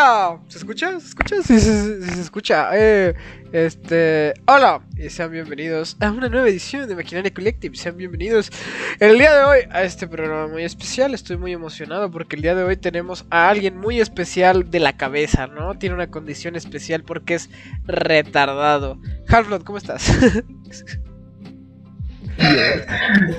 [0.00, 1.00] Hola, ¿se escucha?
[1.00, 1.36] ¿Se escucha?
[1.42, 2.70] Sí, sí, sí, se escucha.
[2.72, 3.16] Eh,
[3.50, 7.74] este, hola, y sean bienvenidos a una nueva edición de Maquinaria Collective.
[7.74, 8.52] Sean bienvenidos
[9.00, 11.14] el día de hoy a este programa muy especial.
[11.14, 14.96] Estoy muy emocionado porque el día de hoy tenemos a alguien muy especial de la
[14.96, 15.76] cabeza, ¿no?
[15.76, 17.50] Tiene una condición especial porque es
[17.84, 19.00] retardado.
[19.26, 20.12] Halflot, ¿cómo estás?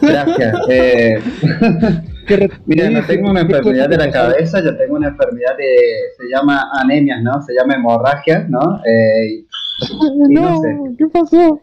[0.01, 0.55] Gracias.
[0.69, 1.21] Eh,
[2.65, 5.65] mira, no tengo una enfermedad de la cabeza, yo tengo una enfermedad de,
[6.17, 7.41] se llama anemias, ¿no?
[7.41, 8.79] Se llama hemorragia, ¿no?
[8.85, 9.45] Eh,
[10.29, 10.77] y no, no sé.
[10.97, 11.61] ¿qué pasó?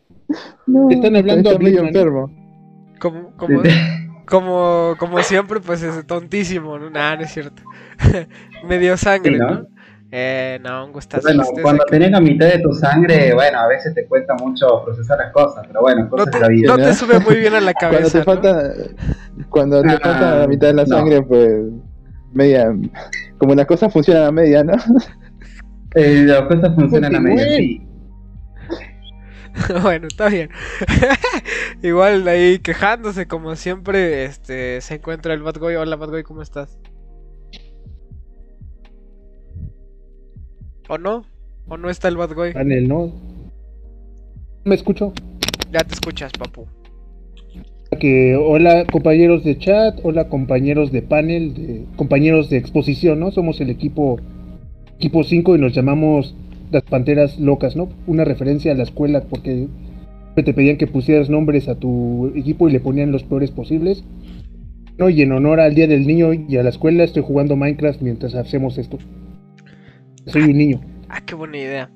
[0.66, 1.86] No, Están hablando medio Blitzman.
[1.88, 2.30] enfermo.
[2.98, 3.62] Como, como,
[4.26, 6.90] como, como siempre, pues es tontísimo, ¿no?
[6.90, 7.62] Nah, no es cierto.
[8.68, 9.50] Medio sangre, Sí, ¿no?
[9.50, 9.66] ¿no?
[10.18, 11.22] Eh, no, un gustazo.
[11.22, 11.90] Bueno, que estés cuando aquí.
[11.90, 15.66] tenés la mitad de tu sangre, bueno, a veces te cuesta mucho procesar las cosas,
[15.66, 16.68] pero bueno, No cosas te, de la vida.
[16.68, 16.94] no te ¿no?
[16.94, 18.12] sube muy bien a la Cuando cabeza.
[18.12, 18.24] te ¿no?
[18.24, 18.72] falta,
[19.50, 20.96] cuando te Ah, falta la mitad de la no.
[20.96, 21.64] sangre, pues
[22.32, 22.74] media,
[23.38, 24.74] como las cosas funcionan a media, ¿no?
[25.94, 27.82] Eh, las cosas funcionan a medio, sí.
[29.82, 30.50] bueno, está bien.
[31.82, 35.76] Igual ahí quejándose como siempre, este, se encuentra el Bad Boy.
[35.76, 36.78] Hola Bad Boy, ¿cómo estás?
[40.88, 41.24] ¿O no?
[41.68, 42.52] ¿O no está el Bad Boy?
[42.52, 43.12] Panel, ¿no?
[44.64, 45.12] ¿Me escucho?
[45.72, 46.66] Ya te escuchas, papu.
[47.98, 53.30] Que hola compañeros de chat, hola compañeros de panel, de, compañeros de exposición, ¿no?
[53.30, 54.18] Somos el equipo
[54.96, 56.34] equipo 5 y nos llamamos
[56.70, 57.88] las Panteras Locas, ¿no?
[58.06, 59.68] Una referencia a la escuela porque
[60.34, 64.04] te pedían que pusieras nombres a tu equipo y le ponían los peores posibles.
[64.98, 65.08] ¿no?
[65.08, 68.34] Y en honor al Día del Niño y a la escuela estoy jugando Minecraft mientras
[68.34, 68.98] hacemos esto.
[70.26, 70.80] Soy un niño.
[71.08, 71.90] Ah, qué buena idea.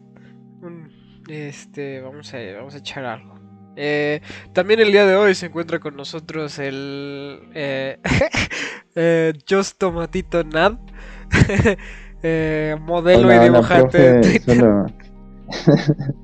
[1.29, 3.35] Este, vamos a, vamos a echar algo.
[3.77, 4.21] Eh,
[4.53, 7.99] también el día de hoy se encuentra con nosotros el eh,
[8.95, 10.75] eh, Just Tomatito Nad,
[12.23, 14.57] eh, modelo Hola, y hola, dibujante de profe, Twitter.
[14.57, 14.87] solo...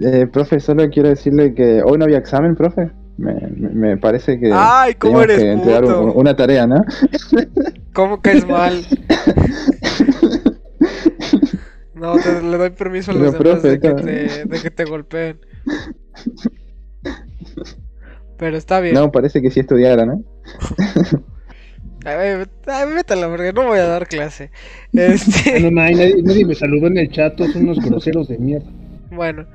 [0.00, 2.90] Eh, profe, solo quiero decirle que hoy no había examen, profe.
[3.16, 6.02] Me, me- parece que Ay, ¿cómo eres que entregar puto?
[6.02, 6.84] un- una tarea, ¿no?
[7.92, 8.84] ¿Cómo caes mal?
[11.94, 15.40] No, te- le doy permiso a los demás de, que te, de que te golpeen.
[18.36, 19.00] Pero está bien.
[19.00, 20.24] No, parece que sí estudiara, ¿no?
[22.04, 24.50] A ver, a ver, métela, porque no voy a dar clase.
[24.94, 28.38] Este, No, ma, nadie, nadie me saludó en el chat, todos son unos groseros de
[28.38, 28.70] mierda.
[29.10, 29.46] bueno,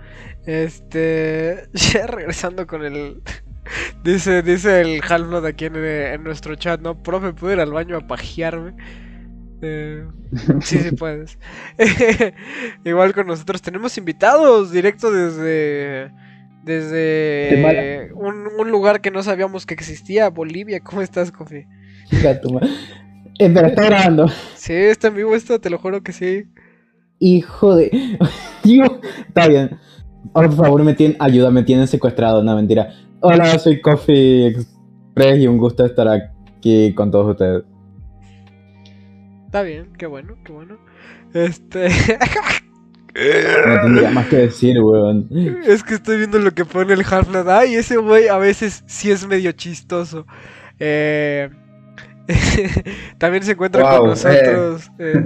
[0.45, 3.21] este, ya regresando con el,
[4.03, 7.01] dice, dice el Halflot aquí en, en nuestro chat, ¿no?
[7.03, 8.75] Profe, ¿puedo ir al baño a pajearme?
[9.61, 10.05] Eh,
[10.61, 11.37] sí, sí puedes.
[12.85, 16.11] Igual con nosotros tenemos invitados directo desde,
[16.63, 20.79] desde un, un lugar que no sabíamos que existía, Bolivia.
[20.79, 21.65] ¿Cómo estás, Kofi?
[23.39, 24.27] Eh, pero está grabando.
[24.55, 26.43] Sí, está en vivo esto, te lo juro que sí.
[27.19, 28.17] Hijo de.
[29.27, 29.77] Está bien.
[30.33, 31.17] Ahora, por favor, me tienen.
[31.19, 32.43] Ayuda, me tienen secuestrado.
[32.43, 32.93] No, mentira.
[33.21, 37.63] Hola, soy Coffee Express y un gusto estar aquí con todos ustedes.
[39.49, 40.77] Está bien, qué bueno, qué bueno.
[41.33, 41.89] Este.
[43.15, 45.27] No tendría más que decir, weón.
[45.65, 47.49] es que estoy viendo lo que pone el Half-Life.
[47.51, 50.27] Ay, ese güey a veces sí es medio chistoso.
[50.77, 51.49] Eh.
[53.17, 55.23] También se encuentra con Wow, nosotros eh,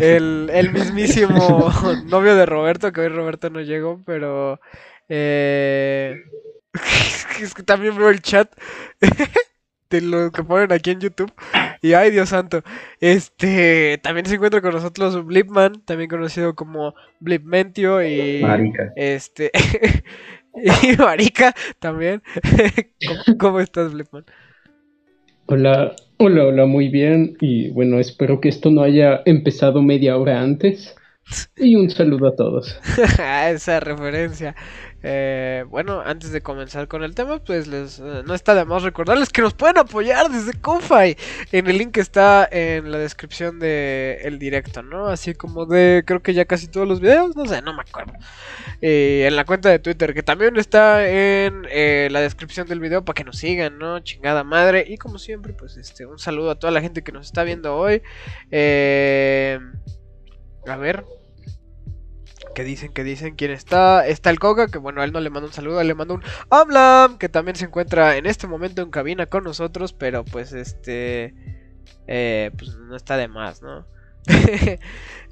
[0.00, 1.72] el, el mismísimo
[2.06, 4.60] novio de Roberto, que hoy Roberto no llegó, pero
[5.08, 6.22] eh,
[7.42, 8.48] es que también veo el chat
[9.90, 11.32] de lo que ponen aquí en YouTube
[11.84, 12.62] y ay Dios santo,
[12.98, 18.90] este también se encuentra con nosotros Blipman, también conocido como Blipmentio y Marica.
[18.96, 19.50] este
[20.82, 22.22] y Marica también.
[23.06, 24.24] ¿Cómo, cómo estás Blipman?
[25.44, 27.36] Hola, hola, hola, muy bien.
[27.42, 30.96] Y bueno, espero que esto no haya empezado media hora antes.
[31.58, 32.80] Y un saludo a todos.
[33.46, 34.56] Esa referencia.
[35.06, 38.82] Eh, bueno, antes de comenzar con el tema, pues les, eh, no está de más
[38.82, 41.14] recordarles que nos pueden apoyar desde Ko-Fi.
[41.52, 45.08] En el link que está en la descripción del directo, ¿no?
[45.08, 48.14] Así como de, creo que ya casi todos los videos, no sé, no me acuerdo.
[48.80, 53.04] Eh, en la cuenta de Twitter, que también está en eh, la descripción del video
[53.04, 54.00] para que nos sigan, ¿no?
[54.00, 54.86] Chingada madre.
[54.88, 57.76] Y como siempre, pues este, un saludo a toda la gente que nos está viendo
[57.76, 58.00] hoy.
[58.50, 59.58] Eh,
[60.66, 61.04] a ver,
[62.54, 64.06] que dicen, que dicen, quién está.
[64.06, 66.14] Está el Coca, que bueno, a él no le mando un saludo, él le mando
[66.14, 70.52] un habla, que también se encuentra en este momento en cabina con nosotros, pero pues
[70.52, 71.34] este,
[72.06, 73.86] eh, pues no está de más, ¿no?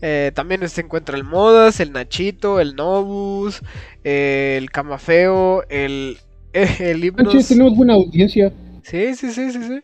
[0.04, 3.62] Eh, también se encuentra el Modas, el Nachito, el Nobus,
[4.02, 6.18] eh, el Camafeo, el,
[6.52, 7.48] el Manches, Hipnos.
[7.48, 8.52] tenemos buena audiencia.
[8.82, 9.80] Sí, sí, sí, sí, sí.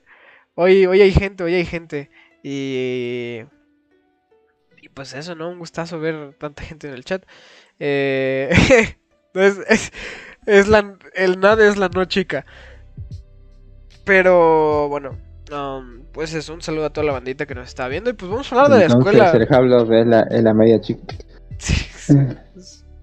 [0.56, 2.11] Hoy, hoy hay gente, hoy hay gente.
[2.43, 3.43] Y.
[4.99, 5.49] Pues eso, ¿no?
[5.49, 7.23] Un gustazo ver tanta gente en el chat.
[7.79, 8.50] Eh,
[9.35, 9.93] es, es,
[10.45, 12.45] es la, el nada es la no chica.
[14.05, 15.17] Pero bueno,
[15.53, 18.11] um, pues eso, un saludo a toda la bandita que nos está viendo.
[18.11, 19.45] Y pues vamos a hablar de la Entonces, escuela.
[19.47, 21.15] el Hablos es la, es la media chica.
[21.59, 22.15] Sí, sí.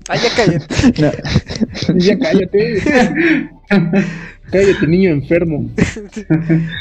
[0.10, 1.02] Ay, ya cállate.
[1.02, 1.98] No.
[1.98, 3.50] Ya cállate.
[4.52, 5.70] cállate, niño enfermo.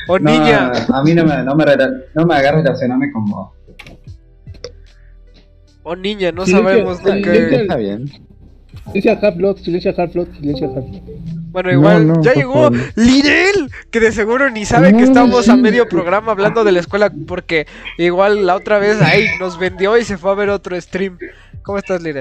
[0.08, 0.72] O No, niña.
[0.92, 1.64] a mí no me, no me,
[2.14, 3.52] no me hagas relacionarme con vos.
[5.84, 7.60] O niña, no Silencio, sabemos lo silencio.
[7.60, 8.10] Está bien.
[8.86, 11.02] Silencia Half-Blood, silencia Half-Blood, silencia Half-Blood.
[11.52, 12.68] Bueno, igual, No, no, ya llegó.
[12.96, 17.12] Lidl, que de seguro ni sabe que estamos a medio programa hablando de la escuela,
[17.28, 17.66] porque
[17.98, 21.16] igual la otra vez ahí nos vendió y se fue a ver otro stream.
[21.62, 22.20] ¿Cómo estás, Lidl?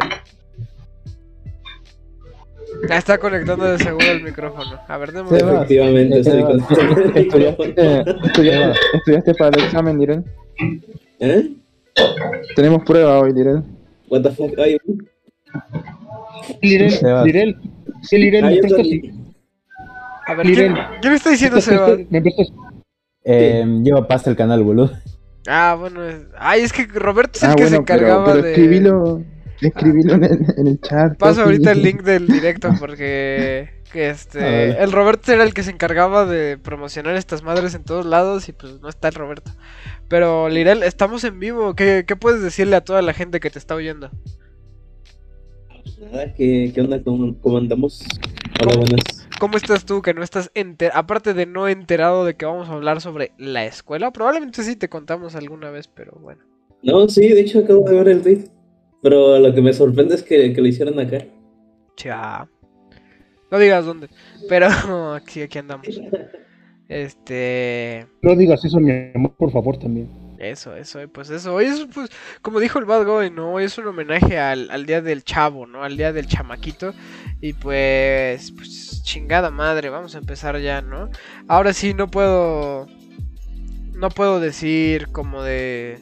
[2.89, 4.79] Ya está conectando de seguro el micrófono.
[4.87, 5.39] A ver, démosle.
[5.39, 10.25] Seba, Efectivamente, estoy Seba, con- ¿Estudiaste, estudiaste, estudiaste para el examen, Liren?
[11.19, 11.49] ¿Eh?
[12.55, 13.63] Tenemos prueba hoy, Liren.
[14.09, 14.51] What the fuck?
[14.59, 14.77] Ay,
[16.61, 16.93] Lirel.
[17.23, 17.57] Lirel.
[18.01, 19.13] Sí, Lirel, ay, me.
[20.25, 20.81] A ver, ¿quién, Lidl.
[21.01, 21.97] quién está diciendo Seba?
[22.09, 22.47] Me prestas.
[23.25, 24.91] Eh, lleva pasta el canal, boludo.
[25.47, 26.03] Ah, bueno.
[26.07, 28.49] es- Ay, es que Roberto es el Ah, que se pero, encargaba pero de.
[28.51, 29.21] escribilo,
[29.67, 31.17] escribilo en el, en el chat.
[31.17, 35.71] Paso ahorita el link del directo porque que este el Roberto era el que se
[35.71, 39.51] encargaba de promocionar estas madres en todos lados y pues no está el Roberto.
[40.07, 41.75] Pero Lirel, estamos en vivo.
[41.75, 44.09] ¿Qué, qué puedes decirle a toda la gente que te está oyendo?
[45.99, 47.01] Nada, ¿qué, qué onda?
[47.01, 48.03] ¿Cómo, cómo andamos?
[48.61, 48.85] Hola, ¿Cómo?
[48.85, 49.27] buenas.
[49.39, 52.73] ¿Cómo estás tú que no estás enter aparte de no enterado de que vamos a
[52.73, 54.11] hablar sobre la escuela?
[54.11, 56.41] Probablemente sí te contamos alguna vez, pero bueno.
[56.81, 58.45] No, sí, de hecho acabo de ver el tweet.
[59.03, 61.19] Pero lo que me sorprende es que, que lo hicieron acá.
[61.95, 62.47] Cha.
[63.51, 64.09] No digas dónde,
[64.49, 64.67] pero
[65.13, 65.87] aquí aquí andamos.
[66.89, 70.09] Este No digas eso, mi amor, por favor, también.
[70.39, 71.53] Eso, eso, pues eso.
[71.53, 72.09] Hoy es, pues,
[72.41, 73.53] como dijo el Bad Boy, ¿no?
[73.53, 75.83] Hoy es un homenaje al, al día del chavo, ¿no?
[75.83, 76.93] Al día del chamaquito.
[77.39, 81.09] Y pues, pues, chingada madre, vamos a empezar ya, ¿no?
[81.47, 82.87] Ahora sí, no puedo.
[83.93, 85.99] No puedo decir como de.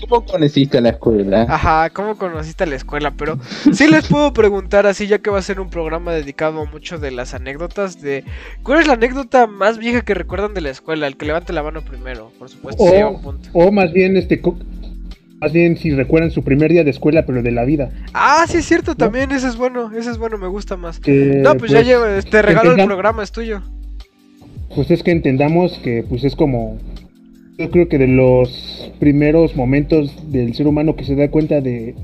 [0.00, 1.46] ¿Cómo conociste a la escuela?
[1.48, 3.12] Ajá, ¿cómo conociste la escuela?
[3.16, 3.38] Pero
[3.72, 7.10] sí les puedo preguntar así, ya que va a ser un programa dedicado mucho de
[7.10, 8.24] las anécdotas de...
[8.62, 11.06] ¿Cuál es la anécdota más vieja que recuerdan de la escuela?
[11.06, 13.48] El que levante la mano primero, por supuesto, O- sí, a un punto.
[13.52, 14.40] O más bien, este.
[15.40, 17.90] Más bien, si recuerdan su primer día de escuela, pero de la vida.
[18.14, 20.98] Ah, sí es cierto, también ese es bueno, ese es bueno, me gusta más.
[20.98, 23.62] Que, No, pues, ya lleva, te regalo el programa, es tuyo.
[24.74, 26.78] Pues es que entendamos que pues es como
[27.58, 31.94] yo creo que de los primeros momentos del ser humano que se da cuenta de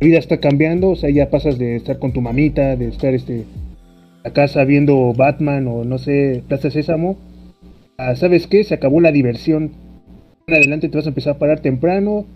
[0.00, 3.12] la vida está cambiando, o sea, ya pasas de estar con tu mamita, de estar
[3.14, 3.44] este
[4.22, 7.16] a casa viendo Batman o no sé, Plaza Sésamo,
[7.96, 8.64] a, ¿sabes qué?
[8.64, 9.72] Se acabó la diversión.
[10.46, 12.26] En adelante te vas a empezar a parar temprano,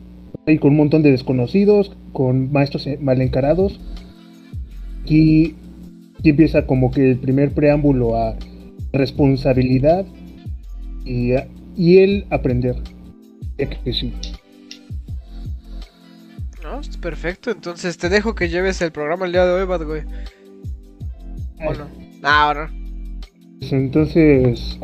[0.47, 3.81] ahí con un montón de desconocidos, con maestros eh, mal encarados.
[5.07, 5.55] Y,
[6.23, 8.37] y empieza como que el primer preámbulo a
[8.93, 10.07] responsabilidad
[11.05, 11.33] y,
[11.77, 12.77] y el aprender.
[13.57, 14.13] Que sí.
[16.63, 20.01] No, perfecto, entonces te dejo que lleves el programa el día de hoy, Bad Boy.
[21.67, 21.87] ¿O no?
[22.23, 22.71] Ah, ahora.
[23.61, 24.79] Pues Entonces,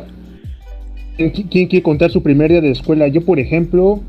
[1.17, 3.07] ¿quién, qui- quién quiere contar su primer día de escuela?
[3.07, 4.01] Yo, por ejemplo,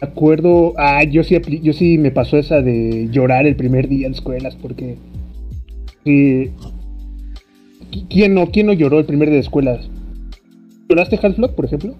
[0.00, 4.12] acuerdo, ah, yo sí, yo sí me pasó esa de llorar el primer día en
[4.12, 4.96] escuelas, porque
[6.04, 6.54] ¿quién
[8.34, 9.88] no, quién no lloró el primer día de escuelas?
[10.88, 11.94] ¿Lloraste Half-Blood, por ejemplo?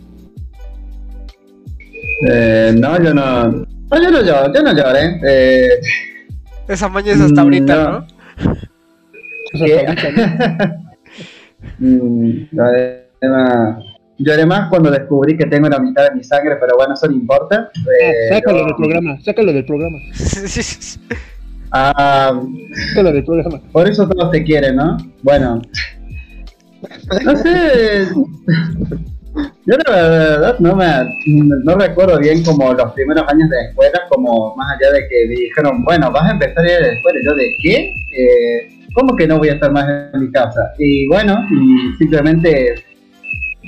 [2.28, 3.46] Eh, no, yo no.
[3.50, 5.20] No, yo no lloro, yo no lloré.
[5.26, 5.68] Eh,
[6.68, 7.90] Esa maña es hasta ahorita, No.
[8.00, 8.06] ¿no?
[11.78, 13.78] Mm, lloré más-
[14.18, 17.14] lloré más cuando descubrí que tengo la mitad de mi sangre, pero bueno, eso no
[17.14, 17.70] importa.
[17.74, 19.98] Ah, Eh, sácalo yo- del programa, sácalo del programa,
[21.72, 22.40] Ah,
[22.90, 23.60] sácalo del programa.
[23.72, 24.96] por eso todos te quieren, ¿no?
[25.22, 25.60] Bueno.
[27.24, 28.08] No sé.
[29.66, 30.86] Yo la verdad no me
[31.64, 35.34] no recuerdo bien como los primeros años de escuela, como más allá de que me
[35.34, 37.20] dijeron, bueno, vas a empezar a ir a la escuela.
[37.24, 37.94] Yo de qué?
[38.16, 40.72] Eh, ¿Cómo que no voy a estar más en mi casa?
[40.78, 42.76] Y bueno, y simplemente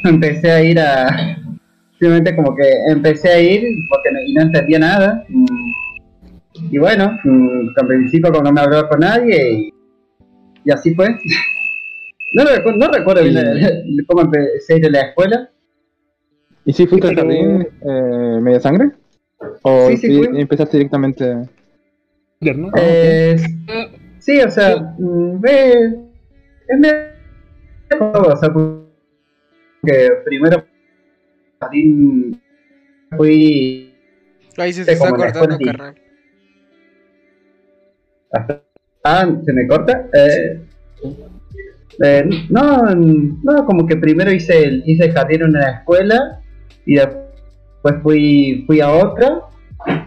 [0.05, 1.37] empecé a ir a
[1.99, 5.25] simplemente como que empecé a ir porque no, y no entendía nada.
[5.29, 5.71] Mm,
[6.71, 9.71] Y bueno, mm, al principio como no me hablaba con nadie
[10.65, 11.09] y así fue.
[12.33, 15.51] No, recu- no recuerdo bien la- cómo empecé a ir a la escuela.
[16.65, 18.91] ¿Y si fuiste al Pero- jardín eh, media sangre?
[19.63, 20.41] ¿O Sí, sí sí fui.
[20.41, 21.35] empezaste directamente?
[22.41, 22.71] ¿no?
[22.77, 23.37] Eh,
[24.19, 25.97] sí, o sea, ve-
[26.69, 27.09] es medio-
[28.01, 28.51] o sea,
[29.85, 30.65] que primero
[31.61, 32.41] jardín
[33.17, 33.95] fui
[34.59, 35.65] Ahí se te Sí, está cortando, sí.
[35.65, 35.95] carnal.
[39.05, 40.07] Ah, ¿se me corta?
[40.13, 40.61] Eh,
[42.03, 46.41] eh, no, no, como que primero hice el, hice el jardín en una escuela
[46.87, 49.43] y después fui, fui a otra,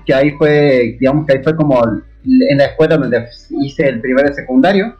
[0.05, 1.81] que ahí fue, digamos que ahí fue como
[2.25, 3.25] en la escuela donde
[3.61, 4.95] hice el primer de secundario.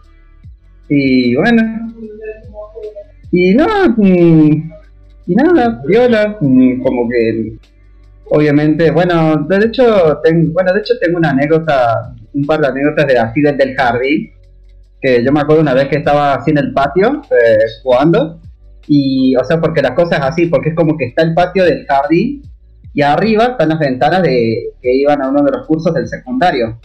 [0.89, 1.61] Y bueno,
[3.31, 3.65] y no,
[3.97, 7.53] y nada, viola, como que
[8.29, 13.07] obviamente, bueno, de hecho, ten- bueno, de hecho tengo una anécdota, un par de anécdotas
[13.07, 14.31] de así desde el jardín,
[15.01, 18.39] que yo me acuerdo una vez que estaba así en el patio eh, jugando,
[18.87, 21.63] y, o sea, porque la cosa es así, porque es como que está el patio
[21.65, 22.41] del jardín,
[22.93, 26.77] y arriba están las ventanas de que iban a uno de los cursos del secundario.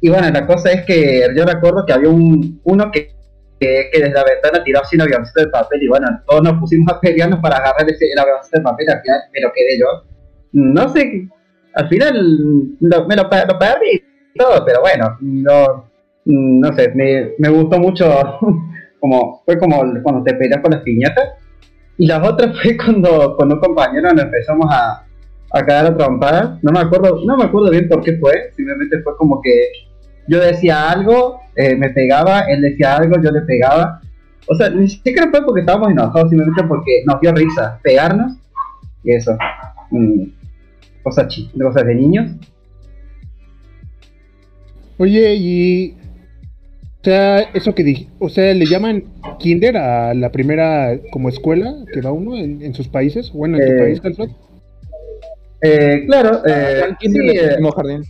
[0.00, 3.10] Y bueno, la cosa es que yo recuerdo que había un, uno que,
[3.60, 6.58] que, que desde la ventana tiró así un avioncito de papel, y bueno, todos nos
[6.58, 9.78] pusimos a pelearnos para agarrar ese, el avioncito de papel, al final me lo quedé
[9.78, 9.86] yo
[10.52, 11.28] no sé,
[11.74, 12.12] al final
[12.80, 14.02] lo- me lo, lo perdí
[14.34, 15.89] y todo, pero bueno, no,
[16.24, 18.06] no sé, me, me gustó mucho,
[19.00, 21.30] como fue como cuando te peleas con las piñatas,
[21.96, 25.04] y las otras fue cuando con un compañero nos empezamos a,
[25.52, 29.00] a cagar a trompadas, no me acuerdo, no me acuerdo bien por qué fue, simplemente
[29.02, 29.50] fue como que
[30.28, 34.00] yo decía algo, eh, me pegaba, él decía algo, yo le pegaba,
[34.46, 38.40] o sea, ni siquiera fue porque estábamos enojados, simplemente porque nos dio risa pegarnos,
[39.02, 39.36] y eso.
[39.90, 40.24] Mm,
[41.02, 41.26] cosas,
[41.60, 42.32] cosas de niños.
[44.98, 45.96] Oye, y.
[47.00, 48.08] O sea, eso que dije.
[48.18, 49.04] O sea, le llaman
[49.38, 53.32] Kinder a la primera como escuela que va uno en, en sus países.
[53.32, 54.30] Bueno, en tu Eh, país, Calzot.
[55.62, 58.02] Eh, claro, eh, kinder sí, le eh, pusimos jardín.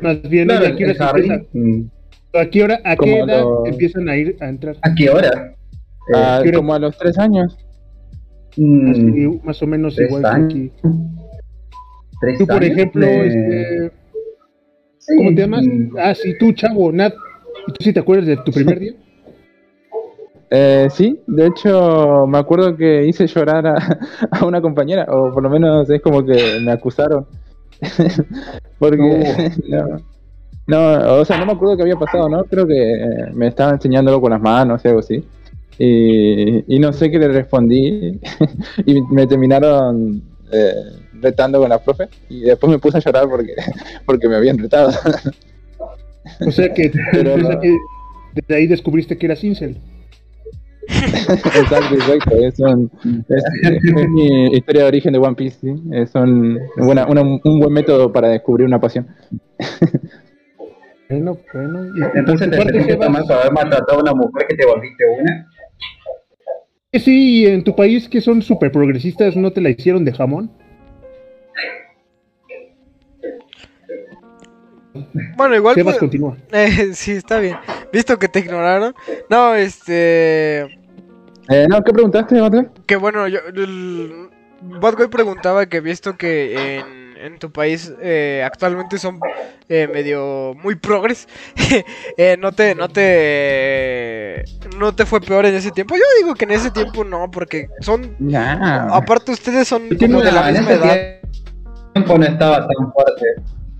[0.00, 1.48] Más bien, claro, ¿a qué hora jardín.
[1.52, 1.82] mm,
[2.38, 4.76] ¿A qué hora, a qué Como edad empiezan a ir a entrar?
[4.82, 5.54] ¿A qué hora?
[6.08, 7.56] Eh, Ah, quiero- como a los tres años.
[8.56, 10.54] mm, Así, más o menos tres igual que años.
[10.54, 10.72] aquí.
[12.20, 13.92] tres Tú, por años, ejemplo, eh, este,
[14.98, 15.64] sí, ¿cómo te llamas?
[15.66, 17.12] mm, Ah, sí, tú, chavo, Nat.
[17.70, 18.92] ¿Y tú sí te acuerdas de tu primer día?
[20.50, 23.98] Eh, sí, de hecho me acuerdo que hice llorar a,
[24.32, 27.26] a una compañera, o por lo menos es como que me acusaron.
[28.78, 30.00] Porque no,
[30.66, 32.42] no, o sea, no me acuerdo qué había pasado, ¿no?
[32.44, 35.24] Creo que eh, me estaba enseñándolo con las manos y algo así.
[35.78, 38.20] Y, y no sé qué le respondí
[38.84, 40.22] y me terminaron
[40.52, 40.74] eh,
[41.20, 43.54] retando con la profe y después me puse a llorar porque,
[44.04, 44.90] porque me habían retado.
[46.46, 47.60] O sea que Pero desde, no.
[47.60, 47.76] que-
[48.34, 49.76] desde ahí descubriste que eras incel.
[50.90, 52.36] Exacto, exacto.
[52.36, 52.90] Es, un-
[53.28, 55.58] es- es mi historia de origen de One Piece.
[55.60, 55.74] ¿sí?
[55.92, 59.06] Es un, buena- una- un buen método para descubrir una pasión.
[61.08, 61.86] Bueno, bueno.
[61.86, 65.04] Y, y por Entonces te sentiste por haber maltratado a una mujer que te volviste
[65.20, 65.48] una.
[66.94, 70.50] sí, y en tu país que son súper progresistas, ¿no te la hicieron de jamón?
[75.36, 75.74] Bueno, igual.
[75.74, 76.36] Sebas, pues- continúa.
[76.52, 77.56] Eh, sí, está bien.
[77.92, 78.94] Visto que te ignoraron.
[79.28, 80.62] No, este.
[81.48, 82.72] Eh, no, ¿qué preguntaste, Mateo?
[82.86, 83.40] Que bueno, yo.
[83.54, 84.28] El...
[85.10, 89.18] Preguntaba que visto que en, en tu país eh, actualmente son
[89.70, 91.28] eh, medio muy progres,
[92.18, 94.44] eh, no te, no te,
[94.78, 95.96] no te fue peor en ese tiempo.
[95.96, 98.94] Yo digo que en ese tiempo no, porque son, Nah.
[98.94, 101.20] aparte ustedes son como de la misma edad.
[101.94, 103.24] tiempo no estaba tan fuerte.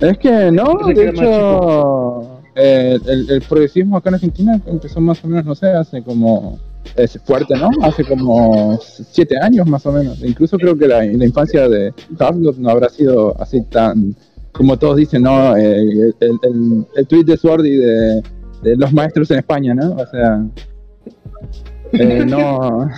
[0.01, 5.29] Es que no, de hecho, eh, el, el progresismo acá en Argentina empezó más o
[5.29, 6.59] menos, no sé, hace como.
[6.97, 7.69] Es fuerte, ¿no?
[7.83, 10.23] Hace como siete años más o menos.
[10.25, 14.17] Incluso creo que la, la infancia de Pablo no habrá sido así tan.
[14.53, 15.57] Como todos dicen, ¿no?
[15.57, 18.23] Eh, el, el, el tweet de Swordy de,
[18.63, 19.93] de los maestros en España, ¿no?
[19.93, 20.43] O sea.
[21.93, 22.89] eh, no.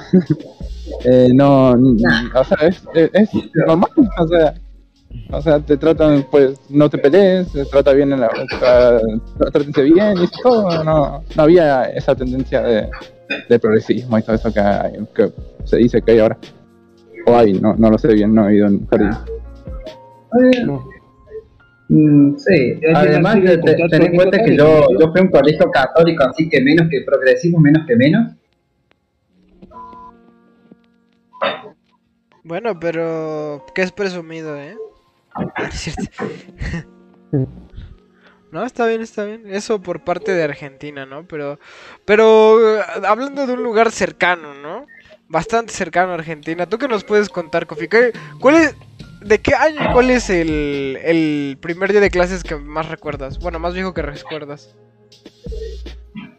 [1.05, 1.71] eh, no.
[1.73, 3.31] O sea, es, es, es
[3.67, 3.91] normal.
[4.19, 4.55] O sea.
[5.31, 9.01] O sea, te tratan, pues, no te pelees, te trata bien, en la, tra-
[9.51, 10.85] trátense bien y todo.
[10.85, 12.89] No, no había esa tendencia de,
[13.49, 15.33] de progresismo y todo eso que, hay- que
[15.65, 16.37] se dice que hay ahora.
[17.27, 19.11] O hay, no, no lo sé bien, no he ido en jardín.
[20.67, 20.89] No.
[21.89, 26.25] Mm, sí, además de ten en cuenta que yo, yo fui a un colegio católico,
[26.25, 28.33] así que menos que progresismo, menos que menos.
[32.45, 34.77] Bueno, pero que es presumido, ¿eh?
[38.53, 39.45] No está bien, está bien.
[39.47, 41.27] Eso por parte de Argentina, ¿no?
[41.27, 41.59] Pero,
[42.05, 44.85] pero eh, hablando de un lugar cercano, ¿no?
[45.27, 46.67] Bastante cercano a Argentina.
[46.67, 47.89] ¿Tú qué nos puedes contar, Kofi?
[47.89, 48.77] ¿Qué- ¿Cuál es,
[49.23, 53.39] de qué año y cuál es el, el primer día de clases que más recuerdas?
[53.39, 54.77] Bueno, más viejo que recuerdas.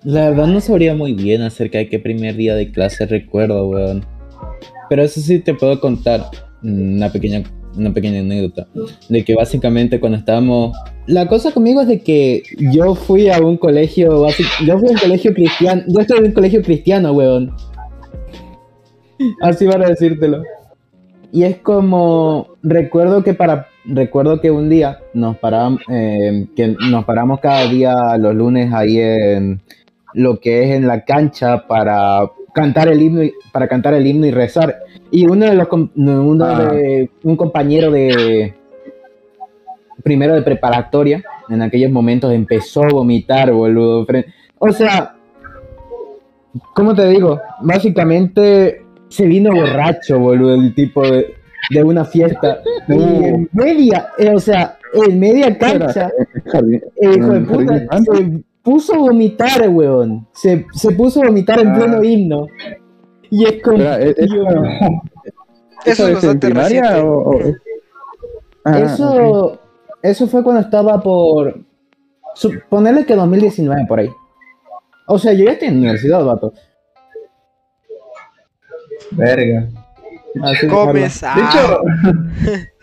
[0.03, 4.05] La verdad no sabría muy bien acerca de qué primer día de clase recuerdo, weón.
[4.87, 6.21] Pero eso sí te puedo contar
[6.61, 7.41] mm, una pequeña
[7.77, 8.67] una pequeña anécdota.
[9.09, 10.75] De que básicamente cuando estábamos.
[11.07, 14.23] La cosa conmigo es de que yo fui a un colegio.
[14.25, 15.83] basi- Yo fui a un colegio cristiano.
[15.87, 17.51] Yo estoy en un colegio cristiano, weón.
[19.41, 20.43] Así van a decírtelo.
[21.31, 22.47] Y es como.
[22.61, 23.67] Recuerdo que para.
[23.85, 25.81] Recuerdo que un día nos paramos.
[25.89, 29.61] eh, que nos paramos cada día los lunes ahí en
[30.13, 34.25] lo que es en la cancha para cantar el himno y, para cantar el himno
[34.25, 34.77] y rezar.
[35.11, 36.71] Y uno de los uno Ah.
[36.71, 38.53] de un compañero de
[40.03, 44.05] primero de preparatoria en aquellos momentos empezó a vomitar boludo
[44.59, 45.15] o sea
[46.73, 51.35] cómo te digo básicamente se vino borracho boludo el tipo de,
[51.69, 52.59] de una fiesta.
[52.89, 56.11] Y en media eh, o sea en media cancha
[57.01, 60.27] el hijo de puta jardín se puso a vomitar, weón.
[60.33, 61.75] Se, se puso a vomitar en Ah.
[61.75, 62.47] pleno himno.
[63.29, 63.77] Y es como.
[63.77, 64.47] Espera, ¿es- Dios.
[65.85, 67.39] Eso es es en primaria o, o-
[68.65, 69.59] Ah, eso,
[70.01, 71.59] eso fue cuando estaba por.
[72.69, 74.09] Ponerle que 2019 por ahí.
[75.07, 76.53] O sea, yo ya estoy en universidad, vato.
[79.11, 79.67] Verga.
[80.41, 81.21] Así de Comes.
[81.21, 82.63] De ah, hecho,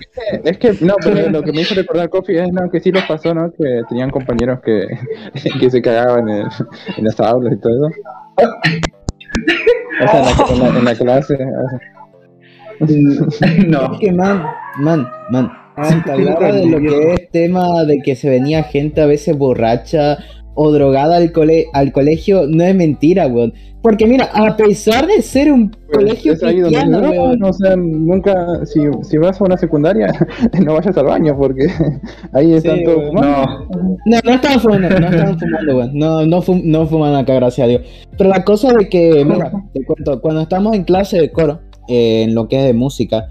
[0.45, 3.05] Es que, no, pero lo que me hizo recordar Coffee es no, que sí les
[3.05, 3.51] pasó, ¿no?
[3.53, 4.87] Que tenían compañeros que,
[5.61, 6.47] que se cagaban en,
[6.97, 8.01] en las aulas y todo eso.
[10.03, 11.35] O sea, en la, en la- en la clase.
[12.81, 12.99] o sea.
[13.67, 13.93] no.
[13.95, 14.45] Es que, man,
[14.79, 15.51] man, man.
[15.85, 19.37] Si te hablaba de lo que es tema de que se venía gente a veces
[19.37, 20.19] borracha
[20.63, 23.55] o drogada al, cole al colegio, no es mentira, weón.
[23.83, 28.35] Porque mira, a pesar de ser un Pues, colegio cristiano, no, weón, o sea, nunca,
[28.67, 30.13] si, si vas a una secundaria,
[30.67, 31.67] no vayas al baño porque
[32.35, 33.09] ahí están Sí, todos weón.
[33.09, 33.69] fumando.
[33.71, 33.97] No.
[34.05, 35.91] No, no estaban fumando, no estaban fumando, weón.
[35.95, 37.83] No, no, fum- no fuman acá, gracias a Dios.
[38.19, 42.25] Pero la cosa de que, mira, te cuento, cuando estamos en clase de coro, eh,
[42.25, 43.29] en lo que es de música,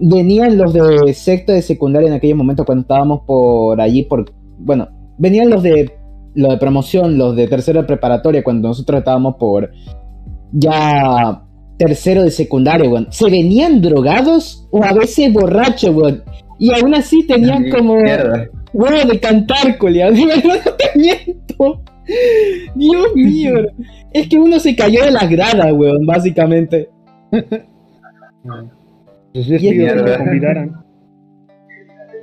[0.00, 4.24] venían los de sexto de secundaria en aquellos momentos cuando estábamos por allí, por,
[4.58, 5.92] bueno, venían los de,
[6.34, 9.70] los de promoción, los de tercero de preparatoria, cuando nosotros estábamos por
[10.52, 11.42] ya
[11.76, 13.08] tercero de secundaria, weón.
[13.10, 16.22] Se venían drogados o a veces borrachos, weón.
[16.58, 20.10] Y aún así tenían como huevo de cantar, colia.
[20.12, 21.82] De verdad no te miento.
[22.74, 23.54] Dios mío.
[24.12, 26.88] Es que uno se cayó de las gradas, weón, básicamente.
[29.32, 30.84] Pues es que convidaran.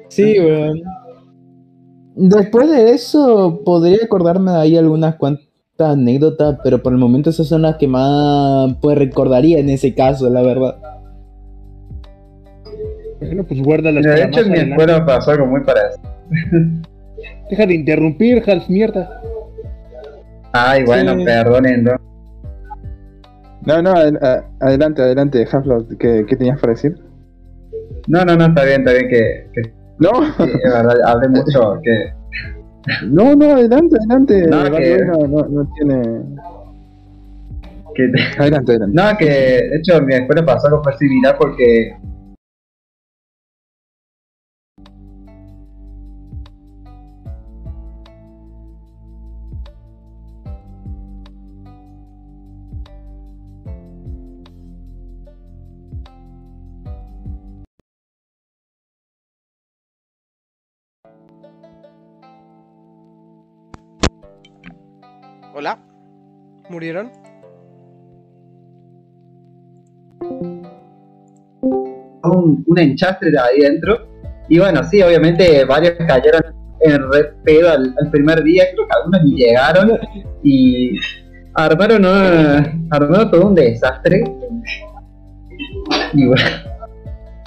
[0.08, 0.82] Sí, weón.
[2.24, 5.48] Después de eso, podría acordarme de ahí algunas cuantas
[5.80, 10.30] anécdotas, pero por el momento esas son las que más pues recordaría en ese caso,
[10.30, 10.76] la verdad.
[13.20, 16.02] Bueno, pues guárdalas De para hecho, en mi escuela pasó algo muy parecido.
[17.50, 19.20] Deja de interrumpir, Hals, mierda.
[20.54, 21.26] Ay, bueno, Sí.
[21.26, 21.92] perdonen, ¿no?
[23.66, 26.98] No, no, ad- adelante, adelante, Half-Life, ¿qué, ¿qué tenías para decir?
[28.08, 31.80] No, no, no, está bien, está bien que, que No, sí, es verdad, hablé mucho,
[31.84, 32.14] que
[33.08, 34.48] no, no, adelante, adelante.
[34.48, 36.22] No, que- no, no, no tiene.
[37.94, 38.96] que Adelante, adelante.
[38.96, 41.96] No, que de hecho en mi escuela pasó algo similar porque
[66.72, 67.12] ¿Murieron?
[72.24, 74.08] un, un enchastre de ahí dentro.
[74.50, 76.42] Y bueno, sí, obviamente varios cayeron
[76.82, 80.00] en red pedo al, al primer día, creo que algunos ni llegaron
[80.44, 80.92] y
[81.54, 84.24] armaron, una- armaron todo un desastre.
[86.14, 86.44] Y bueno,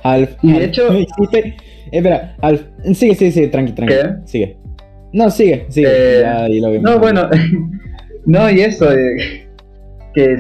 [0.03, 0.37] Alf.
[0.43, 1.57] Y de hecho- hiciste-
[1.91, 2.63] Espera, Alf.
[2.95, 3.95] Sigue, sigue, sigue, tranqui, tranqui.
[3.95, 4.11] ¿Qué?
[4.25, 4.57] Sigue.
[5.13, 5.87] No, sigue, sigue.
[5.89, 6.91] Eh, ya, ahí lo vemos.
[6.91, 7.29] no, bueno,
[8.27, 9.49] no, y eso, eh,
[10.15, 10.39] que,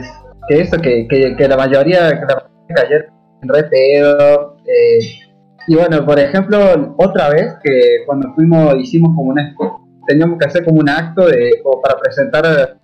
[0.49, 3.11] que eso, que, que, que la mayoría, que la mayoría cayeron
[3.42, 4.57] en red pedo.
[4.66, 4.99] eh,
[5.66, 9.55] y bueno, por ejemplo, otra vez que cuando fuimos, hicimos como una,
[10.07, 12.79] teníamos que hacer como un acto de, para presentar,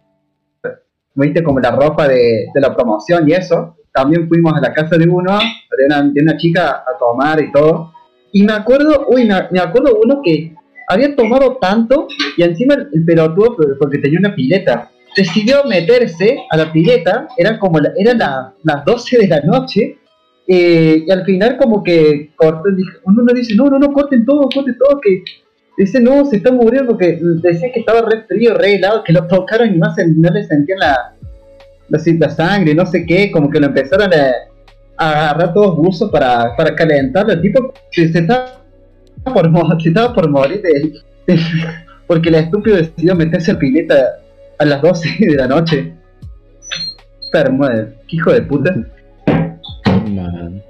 [1.14, 3.76] viste, como la ropa de, de la promoción y eso.
[3.92, 5.38] También fuimos a la casa de uno,
[5.76, 7.92] de una, de una chica a tomar y todo.
[8.32, 10.54] Y me acuerdo, uy, me acuerdo uno que
[10.90, 16.56] había tomado tanto y encima el, el pelotudo, porque tenía una pileta, decidió meterse a
[16.56, 19.98] la pileta, eran como la- eran la- las 12 de la noche,
[20.46, 24.24] eh, y al final como que corten, dije- uno no dice, no, no, no, corten
[24.24, 25.22] todo, corten todo, que
[25.78, 29.26] dice, no, se está muriendo, porque decía que estaba re frío, re helado, que lo
[29.26, 31.14] tocaron y no, se, no le sentían la,
[31.88, 34.32] la, la sangre, no sé qué, como que lo empezaron a,
[35.02, 37.32] agarrar todos buzos para, para calentarlo.
[37.32, 38.26] El tipo se, se
[39.24, 40.92] por, se estaba por morir de,
[41.34, 41.40] de-
[42.06, 43.94] porque el estúpido decidió meterse a pileta
[44.58, 45.94] a las 12 de la noche.
[47.32, 48.74] Qué hijo de puta.
[50.10, 50.62] Man.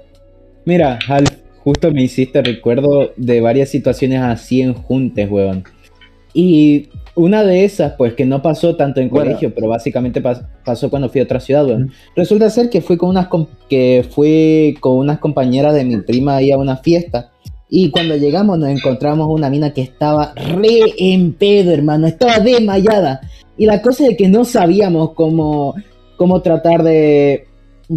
[0.65, 1.23] Mira, Hal,
[1.63, 5.63] justo me hiciste recuerdo de varias situaciones así en juntes, weón.
[6.33, 9.25] Y una de esas, pues que no pasó tanto en Bueno.
[9.25, 11.91] colegio, pero básicamente pas- pasó cuando fui a otra ciudad, weón.
[12.15, 13.27] Resulta ser que fui con unas
[13.69, 17.31] que fui con unas compañeras de mi prima ahí a una fiesta.
[17.73, 23.21] Y cuando llegamos nos encontramos una mina que estaba re en pedo, hermano, estaba desmayada.
[23.57, 25.73] Y la cosa es que no sabíamos cómo,
[26.17, 27.47] cómo tratar de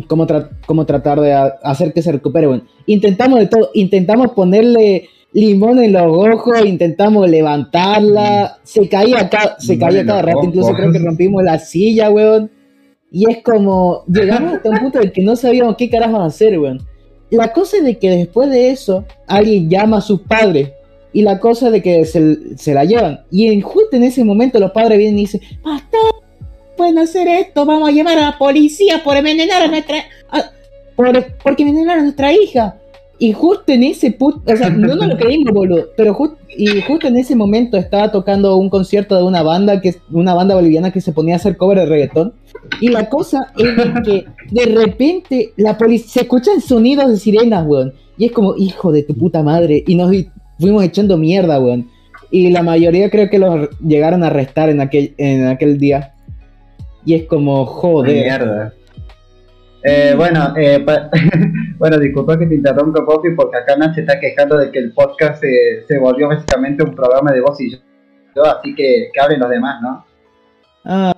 [0.07, 2.47] cómo, tra- cómo tratar de ha- hacer que se recupere.
[2.47, 9.57] Bueno, intentamos de todo, intentamos ponerle limón en los ojos, intentamos levantarla, se caía, ca-
[9.59, 10.49] se Limón caía cada rato, ojos.
[10.51, 12.49] incluso creo que rompimos la silla, weón.
[13.11, 16.81] Y es como, llegamos hasta un punto de que no sabíamos qué carajos hacer, weón.
[17.35, 20.71] La cosa es de que después de eso, alguien llama a sus padres.
[21.13, 23.21] Y la cosa de que se, se la llevan.
[23.31, 26.15] Y en, justo en ese momento los padres vienen y dicen, pastor,
[26.77, 29.97] pueden hacer esto, vamos a llamar a la policía por envenenar a nuestra...
[30.97, 32.77] por, porque envenenaron a nuestra hija.
[33.17, 36.81] Y justo en ese punto, o sea, no nos lo creímos, boludo, pero ju- y
[36.83, 40.57] justo en ese momento estaba tocando un concierto de una banda, que es una banda
[40.57, 42.33] boliviana que se ponía a hacer cover de reggaetón.
[42.81, 47.93] Y la cosa es que de repente la policía, se escuchan sonidos de sirenas, weón.
[48.17, 49.83] Y es como, hijo de tu puta madre.
[49.87, 50.15] Y nos
[50.59, 51.89] fuimos echando mierda, weón.
[52.31, 56.15] Y la mayoría creo que los llegaron a arrestar en aquel, en aquel día.
[57.05, 58.25] Y es como, joder.
[58.25, 58.73] Mierda.
[59.87, 60.83] Eh, bueno, eh,
[61.79, 64.95] bueno, disculpa que te interrumpa, Poppy, porque acá Nach se está quejando de que el
[64.95, 69.41] podcast se, se volvió básicamente un programa de voz y yo, así que que hablen
[69.41, 70.05] los demás, ¿no?
[70.87, 71.15] Ah,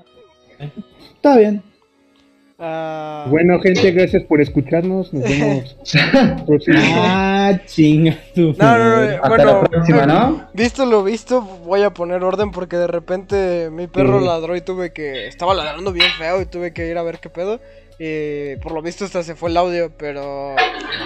[1.26, 1.62] está bien.
[2.58, 5.12] Ah, Bueno, gente, gracias por escucharnos.
[5.12, 5.76] Nos vemos.
[6.74, 9.16] Ah, chinga tu No, no, no, madre.
[9.16, 10.48] Hasta Bueno, la próxima, ¿no?
[10.54, 14.26] Visto lo visto, voy a poner orden porque de repente mi perro Sí.
[14.26, 15.26] ladró y tuve que.
[15.26, 17.60] Estaba ladrando bien feo y tuve que ir a ver qué pedo.
[17.98, 20.54] Y por lo visto hasta se fue el audio, pero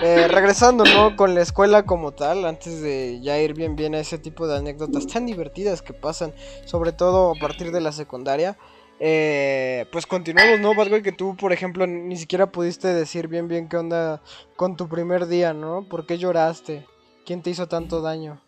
[0.03, 1.15] eh, regresando, ¿no?
[1.17, 4.57] Con la escuela como tal, antes de ya ir bien bien a ese tipo de
[4.59, 6.33] anécdotas tan divertidas que pasan,
[6.65, 8.57] sobre todo a partir de la secundaria.
[9.03, 10.75] Eh, pues continuamos, ¿no?
[10.75, 14.21] Vasco, que tú, por ejemplo, ni siquiera pudiste decir bien bien qué onda
[14.57, 15.87] con tu primer día, ¿no?
[15.89, 16.85] ¿Por qué lloraste?
[17.25, 18.43] ¿Quién te hizo tanto daño?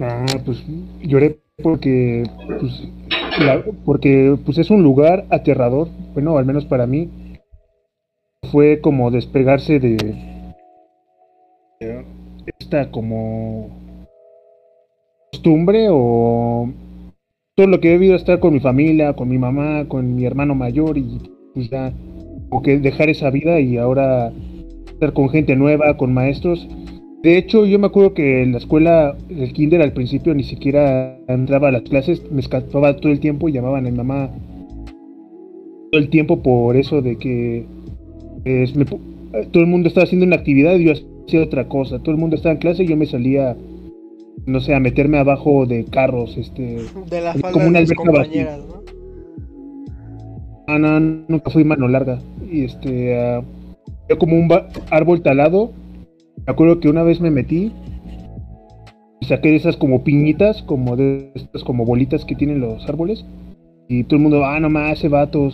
[0.00, 0.64] Ah, pues
[1.00, 2.88] lloré porque pues,
[3.84, 7.10] porque pues es un lugar aterrador, bueno, al menos para mí
[8.50, 9.96] fue como despegarse de,
[11.80, 12.04] de
[12.58, 13.68] esta como
[15.32, 16.70] costumbre o
[17.56, 20.54] todo lo que he vivido estar con mi familia, con mi mamá, con mi hermano
[20.54, 21.18] mayor y
[21.54, 21.92] pues ya
[22.48, 24.32] como que dejar esa vida y ahora
[24.92, 26.68] estar con gente nueva, con maestros
[27.26, 31.18] de hecho, yo me acuerdo que en la escuela, el kinder al principio ni siquiera
[31.26, 34.30] entraba a las clases, me escapaba todo el tiempo y llamaban a mi mamá
[35.90, 37.66] todo el tiempo por eso de que
[38.44, 38.72] pues,
[39.50, 41.98] todo el mundo estaba haciendo una actividad y yo hacía otra cosa.
[41.98, 43.56] Todo el mundo estaba en clase y yo me salía,
[44.44, 46.78] no sé, a meterme abajo de carros, este...
[47.08, 48.76] De la Como falda una de compañeras, ¿no?
[50.68, 52.18] Ah, no, nunca fui mano larga.
[52.50, 53.42] Y este, ah,
[54.08, 54.48] yo como un
[54.90, 55.70] árbol talado.
[56.44, 57.72] Me acuerdo que una vez me metí
[59.20, 63.24] y saqué de esas como piñitas, como de estas como bolitas que tienen los árboles.
[63.88, 65.50] Y todo el mundo, ah, no más, ese vato.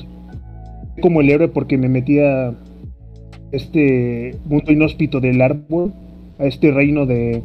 [1.01, 2.55] Como el héroe porque me metí a
[3.53, 5.93] este mundo inhóspito del árbol,
[6.39, 7.43] a este reino de,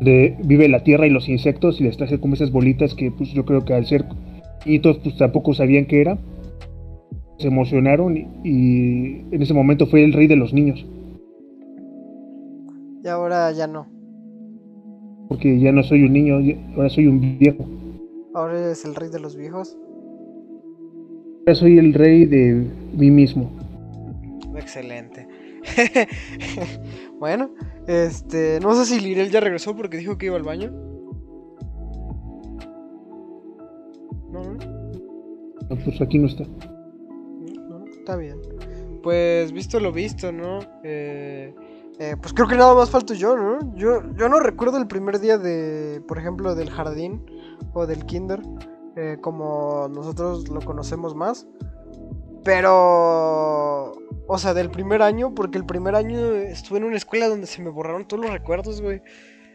[0.00, 3.30] de vive la tierra y los insectos y les traje como esas bolitas que pues
[3.32, 4.04] yo creo que al ser
[4.66, 6.18] niñitos pues tampoco sabían qué era.
[7.38, 10.86] Se emocionaron y, y en ese momento fue el rey de los niños,
[13.04, 13.86] Y ahora ya no.
[15.28, 16.38] porque ya no soy un niño,
[16.76, 17.66] ahora soy un viejo.
[18.34, 19.78] Ahora eres el rey de los viejos.
[21.46, 23.50] Ahora soy el rey de mí mismo.
[24.56, 25.26] Excelente.
[27.20, 27.50] bueno,
[27.86, 30.70] este, no sé si Lirel ya regresó porque dijo que iba al baño.
[34.32, 34.54] No, no,
[35.68, 36.44] No, Pues aquí no está.
[36.44, 38.40] no, no, está bien.
[39.02, 40.60] Pues visto lo visto, ¿no?
[40.82, 41.54] Eh,
[41.98, 43.74] eh, pues creo que nada más falto yo, ¿no?
[43.74, 47.22] Yo, yo no recuerdo el primer día de, por ejemplo, del jardín
[47.74, 48.40] o del kinder,
[48.96, 51.46] eh, como nosotros lo conocemos más.
[52.44, 53.92] Pero,
[54.26, 57.62] o sea, del primer año, porque el primer año estuve en una escuela donde se
[57.62, 59.02] me borraron todos los recuerdos, güey.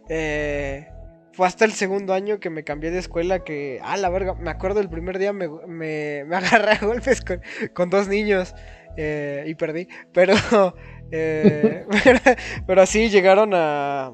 [0.10, 0.88] Eh,
[1.34, 4.50] fue hasta el segundo año que me cambié de escuela que, ah, la verga, me
[4.50, 7.41] acuerdo el primer día me, me, me agarré a golpes con,
[7.74, 8.56] con dos niños
[8.98, 10.34] eh, y perdí, pero,
[11.12, 11.86] eh,
[12.67, 14.13] pero así llegaron a,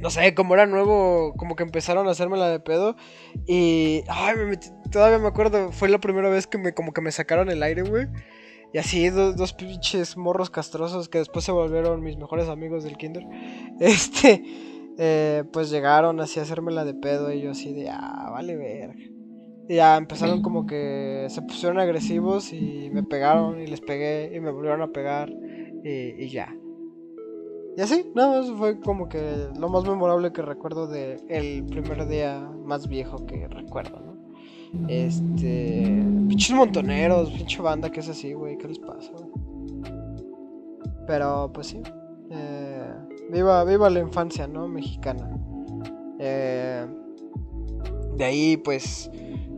[0.00, 2.96] no sé, como era nuevo, como que empezaron a hacerme la de pedo
[3.46, 7.00] y, ay, me metí- todavía me acuerdo, fue la primera vez que me, como que
[7.00, 8.06] me sacaron el aire, güey.
[8.72, 12.96] Y así, dos, dos pinches morros castrosos que después se volvieron mis mejores amigos del
[12.96, 13.24] kinder.
[13.80, 14.42] Este,
[14.98, 18.56] eh, pues llegaron así a hacerme la de pedo y yo así de, ah, vale
[18.56, 18.94] verga.
[19.68, 24.40] Y ya empezaron como que se pusieron agresivos y me pegaron y les pegué y
[24.40, 25.30] me volvieron a pegar
[25.84, 26.54] y, y ya.
[27.76, 32.06] Y así, nada más fue como que lo más memorable que recuerdo de el primer
[32.06, 34.88] día más viejo que recuerdo, ¿no?
[34.88, 36.04] Este.
[36.28, 38.56] Pinches montoneros, pinche banda que es así, güey.
[38.58, 39.12] ¿Qué les pasa?
[41.06, 41.82] Pero, pues sí.
[42.30, 42.92] eh,
[43.30, 44.68] viva, viva la infancia, ¿no?
[44.68, 45.28] Mexicana.
[46.18, 46.86] Eh,
[48.16, 49.10] de ahí, pues.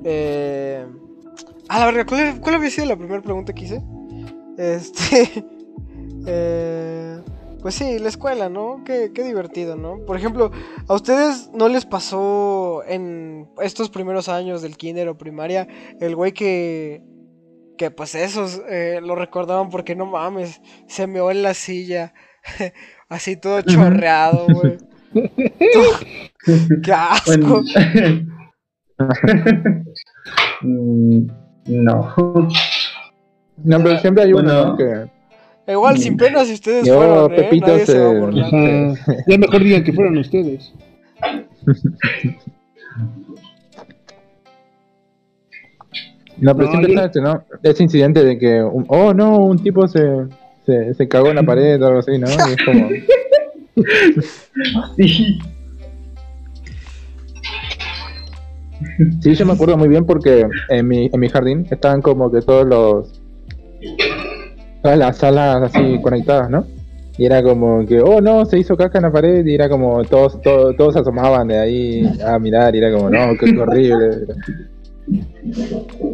[0.04, 0.86] Eh,
[1.68, 3.82] a la verga, ¿cuál, cuál había sido la primera pregunta que hice?
[4.56, 5.44] Este.
[6.26, 7.15] eh,
[7.66, 8.84] pues sí, la escuela, ¿no?
[8.84, 9.98] Qué, qué divertido, ¿no?
[10.06, 10.52] Por ejemplo,
[10.86, 15.66] ¿a ustedes no les pasó en estos primeros años del kinder o primaria
[16.00, 17.02] el güey que,
[17.76, 22.14] que pues esos eh, lo recordaban porque no mames, se meó en la silla,
[23.08, 24.76] así todo chorreado, güey.
[26.84, 27.62] ¡Qué asco!
[27.64, 28.24] Bueno.
[30.62, 31.26] Mm,
[31.66, 32.14] no.
[33.64, 35.15] No, pero siempre hay uno que.
[35.68, 37.36] Igual, sin pena si ustedes Yo, fueron, ¿eh?
[37.36, 38.44] Pepito, Nadie se va a se- burlar.
[38.46, 38.94] Ajá.
[39.26, 40.72] Ya mejor digan que fueron ustedes.
[46.38, 47.42] No, pero No, siempre yo- está este, ¿no?
[47.62, 50.26] Ese incidente de que, un- oh no, un tipo se,
[50.66, 52.26] se, se cagó en la pared o algo así, ¿no?
[52.28, 52.88] Y es como,
[54.96, 55.38] Sí.
[59.22, 62.42] sí, yo me acuerdo muy bien porque en mi, en mi jardín estaban como que
[62.42, 63.15] todos los,
[64.94, 66.64] las salas así conectadas, ¿no?
[67.18, 70.04] Y era como que, oh no, se hizo caca en la pared y era como
[70.04, 74.08] todos, todos, todos se asomaban de ahí a mirar y era como, no, qué horrible.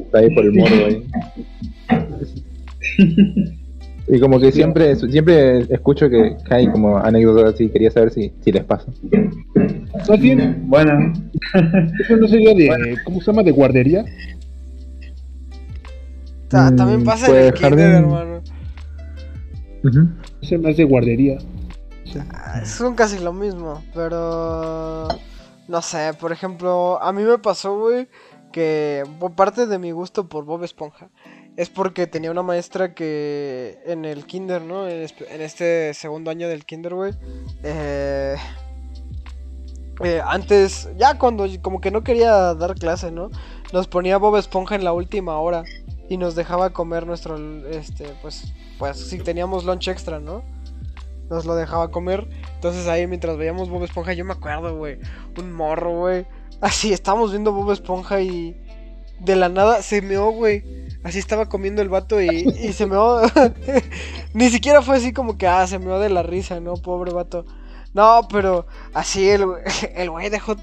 [0.05, 1.05] Está ahí por el morbo ahí.
[4.09, 8.53] Y como que siempre, siempre escucho que hay como anécdotas así, quería saber si, si
[8.53, 8.87] les pasa.
[10.09, 11.13] Más bien, Bueno,
[12.01, 12.97] eso no sería de.
[13.05, 13.43] ¿Cómo se llama?
[13.43, 14.05] De guardería.
[16.49, 18.32] Ta- También pasa en pues, el kinder, jardín.
[20.41, 21.39] Ese más de guardería.
[22.33, 25.09] Ah, Son casi lo mismo, pero
[25.69, 28.09] no sé, por ejemplo, a mí me pasó, güey,
[28.53, 31.09] que por parte de mi gusto por Bob Esponja
[31.57, 34.89] es porque tenía una maestra que en el kinder, ¿no?
[34.89, 35.03] En
[35.41, 37.13] este segundo año del kinder, güey,
[37.63, 38.37] eh,
[40.03, 43.31] eh, antes, ya cuando como que no quería dar clase, ¿no?
[43.73, 45.65] Nos ponía Bob Esponja en la última hora
[46.09, 47.37] y nos dejaba comer nuestro,
[47.69, 50.43] este, pues, pues si teníamos lunch extra, ¿no?
[51.31, 52.29] Nos lo dejaba comer.
[52.55, 54.99] Entonces ahí mientras veíamos Bob Esponja, yo me acuerdo, güey.
[55.39, 56.27] Un morro, güey.
[56.61, 58.57] Así, estábamos viendo Bob Esponja y
[59.19, 60.65] de la nada se meó, güey.
[61.03, 63.21] Así estaba comiendo el vato y, y se meó.
[64.35, 66.75] Ni siquiera fue así como que, ah, se meó de la risa, ¿no?
[66.75, 67.45] Pobre vato.
[67.95, 69.45] No, pero así el
[69.95, 70.57] el güey dejó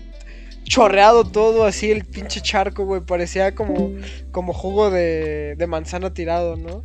[0.64, 3.02] chorreado todo, así el pinche charco, güey.
[3.02, 3.92] Parecía como,
[4.32, 6.84] como jugo de, de manzana tirado, ¿no?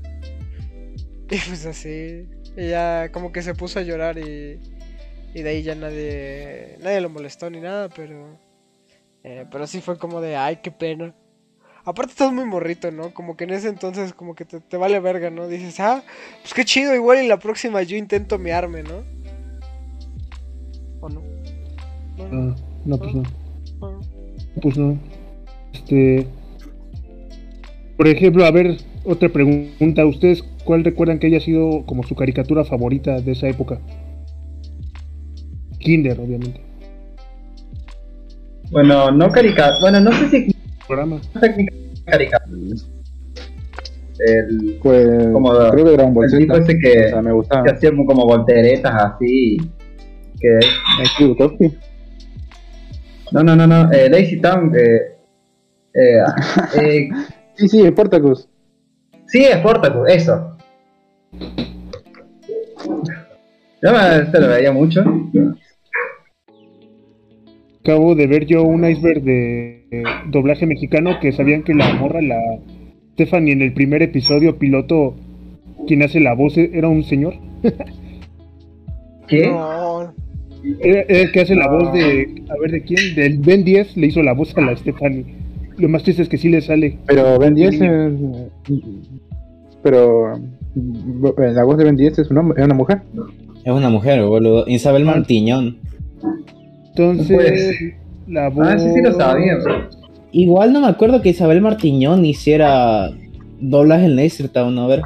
[1.31, 2.29] Y pues así.
[2.57, 4.61] Y ya como que se puso a llorar y,
[5.35, 8.39] y de ahí ya nadie, nadie lo molestó ni nada, pero...
[9.25, 11.15] eh, pero sí fue como de, ay, qué pena.
[11.85, 13.13] Aparte estás muy morrito, ¿no?
[13.15, 15.49] Como que en ese entonces como que te, te vale verga, ¿no?
[15.49, 16.03] Dices, ah,
[16.43, 19.05] pues qué chido, igual y la próxima yo intento mearme, ¿no?
[21.01, 21.23] ¿O no?
[22.17, 23.23] No, no, Ah, no, pues no.
[23.81, 24.01] no.
[24.63, 24.99] Pues no.
[25.73, 26.27] Este.
[27.97, 30.07] Por ejemplo, a ver, otra pregunta.
[30.07, 33.79] ¿Ustedes cuál recuerdan que haya sido como su caricatura favorita de esa época?
[35.79, 36.61] Kinder, obviamente.
[38.71, 39.81] bueno, no caricatura.
[39.81, 40.55] Bueno, no sé si
[40.87, 41.21] Programa.
[42.07, 42.77] caricatura.
[44.19, 46.41] El, Pues, Como creo que Dragon Ball el Z.
[46.41, 47.65] tipo ese que, O sea, me gustaba.
[47.65, 49.57] que hacía como volteretas así.
[50.41, 50.59] Que,
[51.21, 51.75] ¿El Bukowski?
[53.33, 53.93] no, no, no, no.
[53.93, 54.73] Eh, Daisy Town.
[54.77, 55.17] Eh,
[55.95, 56.19] eh,
[56.81, 57.09] eh,
[57.57, 58.49] Sí, sí, Sportacus.
[59.27, 60.54] sí, es Portacus, eso.
[63.83, 65.05] Yo me, se lo veía mucho.
[67.81, 72.23] Acabo de ver yo un iceberg de eh, doblaje mexicano que sabían que la morra,
[72.23, 72.41] la
[73.13, 75.15] Stephanie, en el primer episodio piloto,
[75.87, 77.35] quien hace la voz e- era un señor.
[79.29, 79.49] ¿Qué?
[79.49, 80.15] No,
[80.81, 82.43] el que hace la voz de.
[82.49, 83.15] A ver, ¿de quién?
[83.15, 85.25] Del Ben 10 le hizo la voz a la Stephanie.
[85.77, 86.99] Lo más triste es que sí le sale.
[87.07, 88.13] Pero Ben 10 es...
[89.83, 90.41] Pero...
[90.77, 93.03] eh, La voz de Ben 10 es, un hombre- es una mujer.
[93.65, 94.65] Es una mujer, boludo.
[94.67, 95.79] Isabel Martiñón.
[96.89, 97.79] Entonces, Pues-
[98.29, 98.67] la voz.
[98.67, 99.55] Ah, sí, sí lo sabía.
[100.33, 103.11] Igual no me acuerdo que Isabel Martiñón hiciera
[103.61, 104.83] doblaje en Lasertown, ¿no?
[104.85, 105.03] A ver.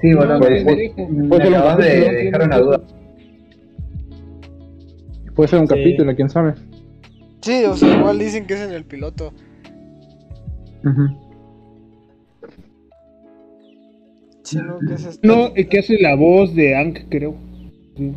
[0.00, 1.84] Sí, bueno, Pues- me, me acabas de
[2.24, 2.80] dejar una duda.
[5.34, 5.74] Puede ser un Sí.
[5.74, 6.54] capítulo, quién sabe.
[7.40, 9.32] Sí, o sea, igual dicen que es en el piloto.
[10.82, 10.90] Sí,
[14.52, 15.26] no, que es este.
[15.26, 17.34] No, el que hace la voz de Ank, creo.
[17.96, 18.12] Sí.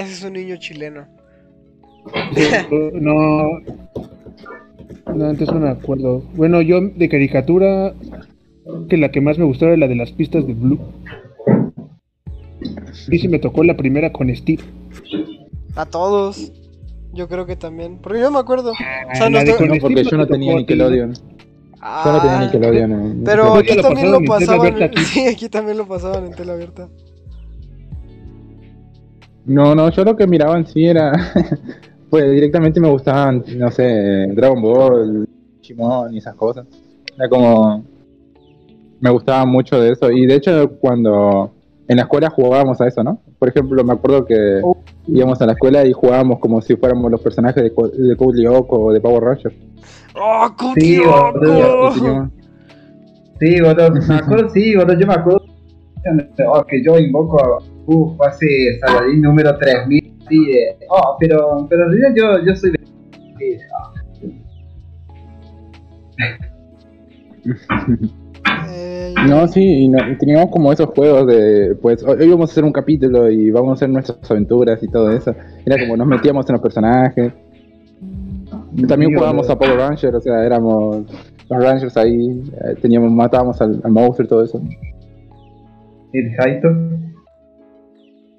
[0.00, 1.06] Ese es un niño chileno.
[2.94, 3.60] No.
[5.14, 6.22] No, antes no me acuerdo.
[6.34, 7.94] Bueno, yo de caricatura,
[8.88, 10.78] que la que más me gustaba era la de las pistas de Blue.
[13.10, 14.62] Y sí me tocó la primera con Steve.
[15.76, 16.52] A todos.
[17.14, 17.98] Yo creo que también.
[18.02, 18.72] Porque yo me acuerdo.
[18.72, 20.54] O sea, Ah, no estoy- porque Steve yo no te tenía.
[20.56, 21.14] Nickelodeon.
[21.80, 22.92] Yo no tenía Ah, Nickelodeon.
[22.92, 24.60] en- Pero aquí también lo pasaban en tela pasaban.
[24.60, 25.04] abierta aquí.
[25.04, 26.88] Sí, aquí también lo pasaban en tela abierta.
[29.44, 31.12] No, no, yo lo que miraba en sí era.
[32.10, 35.28] pues directamente me gustaban, no sé, Dragon Ball,
[35.62, 36.66] Shimon y esas cosas.
[37.16, 37.84] Era como.
[39.00, 40.10] Me gustaba mucho de eso.
[40.10, 41.52] Y de hecho, cuando
[41.86, 43.20] en la escuela jugábamos a eso, ¿no?
[43.38, 44.76] Por ejemplo, me acuerdo que Oh.
[45.06, 48.38] íbamos a la escuela y jugábamos como si fuéramos los personajes de, Co- de Code
[48.42, 49.54] Lyoko o de Power Rangers.
[50.20, 52.30] ¡Oh, Sí, boludo,
[53.40, 55.40] Sí, boludo, me acuerdo, sí, boludo, yo me acuerdo
[56.48, 61.84] oh, que yo invoco a uf, hace Saladín número 3000, sí, de, oh, pero, pero
[61.84, 62.78] en realidad yo, yo soy de...
[63.38, 63.58] sí,
[68.70, 72.64] Eh, No, sí, y, no- teníamos como esos juegos de, pues, hoy vamos a hacer
[72.64, 75.34] un capítulo y vamos a hacer nuestras aventuras y todo eso.
[75.64, 77.32] Era como nos metíamos en los personajes.
[78.86, 81.04] También jugábamos a Power Rangers, o sea, éramos
[81.50, 84.62] los Rangers ahí, eh, teníamos, matábamos al, al monstruo y todo eso.
[86.12, 86.68] El Jaito.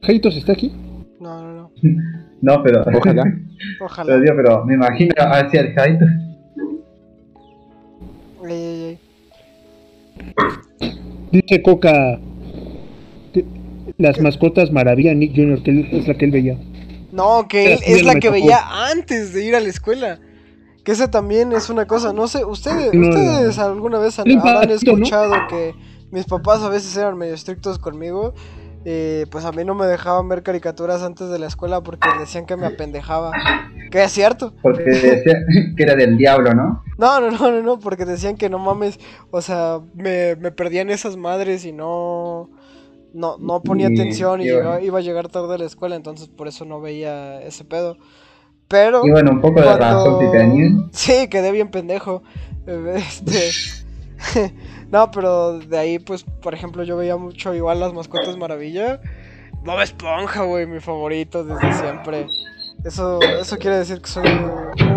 [0.03, 0.71] ¿Jaitos está aquí?
[1.19, 1.71] No, no, no.
[2.41, 2.85] No, pero...
[2.95, 3.23] Ojalá.
[3.81, 4.07] Ojalá.
[4.13, 5.75] Pero, digo, pero me imagino hacia el
[8.49, 8.97] ey.
[11.31, 12.19] Dice Coca.
[13.33, 13.45] que
[13.97, 16.57] las mascotas maravilla Nick Jr., que él- es la que él veía.
[17.11, 20.19] No, que él es la que veía antes de ir a la escuela.
[20.89, 23.09] Que esa también es una cosa, no sé, ustedes, No, no.
[23.09, 24.27] ustedes alguna vez han,
[24.71, 25.75] escuchado que
[26.09, 28.33] mis papás a veces eran medio estrictos conmigo.
[28.85, 32.47] eh, pues a mí no me dejaban ver caricaturas antes de la escuela porque decían
[32.47, 33.31] que me apendejaba.
[33.91, 34.53] Que es cierto.
[34.63, 35.35] Porque decía
[35.77, 36.81] que era del diablo, ¿no?
[36.97, 38.99] No, no, no, no, no, porque decían que no mames,
[39.29, 42.49] o sea, me, me perdían esas madres y no,
[43.13, 45.95] no, no ponía Y- atención y y llegaba- iba a llegar tarde a la escuela,
[45.95, 47.97] entonces por eso no veía ese pedo.
[48.69, 49.05] Pero...
[49.05, 50.89] Y bueno, un poco de cuando- razón si tenían.
[50.93, 52.23] Sí, quedé bien pendejo.
[52.95, 53.49] Este...
[54.91, 59.01] no, pero de ahí, pues, por ejemplo, yo veía mucho igual las mascotas maravilla.
[59.63, 62.27] Bob Esponja, güey, mi favorito desde siempre.
[62.85, 64.27] Eso, eso quiere decir que soy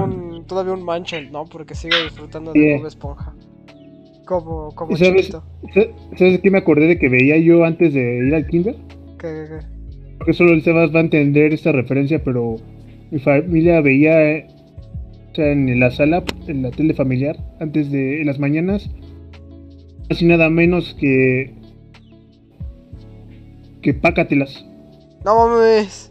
[0.00, 1.46] un, todavía un manchel, ¿no?
[1.46, 2.76] Porque sigo disfrutando de.
[2.78, 3.32] Bob Esponja.
[4.26, 5.26] Como, como ¿Y sabes?
[5.26, 5.42] chiquito.
[6.16, 8.76] ¿Sabes qué me acordé de que veía yo antes de ir al kinder?
[9.18, 9.66] Que- que-
[10.18, 12.56] Porque solo el Sebas va a entender esta referencia, pero
[13.12, 14.46] mi familia veía eh,
[15.30, 18.90] o sea, en la sala, en la tele familiar, antes de en las mañanas,
[20.10, 21.54] así nada menos que
[23.82, 24.64] que Pácatelas.
[25.24, 26.10] No mames.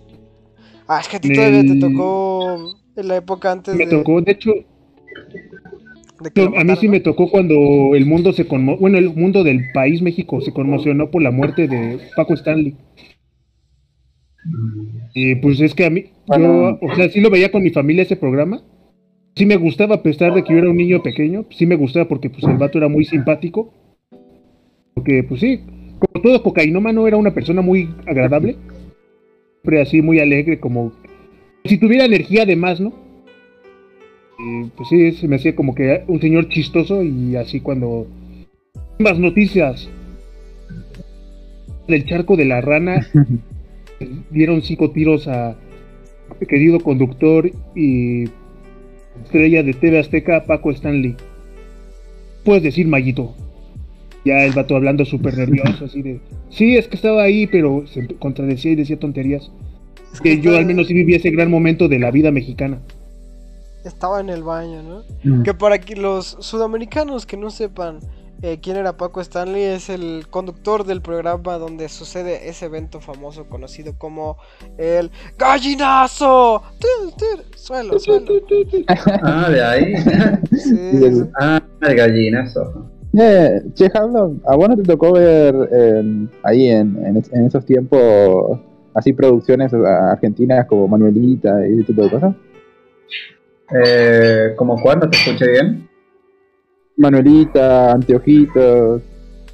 [0.87, 3.91] Ah, es que a ti Me- todavía te tocó en la época antes Me de,
[3.91, 4.51] tocó, de hecho,
[6.19, 9.13] de que lo a mí sí me tocó cuando el mundo se conmo bueno, el
[9.15, 12.75] mundo del país México se conmocionó por la muerte de Paco Stanley.
[15.13, 16.77] Y pues es que a mí, Bueno.
[16.81, 18.61] yo, o sea, sí lo veía con mi familia ese programa.
[19.35, 22.07] Sí me gustaba, a pesar de que yo era un niño pequeño, sí me gustaba
[22.07, 23.73] porque pues el vato era muy simpático.
[24.93, 25.61] Porque pues sí,
[25.99, 28.57] como todo cocainómano era una persona muy agradable.
[29.61, 30.91] Siempre así, muy alegre, como
[31.65, 32.93] si tuviera energía de más, ¿no?
[34.39, 38.07] Y pues sí, se me hacía como que un señor chistoso y así cuando...
[38.99, 39.89] Más noticias.
[41.87, 43.07] Del charco de la rana
[44.29, 45.55] dieron cinco tiros a
[46.47, 48.25] querido conductor y
[49.23, 51.15] estrella de TV Azteca, Paco Stanley.
[52.43, 53.35] Puedes decir, Mayito.
[54.23, 56.19] Ya el vato hablando súper nervioso, así de...
[56.49, 59.51] Sí, es que estaba ahí, pero se contradecía y decía tonterías.
[60.13, 62.79] Es Que yo al menos sí viví ese gran momento de la vida mexicana.
[63.83, 65.03] Estaba en el baño, ¿no?
[65.23, 65.43] Mm.
[65.43, 67.99] Que para aquí los sudamericanos que no sepan,
[68.41, 73.45] eh, quién era Paco Stanley, es el conductor del programa donde sucede ese evento famoso
[73.47, 74.37] conocido como
[74.77, 76.61] el gallinazo.
[76.79, 78.25] Tur, tur, Suelo, suelo.
[79.23, 79.93] Ah, de ahí.
[80.51, 81.23] Sí.
[81.39, 82.87] Ah, el gallinazo.
[83.17, 87.45] Eh, che, Hablo, ¿a vos no te tocó ver eh, ahí en, en, es- en
[87.45, 88.57] esos tiempos
[88.93, 92.35] así producciones a- argentinas como Manuelita y ese tipo de cosas?
[93.73, 94.99] Eh, ¿Como cuál?
[94.99, 95.87] ¿No te escuché bien?
[97.01, 99.01] Manuelita, Anteojitos,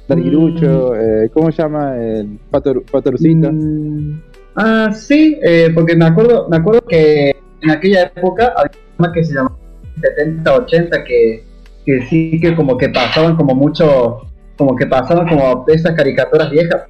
[0.06, 1.96] Larguirucho, eh, ¿cómo se llama?
[1.96, 3.50] El Pato, Patorucito.
[3.52, 4.20] Mm,
[4.60, 7.30] Ah, sí, eh, porque me acuerdo, me acuerdo que
[7.62, 9.56] en aquella época había una que se llamaba
[10.00, 11.44] 70, 80 que,
[11.86, 14.22] que sí que como que pasaban como mucho,
[14.56, 16.86] como que pasaban como esas caricaturas viejas.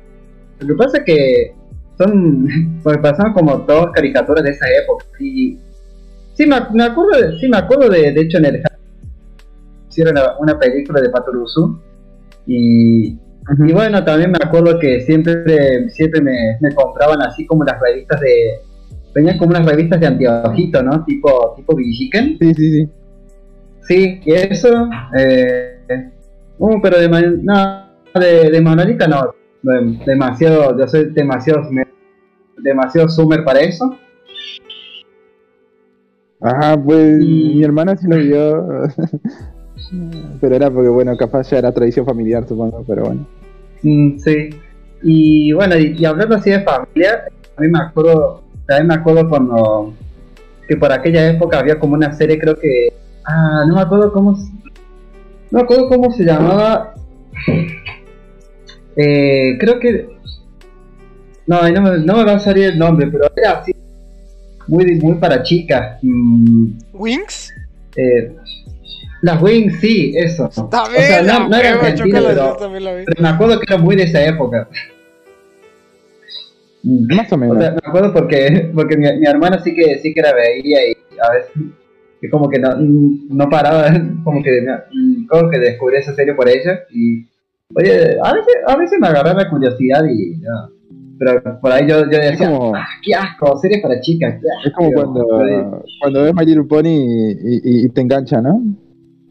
[0.61, 1.55] Lo que pasa es que
[1.99, 2.49] son,
[2.83, 5.59] pues pasaban como todas caricaturas de esa época y
[6.33, 8.63] sí me, me acuerdo, sí me acuerdo de, de hecho en el
[10.01, 11.81] hicieron una, película de Patoruzu
[12.47, 13.19] y
[13.67, 18.21] y bueno, también me acuerdo que siempre, siempre me, me compraban así como las revistas
[18.21, 18.61] de.
[19.15, 21.03] Venían como unas revistas de anteojito, ¿no?
[21.05, 22.37] Tipo, tipo Villiquen.
[22.39, 22.89] Sí, sí, sí.
[23.89, 24.89] Sí, y eso.
[25.17, 25.79] Eh,
[26.59, 27.87] uh, pero de, Man- no,
[28.21, 29.33] de, de Manolita no.
[29.63, 31.63] De- demasiado, yo soy demasiado,
[32.59, 33.99] demasiado summer para eso.
[36.43, 38.83] Ajá, pues Y- mi hermana sí lo vio.
[40.41, 43.27] pero era porque, bueno, capaz ya era tradición familiar, supongo, pero bueno.
[43.83, 44.51] Mm, sí.
[45.03, 47.25] Y bueno, y, y hablando así de familia,
[47.57, 49.95] a mí me acuerdo, también me acuerdo cuando
[50.67, 52.89] que por aquella época había como una serie, creo que,
[53.25, 54.53] ah, no me acuerdo cómo, se-
[55.51, 56.95] no me acuerdo cómo se llamaba.
[58.97, 60.09] Eh, creo que,
[61.47, 63.73] no, no me, no me va a salir el nombre, pero era así,
[64.67, 65.99] muy, muy para chicas.
[66.03, 67.53] Mm, ¿Wings?
[67.97, 68.35] eh,
[69.23, 70.47] las Wings, sí, eso.
[70.49, 73.83] Está O sea, bien, no, no era argentino, pero- también pero me acuerdo que era
[73.83, 74.69] muy de esa época.
[76.83, 77.15] Mm.
[77.17, 77.59] Más o O menos.
[77.59, 80.93] sea, me acuerdo porque, porque mi, mi hermana sí que sí que la veía y
[81.21, 81.51] a veces
[82.21, 83.91] que como que no, no paraba,
[84.25, 84.65] como que,
[85.29, 87.25] como que descubrí esa serie por ella y
[87.75, 90.69] oye, a veces, a veces me agarraba la curiosidad y ya.
[91.19, 94.37] pero por ahí yo, yo decía, como, "Ah, qué asco, series para chicas.
[94.65, 97.33] es como Pero, cuando, cuando ves My Little Pony y,
[97.65, 98.63] y- y te engancha, ¿no?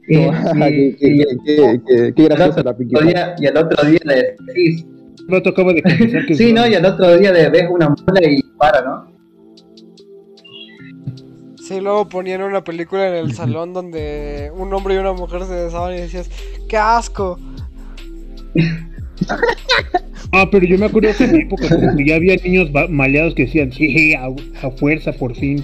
[0.08, 0.30] Qué,
[2.24, 4.86] graciosa la Pinkie día- y el otro día le decís,
[5.28, 5.42] No
[5.74, 5.82] de
[6.28, 9.18] que sí, no, y el otro día le ves una mula y para, ¿no?
[11.58, 15.54] Sí, luego ponían una película en el salón donde un hombre y una mujer se
[15.66, 16.30] besaban y decías,
[16.70, 17.38] ¡qué asco!
[20.32, 23.34] Ah, pero yo me acuerdo que en mi época como que ya había niños maleados
[23.36, 24.28] que decían, sí, a,
[24.66, 25.62] a fuerza, por fin.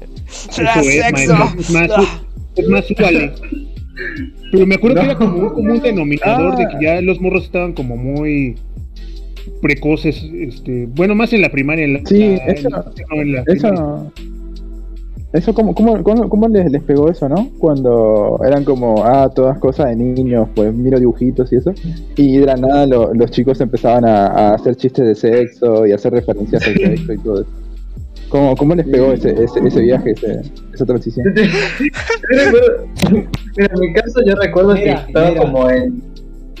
[0.66, 1.32] ¡Ah, es, sexo!
[1.34, 1.90] ma- es más,
[2.56, 3.32] es más, súbale.
[4.52, 6.68] Pero me acuerdo que era como un denominador de Ah.
[6.68, 8.56] que ya los morros estaban como muy
[9.62, 12.84] precoces, este, bueno, más en la primaria, en la, Sí, eso- no,
[13.22, 13.42] en la.
[13.46, 14.12] Eso,
[15.32, 17.50] eso ¿cómo, cómo, cómo, cómo les, les pegó eso, no?
[17.58, 21.72] Cuando eran como, ah, todas cosas de niños, pues miro dibujitos y eso.
[22.16, 25.92] Y de la nada lo- los chicos empezaban a, a hacer chistes de sexo y
[25.92, 27.50] hacer referencias al sexo y todo eso.
[28.28, 30.40] ¿Cómo, cómo les pegó ese, ese, ese viaje, ese,
[30.74, 31.26] esa transición?
[31.34, 35.40] Mira, en mi caso yo recuerdo Mira, que estaba mira.
[35.42, 36.02] como en...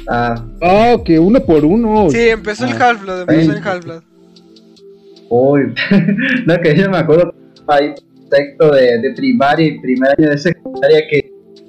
[0.08, 2.08] Ah, Ah, que uno por uno.
[2.10, 2.88] Sí, empezó el Ah.
[2.90, 3.58] Half-Blood, empezó el.
[3.62, 4.02] Half-Blood.
[5.30, 5.74] uy,
[6.46, 7.34] no, que yo me acuerdo
[7.66, 7.92] ahí
[8.30, 11.28] sexto de, de primaria y primer año de secundaria que,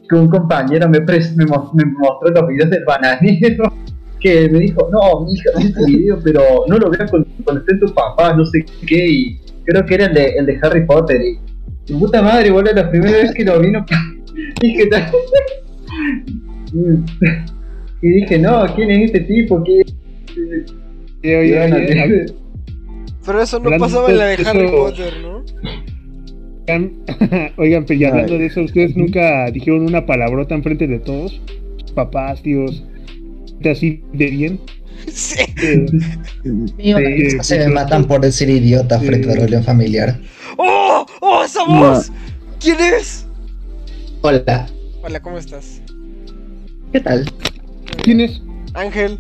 [0.10, 3.74] que un compañero me, pres- me, me mostró los videos del bananero
[4.20, 7.62] que me dijo, no, mi hija, vi este video, pero no lo veas cuando, cuando
[7.62, 10.86] estén tus papás, no sé qué, y creo que era el de, el de Harry
[10.86, 13.86] Potter, y puta madre, boludo, la primera vez que lo vino,
[14.62, 15.12] dije, "Ta-
[18.02, 19.64] y dije, no, ¿quién es este tipo?
[19.64, 19.84] ¿Qué?
[21.24, 22.26] Oye, oye,
[23.26, 25.38] Pero eso no pasaba en la de Harry eso- Potter, ¿no?
[27.58, 31.42] Oigan, pero y hablando de eso, ¿ustedes nunca dijeron una palabrota enfrente de todos?
[31.96, 32.84] Papás, tíos,
[33.70, 34.60] así de bien.
[35.12, 35.36] Sí.
[36.78, 40.20] Mi mamá Sí, se me sí, matan por decir idiota frente a reunión familiar.
[40.58, 41.06] ¡Oh!
[41.22, 42.12] ¡Oh, esa voz!
[42.60, 43.26] ¿Quién es?
[44.22, 44.68] Hola,
[45.04, 45.82] Hola, ¿cómo estás?
[46.92, 47.32] ¿qué tal?
[48.04, 48.42] ¿Quién es?
[48.74, 49.20] Ángel.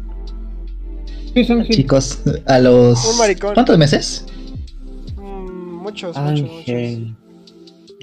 [1.33, 1.75] ¿Quién es Ángel?
[1.75, 3.05] Chicos, a los...
[3.11, 3.53] Un maricón.
[3.53, 4.25] ¿Cuántos meses?
[5.17, 7.13] Mm, muchos, muchos, muchos.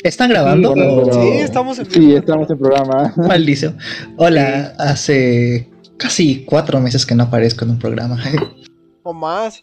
[0.03, 0.75] ¿Están grabando?
[0.75, 2.19] Sí, o- Sí, estamos en Sí, vivo.
[2.19, 3.13] estamos en programa.
[3.17, 3.79] Maldición.
[4.19, 8.23] Hola, hace casi cuatro meses que no aparezco en un programa.
[9.07, 9.63] O más.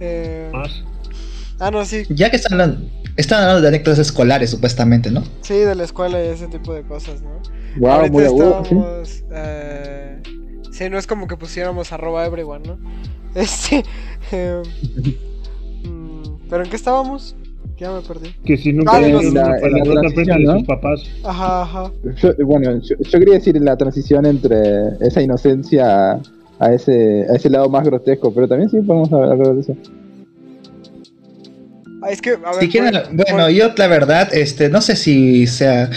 [0.00, 0.48] Eh...
[0.50, 0.82] Más.
[1.60, 2.04] Ah, no, sí.
[2.08, 5.22] ya que están hablando, están hablando de anécdotas escolares, supuestamente, ¿no?
[5.42, 7.42] Sí, de la escuela y ese tipo de cosas, ¿no?
[7.76, 8.64] Wow, Ahorita muy agudo.
[8.64, 8.74] ¿sí?
[8.74, 10.22] estábamos, eh,
[10.72, 12.78] Sí, no es como que pusiéramos arroba everyone, ¿no?
[13.34, 13.84] Este.
[14.32, 14.62] eh,
[15.84, 17.36] mm, ¿Pero en qué estábamos?
[17.84, 18.34] Ya me perdí.
[18.46, 20.64] Que si no Ah, en la- en la la otra frente de transición, sus ¿no?
[20.64, 21.02] papás.
[21.22, 21.92] Ajá, ajá.
[22.16, 24.56] Yo, bueno, yo, yo quería decir la transición entre
[25.02, 26.12] esa inocencia
[26.60, 29.76] a, ese, a ese lado más grotesco, pero también sí podemos hablar de eso.
[32.00, 32.60] Ah, es que, a ver.
[32.60, 35.90] Si quieren, bueno, yo la verdad, este, no sé si sea,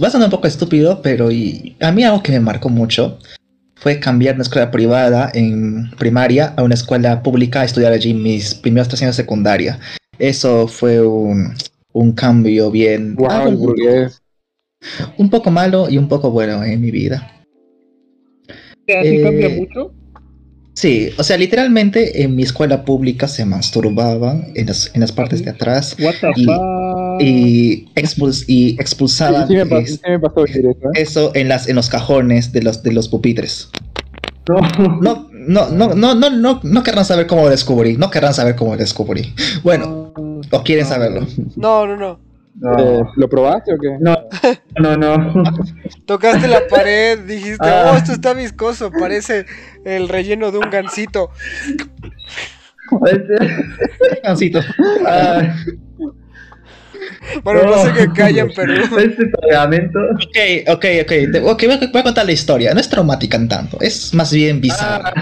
[0.00, 3.18] va a sonar un poco estúpido, pero y, a mí algo que me marcó mucho
[3.74, 8.14] fue cambiar de una escuela privada en primaria a una escuela pública a estudiar allí
[8.14, 9.80] mis primeros tres años de secundaria.
[10.18, 11.54] Eso fue un,
[11.92, 14.22] un cambio bien, Wow, un, poco, burgués.
[15.18, 17.32] un poco malo y un poco bueno en mi vida.
[18.88, 19.92] ¿Así Eh, cambia mucho?
[20.74, 25.42] Sí, o sea, literalmente en mi escuela pública se masturbaban en las, en las partes
[25.42, 26.62] de atrás What the y- fuck?
[27.18, 31.00] y, expuls- y expulsaban sí me pasó, es- sí me pasó decir eso, ¿eh?
[31.00, 33.70] eso en las en los cajones de los de los pupitres.
[34.48, 34.60] No.
[35.00, 38.56] No, no, no, no, no, no, no querrán saber cómo lo descubrí, no querrán saber
[38.56, 39.34] cómo lo descubrí.
[39.62, 40.12] Bueno,
[40.50, 41.26] o quieren saberlo.
[41.56, 42.26] No, no, no.
[42.58, 42.78] No.
[42.78, 43.98] Eh, ¿Lo probaste o qué?
[44.00, 44.16] No,
[44.80, 45.44] no, no.
[46.06, 47.90] Tocaste la pared, dijiste, Ah.
[47.92, 49.44] oh, esto está viscoso, parece
[49.84, 51.30] el relleno de un gansito.
[54.22, 54.60] Gansito.
[55.06, 55.54] ah,
[57.42, 58.74] Bueno, no sé qué calla en Perú.
[58.98, 59.98] Este pegamento.
[60.14, 61.08] Ok, ok, ok.
[61.32, 62.74] te- ok, voy, a, voy a contar la historia.
[62.74, 65.12] No es traumática en tanto, es más bien bizarra.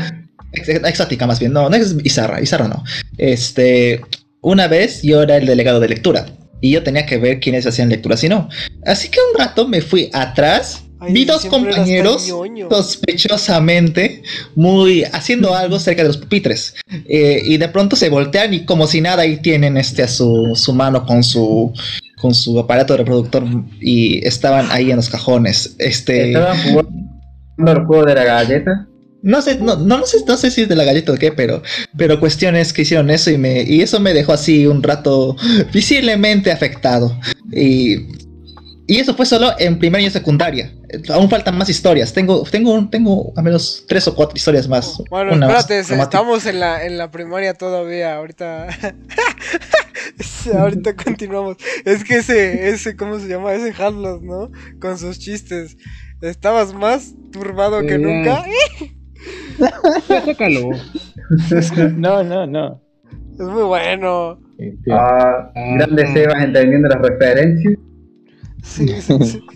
[0.53, 2.85] Ex- Exótica más bien, no, no es bizarra, bizarra no.
[3.19, 4.01] Este,
[4.41, 6.27] una vez yo era el delegado de lectura
[6.61, 8.49] y yo tenía que ver quiénes hacían lecturas y no.
[8.87, 12.31] Así que un rato me fui atrás, Ay, vi dos compañeros
[12.71, 14.23] sospechosamente
[14.55, 16.75] muy haciendo algo cerca de los pupitres
[17.09, 20.53] Eh, y de pronto se voltean y como si nada ahí tienen este a su,
[20.55, 21.73] su mano con su
[22.17, 23.45] con su aparato reproductor
[23.81, 25.77] y estaban ahí en los cajones.
[25.79, 28.87] Este, Estaban jugando el juego de la galleta.
[29.23, 31.33] no sé, no, no, no sé, no sé si es de la galleta o qué,
[31.33, 31.63] pero,
[31.99, 35.37] pero cuestiones que hicieron eso y me, y eso me dejó así un rato
[35.73, 37.19] visiblemente afectado.
[37.53, 37.97] Y,
[38.87, 40.73] y eso fue solo en primaria y secundaria.
[41.13, 42.13] Aún faltan más historias.
[42.13, 44.99] Tengo, tengo, un- tengo al menos tres o cuatro historias más.
[45.11, 46.03] Bueno, Una espérate, traumática.
[46.19, 48.69] estamos en la, en la primaria todavía, ahorita...
[50.55, 51.57] Ahorita continuamos.
[51.85, 53.55] Es que ese, ese, ¿cómo se llama?
[53.55, 54.51] Ese Harlos, ¿no?
[54.81, 55.77] Con sus chistes.
[56.21, 58.45] Estabas más turbado que nunca.
[60.07, 60.71] Sácalo.
[61.97, 62.83] No, no, no.
[63.33, 64.39] Es muy bueno.
[64.91, 67.75] Ah, grandes Sebas entendiendo las referencias.
[68.65, 69.41] Sí, sí, sí.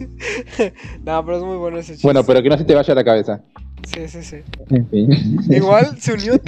[1.05, 2.07] no, pero es muy bueno ese chiste.
[2.07, 3.43] Bueno, pero que no se te vaya a la cabeza.
[3.87, 4.37] Sí, sí, sí.
[4.71, 5.39] En fin.
[5.51, 6.39] Igual se unió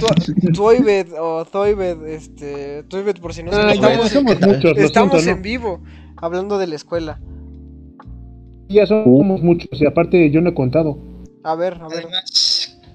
[0.53, 4.83] Toybed o Toybed, este, Toybed por si no Ah, saben, ya estamos, somos muchos, lo
[4.85, 5.41] estamos siento, en ¿no?
[5.43, 5.83] vivo
[6.17, 7.19] hablando de la escuela.
[8.69, 10.97] Ya somos muchos y aparte yo no he contado.
[11.43, 12.05] A ver, a ver.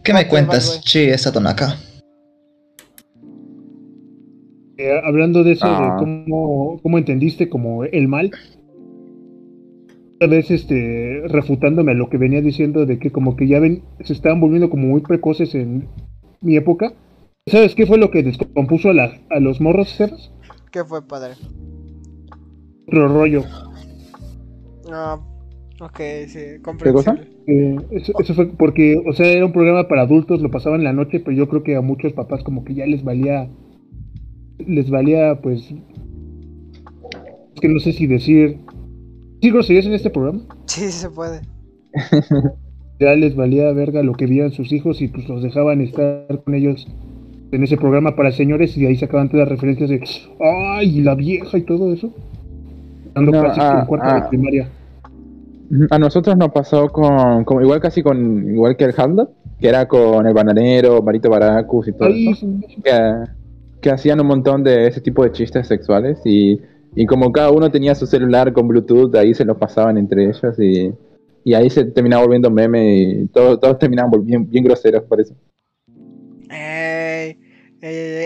[0.05, 0.81] ¿qué Ah, me pues, cuentas?
[0.85, 1.77] Sí, esa tonaca.
[4.79, 5.97] Eh, hablando de eso, Ah.
[5.99, 8.31] de cómo, cómo entendiste como el mal.
[10.17, 13.83] Otra vez este, refutándome a lo que venía diciendo de que como que ya ven,
[14.01, 15.87] se estaban volviendo como muy precoces en
[16.41, 16.95] mi época.
[17.47, 20.33] ¿Sabes qué fue lo que descompuso a, la- a los morros, Sebas?
[20.73, 21.35] ¿Qué fue, padre?
[22.89, 23.45] Otro rollo.
[24.91, 25.21] Ah,
[25.81, 27.29] ok, sí, comprensible.
[27.47, 30.85] Eh, eso, eso fue porque, o sea, era un programa para adultos, lo pasaban en
[30.85, 33.49] la noche, pero yo creo que a muchos papás como que ya les valía,
[34.67, 35.71] les valía, pues,
[37.55, 38.59] es que no sé si decir,
[39.41, 40.43] ¿sí groserías en este programa?
[40.67, 41.41] Sí, se puede.
[42.99, 46.55] Ya les valía verga lo que vieran sus hijos y pues los dejaban estar con
[46.55, 46.89] ellos
[47.53, 50.03] en ese programa para señores y de ahí sacaban todas las referencias de,
[50.41, 52.11] ay, la vieja y todo eso.
[53.15, 54.21] Dando No, clases ah, en cuarto ah.
[54.21, 54.69] de primaria.
[55.91, 59.27] A nosotros nos pasó con, como igual casi con, igual que el Handle,
[59.61, 62.47] que era con el bananero, Marito Baracus y todo Ay, eso,
[62.83, 63.25] que,
[63.83, 66.61] que hacían un montón de ese tipo de chistes sexuales y,
[66.97, 70.59] y como cada uno tenía su celular con Bluetooth, ahí se los pasaban entre ellos
[70.59, 70.93] y,
[71.45, 75.35] y ahí se terminaba volviendo meme y todos, terminaban bien, bien groseros por eso.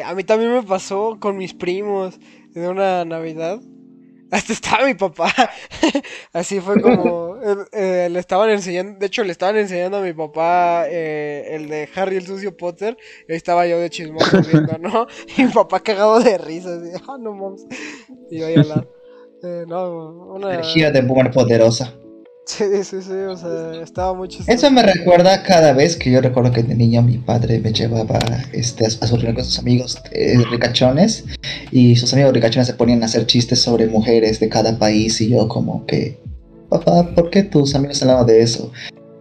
[0.06, 2.18] A mí también me pasó con mis primos
[2.52, 3.60] de una Navidad.
[4.30, 5.32] Hasta estaba mi papá.
[6.32, 8.98] Así fue como eh, eh, le estaban enseñando.
[8.98, 12.96] De hecho, le estaban enseñando a mi papá eh, el de Harry el sucio Potter.
[13.28, 15.06] Y estaba yo de chismoso viendo, ¿no?
[15.36, 16.76] Y mi papá cagado de risa.
[16.76, 17.66] Así, ah, no mames.
[18.30, 18.88] Y yo ahí al lado.
[19.66, 20.54] No, una.
[20.54, 21.94] Energía de boomer poderosa.
[22.47, 23.12] Sí, sí, sí.
[23.12, 24.51] O sea, estaba chistoso.
[24.51, 28.18] Eso me recuerda cada vez que yo recuerdo que de niño mi padre me llevaba
[28.53, 31.24] este, a reuniones con sus amigos eh, ricachones
[31.70, 35.30] y sus amigos ricachones se ponían a hacer chistes sobre mujeres de cada país y
[35.30, 36.18] yo como que,
[36.68, 38.72] papá, ¿por qué tus amigos hablaban de eso?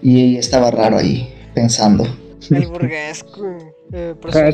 [0.02, 2.06] Y estaba raro ahí, pensando.
[2.50, 3.24] el burgués
[3.92, 4.52] eh, Ah,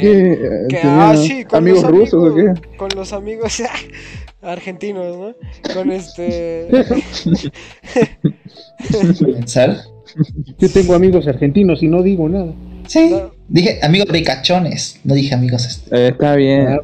[0.00, 2.76] que, eh, que, tenía ah, sí, con amigos los rusos o amigos, qué.
[2.78, 3.62] con los amigos
[4.42, 5.34] argentinos, ¿no?
[5.74, 6.68] Con este
[9.20, 9.76] Pensar.
[10.58, 12.52] Yo tengo amigos argentinos y no digo nada.
[12.86, 13.10] Sí.
[13.10, 13.34] No.
[13.48, 15.94] Dije amigos ricachones, no dije amigos este.
[15.96, 16.80] Eh, está bien.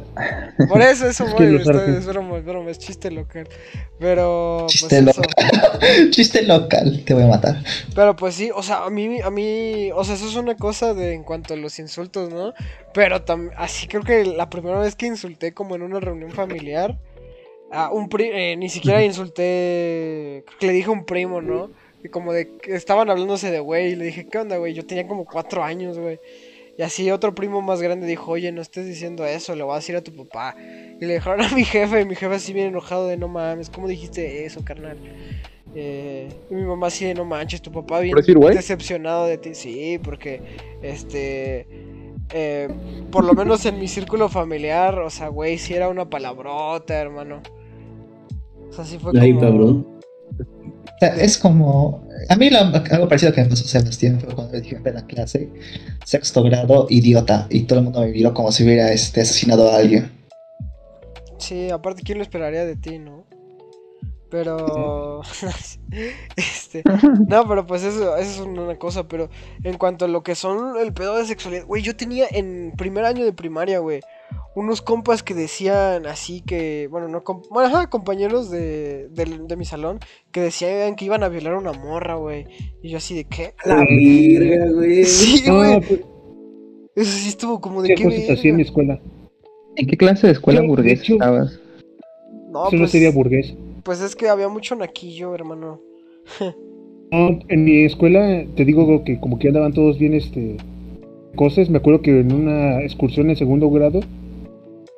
[0.69, 3.47] Por eso, eso, Es que argen- es broma, es broma, es chiste local.
[3.99, 5.21] Pero, Chiste pues eso.
[5.21, 6.09] local.
[6.11, 7.63] Chiste local, te voy a matar.
[7.95, 10.93] Pero pues sí, o sea, a mí, a mí, o sea, eso es una cosa
[10.93, 12.53] de en cuanto a los insultos, ¿no?
[12.93, 13.23] Pero
[13.57, 16.97] así creo que la primera vez que insulté como en una reunión familiar,
[17.73, 21.69] a un pri- eh, ni siquiera insulté, creo que le dije a un primo, ¿no?
[22.03, 24.73] Y como de que estaban hablándose de güey, y le dije, ¿qué onda, güey?
[24.73, 26.19] Yo tenía como cuatro años, güey.
[26.77, 29.77] Y así otro primo más grande dijo, oye, no estés diciendo eso, le voy a
[29.77, 30.55] decir a tu papá.
[30.59, 33.69] Y le dejaron a mi jefe, y mi jefe así bien enojado de, no mames,
[33.69, 34.97] ¿cómo dijiste eso, carnal?
[35.75, 38.13] Eh, y mi mamá así de, no manches, tu papá bien
[38.55, 39.55] decepcionado de ti.
[39.55, 40.41] Sí, porque,
[40.81, 41.65] este,
[42.33, 42.67] eh,
[43.11, 47.41] por lo menos en mi círculo familiar, o sea, güey, sí era una palabrota, hermano.
[48.73, 49.41] O sea, sí fue Ay, como...
[49.41, 49.87] cabrón.
[50.39, 52.07] O sea, es como.
[52.29, 55.05] A mí lo- algo parecido que me pasó Sebastián fue cuando le dije en la
[55.05, 55.49] clase,
[56.05, 59.77] sexto grado, idiota, y todo el mundo me miró como si hubiera este, asesinado a
[59.77, 60.11] alguien.
[61.37, 63.25] Sí, aparte, ¿quién lo esperaría de ti, no?
[64.31, 65.21] Pero.
[66.35, 66.81] este.
[67.27, 69.07] No, pero pues eso, eso es una cosa.
[69.07, 69.29] Pero
[69.63, 73.05] en cuanto a lo que son el pedo de sexualidad, güey, yo tenía en primer
[73.05, 73.99] año de primaria, güey,
[74.55, 76.87] unos compas que decían así que.
[76.91, 77.23] Bueno, no.
[77.49, 79.99] Bueno, ajá, compañeros de, de mi salón
[80.31, 82.45] que decían que iban a violar a una morra, güey.
[82.81, 83.53] Y yo así de, ¿qué?
[83.65, 85.03] La virga, güey.
[85.05, 85.79] Sí, No, güey.
[85.81, 86.01] pues,
[86.95, 88.03] Eso sí estuvo como de ¿qué qué.
[88.03, 88.69] cosas hacía en mi verga?
[88.69, 89.01] escuela?
[89.75, 91.59] ¿En qué clase de escuela Yo, burguesa estabas?
[92.51, 93.55] No, Eso no pues, sería burgués.
[93.83, 95.81] pues es que había mucho naquillo, hermano.
[97.11, 100.57] No, en mi escuela, te digo que como que andaban todos bien, este,
[101.35, 101.69] cosas.
[101.69, 103.99] Me acuerdo que en una excursión en segundo grado,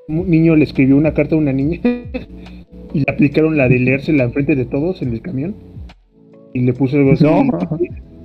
[0.07, 1.79] un niño le escribió una carta a una niña
[2.93, 5.55] y le aplicaron la de leérsela enfrente de todos en el camión.
[6.53, 7.49] Y le puso algo así, No.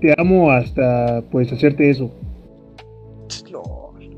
[0.00, 2.10] te amo hasta, pues, hacerte eso.
[3.50, 4.16] Lol.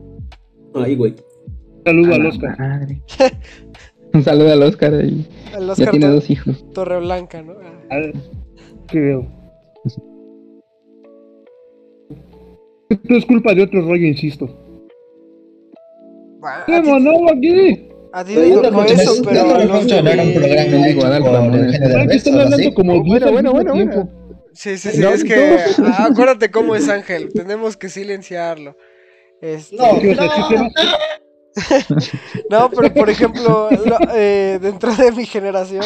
[0.74, 1.14] Ay, güey.
[1.78, 2.58] Un saludo A al Oscar.
[2.58, 3.00] madre.
[4.14, 5.26] Un saludo al Oscar ahí.
[5.58, 6.64] El Ya tiene dos hijos.
[6.74, 7.54] Torreblanca, ¿no?
[7.62, 7.72] Ah.
[7.90, 8.18] Ah,
[8.88, 9.26] creo.
[12.90, 14.54] Esto es culpa de otro rollo, insisto.
[16.66, 17.88] ¡Qué monólogo aquí!
[18.14, 20.68] A ti tocó no eso, yo pero no los era un programa.
[20.76, 24.08] Eugenio Ah, que están hablando como Oh, 10 bueno, bueno, bueno.
[24.52, 25.58] Sí, sí, sí, No, es que...
[25.86, 28.76] ah, acuérdate cómo es Ángel, tenemos que silenciarlo.
[29.40, 29.98] Este, No,
[32.50, 35.84] No, pero por ejemplo, lo- eh, dentro de mi generación,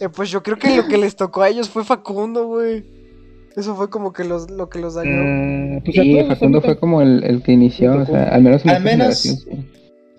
[0.00, 2.84] eh, pues yo creo que lo que les tocó a ellos fue Facundo, güey.
[3.58, 5.10] Eso fue como que los, lo que los dañó.
[5.78, 8.70] Ah, pues Sí, Facundo fue como el, el que inició, o sea, al menos en
[8.70, 9.36] Al mi menos- sí.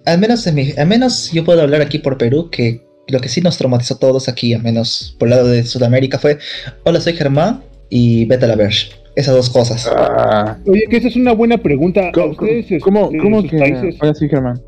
[0.05, 3.29] Al menos, en mi- al menos yo puedo hablar aquí por Perú, que lo que
[3.29, 6.37] sí nos traumatizó a todos aquí, al menos por el lado de Sudamérica, fue
[6.83, 8.89] Hola, soy Germán y vete a la Verge.
[9.15, 9.89] Esas dos cosas.
[9.93, 12.09] Ah, Oye, que esa es una buena pregunta.
[12.09, 13.57] ¿A ¿Cómo, ustedes, cómo, este, cómo sus que...?
[13.57, 13.95] países?
[14.01, 14.61] Hola, sí, Germán.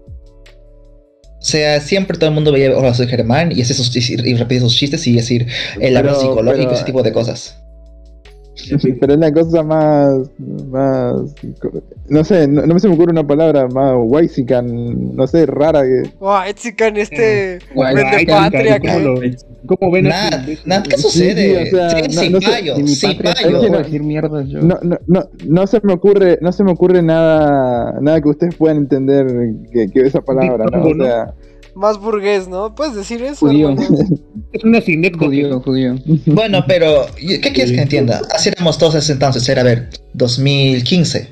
[1.40, 4.34] O sea, siempre todo el mundo veía Hola, soy Germán y, hace sus, y, y
[4.36, 5.48] repetía sus chistes y decir
[5.80, 7.58] el Pero- psicológico, pero- ese tipo de cosas.
[9.00, 10.16] Pero es la cosa más,
[10.70, 11.16] más,
[12.10, 15.84] no sé, no, no me se me ocurre una palabra más waisican, no sé, rara
[15.84, 16.04] que...
[16.98, 17.60] Este
[17.96, 19.36] vende Ay, patria ¿cómo, que...
[19.66, 20.08] cómo ven
[20.66, 21.66] Nada, ¿qué sucede?
[21.66, 22.76] sí, o sea, Sí, no- sin no sé, payo,
[23.24, 23.52] payo.
[23.52, 23.84] no puedo güey.
[23.84, 24.62] decir mierda yo.
[24.62, 28.56] No, no, no, no se me ocurre, no se me ocurre nada, nada que ustedes
[28.56, 29.26] puedan entender
[29.72, 30.84] que, que esa palabra, ¿no?
[30.84, 31.34] O sea,
[31.76, 32.76] Más burgués, ¿no?
[32.76, 33.76] ¿Puedes decir eso, Judío.
[34.54, 35.26] Es una sinécdota.
[35.26, 35.96] judío, judío.
[36.26, 38.22] Bueno, pero ¿qué quieres que entienda?
[38.36, 41.30] Así éramos todos ese entonces, era a ver, 2015.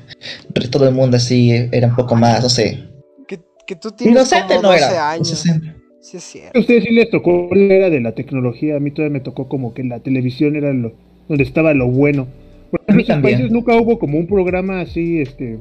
[0.70, 2.82] Todo el mundo así era un poco más, no sé.
[3.28, 5.10] Que, que tú tienes Inocente como no 12 era.
[5.10, 5.28] años.
[5.28, 5.76] Inocente.
[6.00, 6.58] Sí es cierto.
[6.58, 8.76] A ustedes sí les tocó la era de la tecnología.
[8.76, 10.92] A mí todavía me tocó como que la televisión era lo,
[11.28, 12.26] donde estaba lo bueno.
[12.70, 13.36] Por A mí ejemplo, en esos también.
[13.38, 15.58] países nunca hubo como un programa así, este,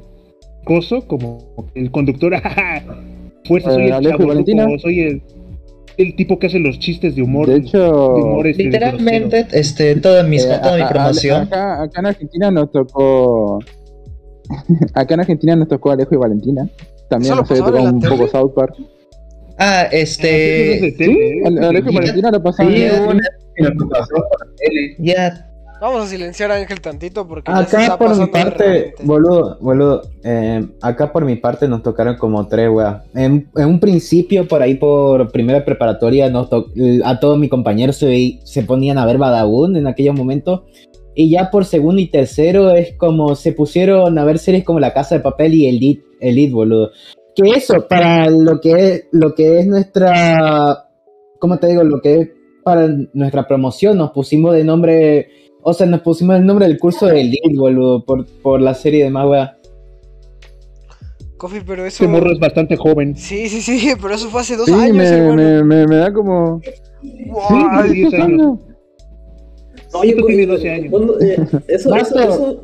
[0.63, 2.33] coso, como el conductor,
[3.49, 4.67] fuerza, soy Eh, el Alejo y chavo, Valentina.
[4.81, 5.21] soy el,
[5.97, 7.47] el tipo que hace los chistes de humor.
[7.47, 11.41] De hecho, de humor, este, Literalmente, este, toda mi, eh, toda mi a- promoción.
[11.41, 13.59] acá, acá en Argentina nos tocó,
[14.93, 16.69] acá en Argentina nos tocó Alejo y Valentina.
[17.09, 18.15] También ¿Eso lo nos tocó un tele?
[18.15, 18.75] poco South Park.
[19.57, 20.95] Ah, este.
[21.45, 22.41] Ale- Alejo y Valentina lo
[24.57, 24.95] tele.
[24.99, 25.48] Ya.
[25.81, 29.57] Vamos a silenciar a Ángel tantito porque ya se Acá está por mi parte, boludo,
[29.61, 33.01] boludo, eh, acá por mi parte nos tocaron como tres, weas.
[33.15, 36.49] En, en un principio, por ahí por primera preparatoria, nos
[37.03, 40.61] a todos mis compañeros se, se ponían a ver Badabun en aquellos momentos.
[41.15, 44.93] Y ya por segundo y tercero es como se pusieron a ver series como La
[44.93, 46.91] Casa de Papel y Elite, Elite boludo.
[47.35, 50.85] Que eso, para lo que es, lo que es nuestra,
[51.39, 51.83] ¿cómo te digo?
[51.83, 52.29] Lo que es
[52.63, 55.27] para nuestra promoción, nos pusimos de nombre,
[55.61, 59.03] o sea, nos pusimos el nombre del curso de Elite, boludo, por, por la serie
[59.03, 59.55] de más weá.
[61.37, 62.03] Coffee, pero eso.
[62.03, 63.15] Este morro es bastante joven.
[63.15, 65.35] Sí, sí, sí, pero eso fue hace dos Sí, años, me, hermano.
[65.35, 66.61] me, me, me da como.
[67.27, 68.59] Guau, Sí, 10 años.
[69.93, 70.87] Oye, güey, tiene 12 años.
[70.91, 71.37] ¿cuándo, eh,
[71.67, 72.63] eso, eso, eso,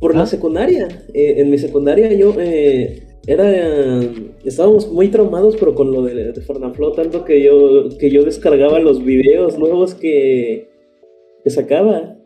[0.00, 0.26] por la ¿Ah?
[0.26, 0.88] secundaria.
[1.12, 4.00] eh, en mi secundaria yo eh, era,
[4.44, 8.80] estábamos muy traumados, pero con lo de, de Fernanfloo, tanto que yo, que yo descargaba
[8.80, 10.70] los videos nuevos que,
[11.44, 12.16] que sacaba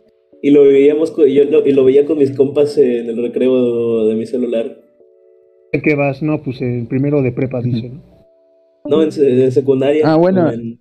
[0.40, 4.06] y lo veíamos, co- yo lo, y lo veía con mis compas en el recreo
[4.06, 4.78] de mi celular.
[5.72, 6.22] ¿En qué vas?
[6.22, 8.00] No, pues el primero de prepa dice, ¿no?
[8.86, 10.02] No, en, se- en secundaria.
[10.10, 10.42] Ah, bueno.
[10.44, 10.80] Como en,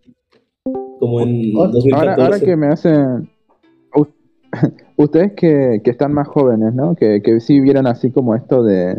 [0.99, 1.95] como en Oh, 2014.
[1.95, 3.29] Ahora, ahora que me hacen.
[4.95, 6.95] Ustedes que, que están más jóvenes, ¿no?
[6.95, 8.95] Que, que sí vieron así como esto de,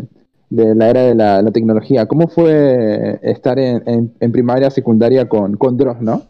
[0.49, 2.05] de la era de la, la tecnología.
[2.05, 6.21] ¿Cómo fue estar en, en, en primaria, secundaria con, con Dross, no?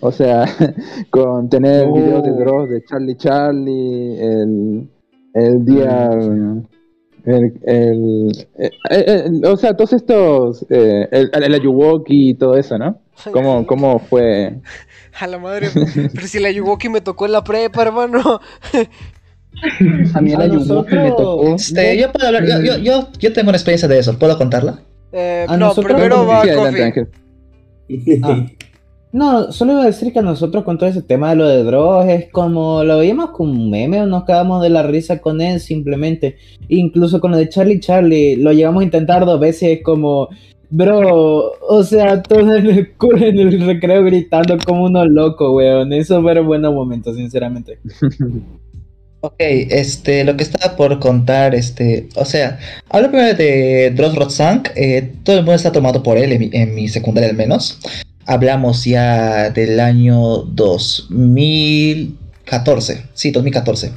[0.00, 0.44] O sea,
[1.10, 1.94] con tener Oh.
[1.94, 4.88] videos de Dross, de Charlie Charlie, el,
[5.34, 6.10] el día.
[7.24, 10.64] El, el, eh, eh, eh, o sea, todos estos.
[10.70, 13.00] Eh, el, el Ayuwoki y todo eso, ¿no?
[13.32, 14.60] ¿Cómo, cómo fue?
[15.20, 15.68] A la madre.
[16.14, 18.40] Pero si la Yuwoki me tocó en la prepa, hermano.
[20.14, 21.54] A mí el Ayuwoki me nosotros- tocó.
[21.54, 24.80] Este, yo puedo hablar, yo, yo, yo, yo tengo una experiencia de eso, ¿puedo contarla?
[25.12, 26.84] Eh, no, nosotros primero va Sí, adelante, Coffee.
[26.84, 28.20] Ángel.
[28.22, 28.46] Ah.
[29.16, 32.04] No, solo iba a decir que nosotros con todo ese tema de lo de Dross
[32.06, 35.58] es como lo veíamos como un meme o nos cagamos de la risa con él
[35.58, 36.36] simplemente.
[36.68, 40.28] Incluso con lo de Charlie Charlie lo llegamos a intentar dos veces como,
[40.68, 45.94] bro, o sea, todos en el, cu- en el recreo gritando como unos locos, weón.
[45.94, 47.78] Eso fueron buenos momentos, sinceramente.
[49.20, 52.58] Ok, este, lo que estaba por contar, este, o sea,
[52.90, 56.50] hablo primero de Dross Rotzank, eh, todo el mundo está tomado por él, en mi,
[56.52, 57.80] en mi secundaria al menos.
[58.26, 63.92] Hablamos ya del año 2014, sí, 2014.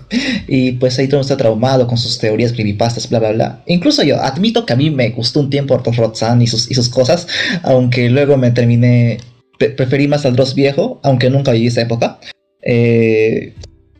[0.47, 3.63] Y pues ahí todo está traumado con sus teorías creepypastas, bla, bla, bla.
[3.65, 6.75] Incluso yo admito que a mí me gustó un tiempo Dross Rotzank y sus, y
[6.75, 7.27] sus cosas,
[7.63, 9.17] aunque luego me terminé,
[9.57, 12.19] pre- preferí más al Dross viejo, aunque nunca viví esa época.
[12.61, 13.53] Eh,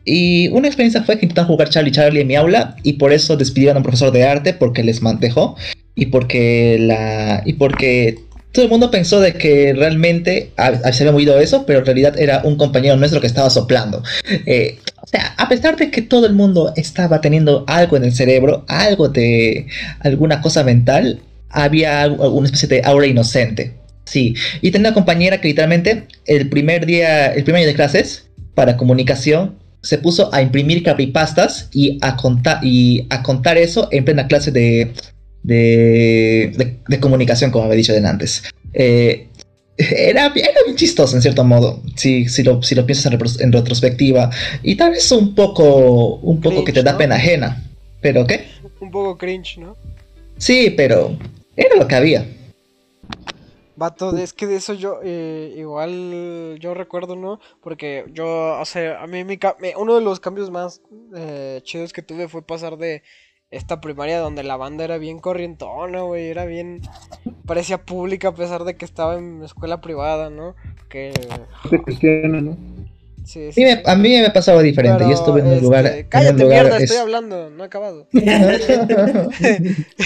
[0.04, 3.36] y una experiencia fue que intentaron jugar Charlie Charlie en mi aula y por eso
[3.36, 5.56] despidieron a un profesor de arte porque les dejó
[5.94, 8.18] y porque la y porque
[8.52, 10.52] todo el mundo pensó de que realmente
[10.92, 14.02] se había movido eso, pero en realidad era un compañero nuestro que estaba soplando.
[14.46, 18.12] Eh, o sea, a pesar de que todo el mundo estaba teniendo algo en el
[18.12, 19.66] cerebro, algo de
[20.00, 23.74] alguna cosa mental, había alguna especie de aura inocente.
[24.04, 28.26] Sí, y tenía una compañera que literalmente el primer día, el primer año de clases,
[28.54, 34.04] para comunicación, se puso a imprimir creepypastas y a contar, y a contar eso en
[34.04, 34.92] plena clase de,
[35.42, 38.42] de, de- de comunicación, como había dicho de antes.
[38.72, 39.28] Eh,
[39.76, 44.30] era, era bien chistoso en cierto modo, si, si, lo, si lo piensas en, retrospectiva.
[44.62, 46.98] Y tal vez un poco, un poco que te da ¿no?
[46.98, 47.64] pena ajena.
[48.00, 48.46] ¿Pero qué?
[48.80, 49.76] Un poco cringe, ¿no?
[50.38, 51.16] Sí, pero
[51.56, 52.26] era lo que había.
[53.76, 57.40] Vato, es que de eso yo, eh, igual yo recuerdo, ¿no?
[57.62, 59.38] Porque yo, o sea, a mí mi
[59.78, 60.82] uno de los cambios más
[61.16, 63.02] eh, chidos que tuve fue pasar de
[63.50, 66.82] esta primaria donde la banda era bien corrientona, güey, era bien,
[67.46, 70.54] parecía pública a pesar de que estaba en escuela privada, ¿no?
[70.88, 71.12] Que,
[71.70, 72.56] De cristiana, ¿no?
[73.24, 73.82] sí, A sí, mí me, sí.
[73.84, 75.04] a mí me pasaba diferente.
[75.04, 75.86] Pero, Yo estuve en un este, lugar.
[75.86, 78.08] en un Cállate, lugar mierda, es- estoy hablando, no he acabado.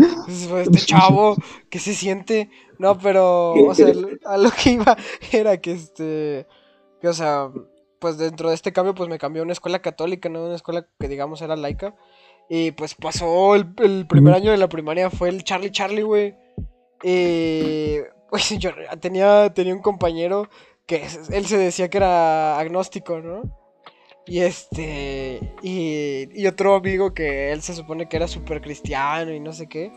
[0.61, 1.35] este chavo
[1.69, 2.49] que se siente,
[2.79, 3.87] no, pero, o sea,
[4.25, 4.97] a lo que iba
[5.31, 6.47] era que este,
[7.01, 7.49] que o sea,
[7.99, 10.87] pues dentro de este cambio, pues me cambió a una escuela católica, no una escuela
[10.99, 11.95] que digamos era laica,
[12.49, 16.35] y pues pasó el, el primer año de la primaria, fue el Charlie Charlie, güey,
[17.03, 17.97] y
[18.29, 20.49] pues yo tenía, tenía un compañero
[20.85, 23.41] que él se decía que era agnóstico, ¿no?
[24.27, 25.53] Y este.
[25.61, 29.67] Y, y otro amigo que él se supone que era súper cristiano y no sé
[29.67, 29.91] qué.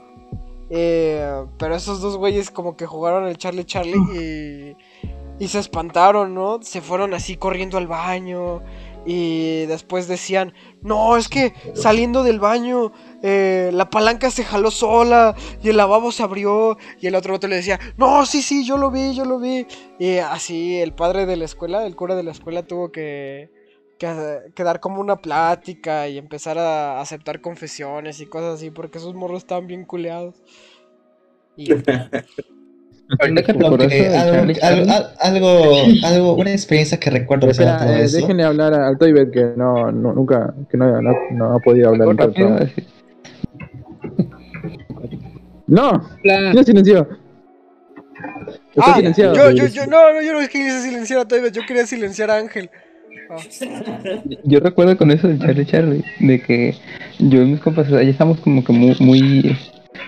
[0.71, 4.77] Eh, pero esos dos güeyes como que jugaron el Charlie Charlie y.
[5.39, 6.61] Y se espantaron, ¿no?
[6.63, 8.63] Se fueron así corriendo al baño.
[9.07, 15.35] Y después decían, no, es que saliendo del baño, eh, la palanca se jaló sola
[15.63, 16.77] y el lavabo se abrió.
[17.01, 19.67] Y el otro vato le decía, no, sí, sí, yo lo vi, yo lo vi.
[19.99, 23.51] Y así el padre de la escuela, el cura de la escuela tuvo que,
[23.99, 29.15] que, dar como una plática y empezar a aceptar confesiones y cosas así, porque esos
[29.15, 30.43] morros estaban bien culeados.
[31.57, 31.69] Y
[33.09, 38.17] algo, algo, algo, algo- una experiencia que recuerdo todo eh, eso.
[38.19, 42.09] déjenle hablar al Toybet que no, no, nunca, que no, no, no ha podido hablar.
[42.09, 42.27] nunca.
[42.27, 42.59] Rápido,
[45.67, 45.91] No,
[46.25, 46.51] Hola.
[46.53, 47.09] ¿quién silenció?
[48.75, 49.35] Está Ah, silenciado.
[49.35, 52.39] yo, yo, yo, no, no, yo no quería silenciar a Toybet, yo quería silenciar a
[52.39, 52.71] Ángel.
[54.45, 56.75] Yo recuerdo con eso del Charlie Charlie, de que
[57.19, 59.57] yo y mis compas, ya estamos como que muy, muy,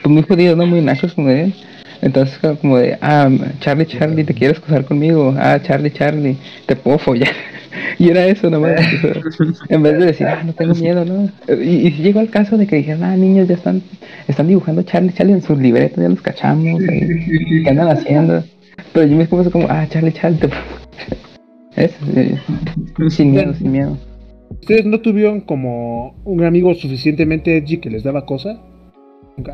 [0.03, 0.67] pues muy jodidos, ¿no?
[0.67, 1.55] Muy nachos como de él.
[2.03, 3.29] Entonces como- de, ah,
[3.61, 5.35] Charlie Charlie, ¿te quieres casar conmigo?
[5.37, 6.37] Ah, Charlie Charlie,
[6.67, 7.31] te puedo follar.
[8.01, 8.81] Y era eso nomás.
[9.69, 11.29] en vez de decir, ah, no tengo miedo, ¿no?
[11.55, 13.81] Y, y llegó al caso de que dijeron, ah, niños, ya están,
[14.27, 18.43] están dibujando Charlie Charlie en sus libretos, ya los cachamos, ahí, ¿qué andan haciendo?
[18.93, 20.63] Pero yo mis compas como, ah, Charlie Charlie, te puedo
[21.77, 22.39] Eso, eh,
[23.09, 23.97] sin miedo, sin miedo.
[24.49, 28.61] ¿Ustedes no tuvieron como un amigo suficientemente edgy que les daba cosa?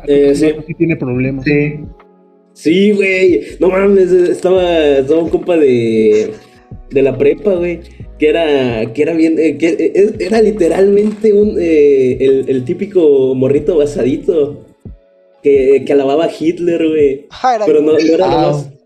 [0.07, 1.45] Eh, sí tiene problemas.
[1.45, 1.79] Sí.
[2.57, 3.41] Sí, güey.
[3.59, 6.31] No mames, estaba, estaba un compa de,
[6.89, 7.81] de la prepa, güey.
[8.17, 13.35] Que era, que era bien, eh, que eh, era literalmente un, eh, el, el típico
[13.35, 14.65] morrito basadito.
[15.43, 17.27] Que, que alababa a Hitler, güey.
[17.29, 18.71] Ah, Pero no, no era lo Ah, más,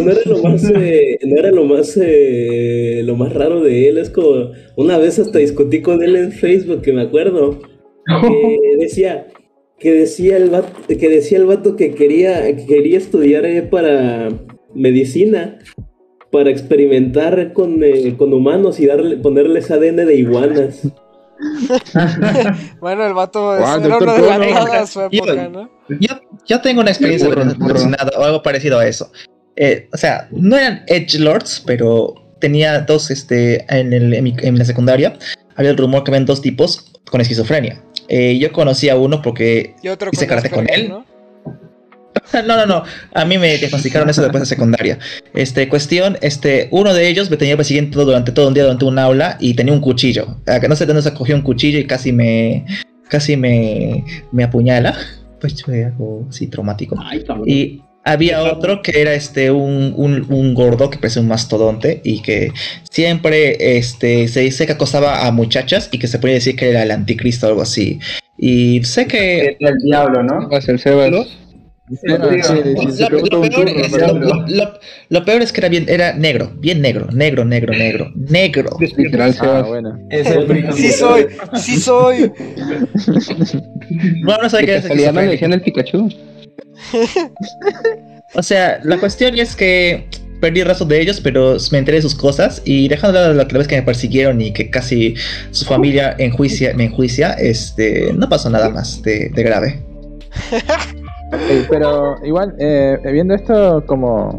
[0.00, 3.98] no era lo más, eh, no era lo más, eh, lo más raro de él.
[3.98, 7.58] Es como, una vez hasta discutí con él en Facebook, que me acuerdo.
[8.22, 9.26] que decía
[9.78, 14.28] que decía el vato, que decía el vato que quería que quería estudiar eh, para
[14.74, 15.58] medicina
[16.30, 20.82] para experimentar con, eh, con humanos y darle ponerles ADN de iguanas.
[22.80, 24.72] Bueno, el vato es- Guau, era de Cono.
[24.72, 25.70] a su época, ¿no?
[26.00, 26.14] Yo,
[26.46, 29.10] yo tengo una experiencia relacionada o algo parecido a eso.
[29.56, 34.36] Eh, o sea, no eran Edge Lords, pero tenía dos, este, en, el, en, mi-
[34.42, 35.18] en la secundaria,
[35.56, 37.82] había el rumor que habían dos tipos con esquizofrenia.
[38.08, 40.88] Eh, yo conocí a uno porque Y otro hice con karate con él.
[40.88, 41.04] ¿no?
[42.46, 42.82] No, no, no.
[43.14, 44.98] A mí me diagnosticaron eso después de secundaria.
[45.34, 48.98] Este, cuestión, este, uno de ellos me tenía persiguiendo durante todo un día durante un
[48.98, 50.36] aula y tenía un cuchillo.
[50.46, 52.64] Ah, que No sé de dónde se cogió un cuchillo y casi me,
[53.08, 54.96] casi me, me apuñala.
[55.40, 56.96] Pues fue algo así traumático.
[57.00, 57.24] Ay.
[57.46, 62.22] Y había otro que era este un, un, un gordo que parecía un mastodonte y
[62.22, 62.52] que
[62.90, 66.82] siempre este, se dice que acosaba a muchachas y que se podía decir que era
[66.82, 68.00] el anticristo o algo así.
[68.38, 70.48] Y sé que Era el diablo, ¿no?
[70.50, 70.78] El
[75.08, 78.76] lo, peor es, que era bien, era negro, bien negro, negro, negro, negro, negro.
[78.96, 79.98] Literal, Ah, bueno.
[80.10, 80.72] Es el.
[80.74, 82.32] Sí soy, sí soy.
[84.22, 86.10] Bueno, no sé qué es no le el Pikachu.
[88.34, 90.06] O sea, la cuestión es que
[90.40, 93.58] perdí rastro de ellos, pero me enteré de sus cosas y dejando de lado la
[93.58, 95.14] vez que me persiguieron y que casi
[95.50, 99.82] su familia enjuicia, me enjuicia, este, no pasó nada más de, grave.
[101.50, 104.38] Eh, pero igual, eh, viendo esto como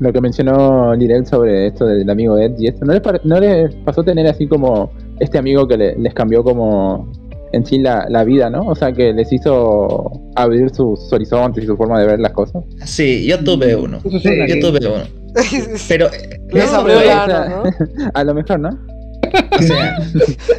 [0.00, 3.72] lo que mencionó Lirel sobre esto del amigo Ed y esto, ¿no les, no les
[3.84, 7.08] pasó tener así como este amigo que le- les cambió como
[7.54, 8.62] en sí la, la vida, ¿no?
[8.66, 12.62] O sea, que les hizo abrir sus horizontes y su forma de ver las cosas.
[12.84, 13.98] Sí, yo tuve uno.
[14.04, 15.04] Eso suena Yo tuve uno.
[15.88, 16.08] Pero,
[16.52, 18.10] Les no, abrió pero- ano, ¿no?
[18.14, 18.68] A lo mejor, ¿no?
[19.58, 19.98] o sea,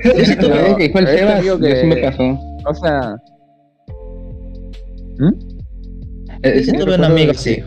[0.04, 2.40] yo sí tuve Lo que dijo el este Sebas, sí me.
[2.68, 3.16] O sea,
[6.44, 7.64] Eh, yo sí tuve un amigo así.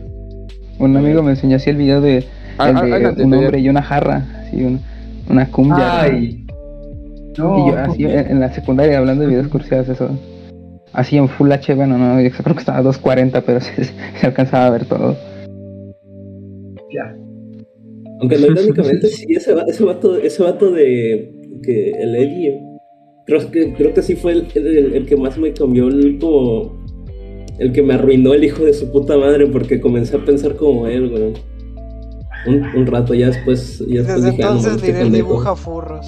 [0.78, 2.24] Un amigo me enseñó así el video de,
[2.58, 2.76] Ah, el
[3.06, 4.80] ah, de un hombre y una jarra, así un-
[5.30, 6.02] una cumbia.
[6.02, 6.44] Ay.
[7.38, 7.76] Y yo No.
[7.92, 10.10] así en, en la secundaria hablando de videos cursiados eso.
[10.92, 13.84] Así en Full H, bueno, no, yo creo que estaba a 240, pero se,
[14.20, 15.16] se alcanzaba a ver todo.
[18.20, 21.32] Aunque no irónicamente, sí, ese, va- ese vato, ese vato de
[21.62, 22.60] que el Eddie,
[23.26, 26.72] creo que, creo que sí fue el, el- el que más me cambió el, como
[27.58, 30.86] el que me arruinó el hijo de su puta madre porque comencé a pensar como
[30.86, 31.34] él, güey.
[32.46, 35.54] Un, un rato ya después, ya después Desde dije, ah, no, entonces este Lirel dibuja
[35.56, 36.06] furros.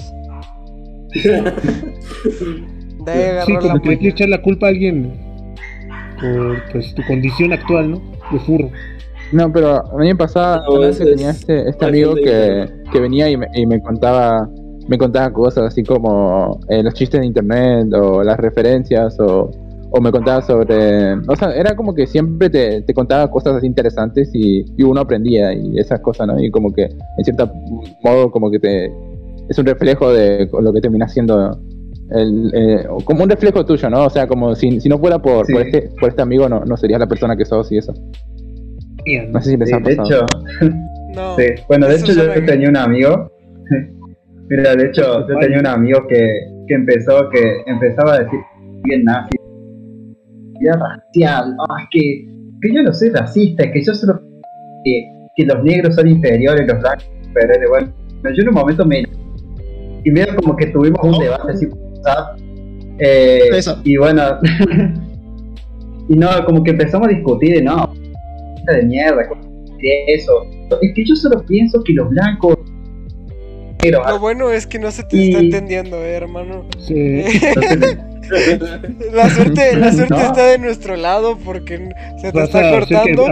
[3.05, 5.11] De Sí, la como que le quieres echar la culpa a alguien
[6.19, 8.01] por pues, tu condición actual, ¿no?
[8.31, 8.69] De furro.
[9.31, 13.29] No, pero a mí me pasaba No, es- tenía este, este amigo que, que venía
[13.29, 14.47] y me, y me contaba
[14.87, 19.49] me contaba cosas así como eh, los chistes de internet o las referencias o,
[19.91, 21.13] o me contaba sobre...
[21.27, 24.99] O sea, era como que siempre te, te contaba cosas así interesantes y, y uno
[25.01, 26.39] aprendía y esas cosas, ¿no?
[26.43, 26.83] Y como que
[27.17, 27.49] en cierto
[28.03, 28.91] modo como que te...
[29.51, 31.59] Es un reflejo de lo que termina siendo
[32.09, 34.05] el, eh, como un reflejo tuyo, ¿no?
[34.05, 35.51] O sea, como si, si no fuera por, Sí.
[35.53, 37.93] por, este, por este amigo no, no serías la persona que sos y eso.
[39.29, 39.41] ¿no?
[39.41, 40.25] Sé si les Sí, ha de hecho,
[41.15, 41.35] No.
[41.35, 41.43] sí.
[41.67, 43.29] Bueno, de hecho yo tenía un amigo.
[44.49, 46.17] Mira, de hecho yo tenía un amigo que,
[46.67, 48.39] que empezó, que empezaba a decir
[48.83, 49.35] bien nazi.
[50.65, 52.25] racial, ah, que,
[52.61, 54.21] que yo no soy racista, que yo solo
[54.85, 55.03] que,
[55.35, 57.91] que los negros son inferiores, los blancos son superiores, bueno,
[58.23, 59.03] yo en un momento me
[60.03, 61.67] y medio como que tuvimos un debate así.
[62.99, 63.49] Eh,
[63.83, 64.21] y bueno,
[66.09, 67.93] y no, como que empezamos a discutir, de, no,
[68.67, 70.31] de mierda, de eso.
[70.81, 72.57] Es que yo solo pienso que los blancos,
[73.83, 76.65] negros, Lo bueno es que no se te Y- está entendiendo, eh, hermano.
[76.79, 77.23] Sí.
[79.13, 80.21] La suerte, la suerte No.
[80.21, 81.89] está de nuestro lado porque
[82.21, 83.25] se te Vas está que- cortando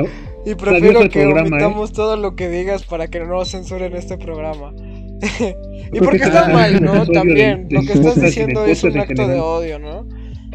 [0.45, 1.63] y prefiero que programa, ¿eh?
[1.63, 4.74] omitamos todo lo que digas para que no nos censuren este programa.
[5.93, 7.05] y porque que está mal, ¿no?
[7.05, 10.07] También, lo que estás diciendo es un acto de odio, ¿no?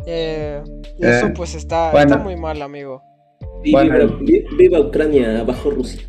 [0.06, 0.60] Eh,
[0.98, 2.12] y eso Eh, pues está, bueno.
[2.12, 3.02] está muy mal, amigo.
[3.62, 4.18] Viva, Bueno.
[4.20, 6.02] vi- viva Ucrania, abajo Rusia.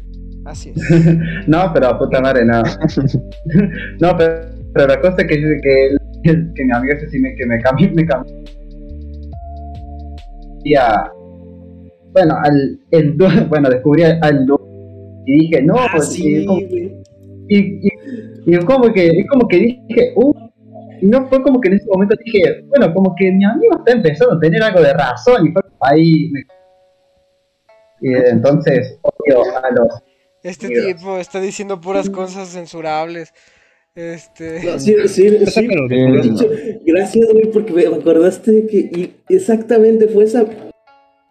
[0.46, 0.78] Así es.
[1.48, 2.62] no, pero puta madre, no.
[4.02, 4.42] no, pero,
[4.74, 5.96] pero la cosa es que, que,
[6.56, 8.36] que mi amigo ese sí me, que me cambió, me cambió.
[10.64, 11.12] Y a,
[12.12, 13.14] bueno, al, el,
[13.50, 14.46] bueno, descubrí al, al
[15.28, 16.62] y dije, no, Ah, pues, sí, como-.
[17.48, 17.90] Y, y,
[18.46, 20.34] y como que, es como que dije, uh,
[21.02, 23.92] y no fue como que en ese momento dije, bueno, como que mi amigo está
[23.94, 26.46] empezando a tener algo de razón, y fue ahí, me-
[28.02, 30.02] y entonces, odio a los
[30.44, 33.34] Este tipo está diciendo puras cosas censurables.
[33.96, 34.62] Este.
[34.64, 35.68] No, sí, sí, sí.
[35.90, 36.50] Hecho,
[36.86, 40.46] gracias, güey, porque me acordaste de que y exactamente fue esa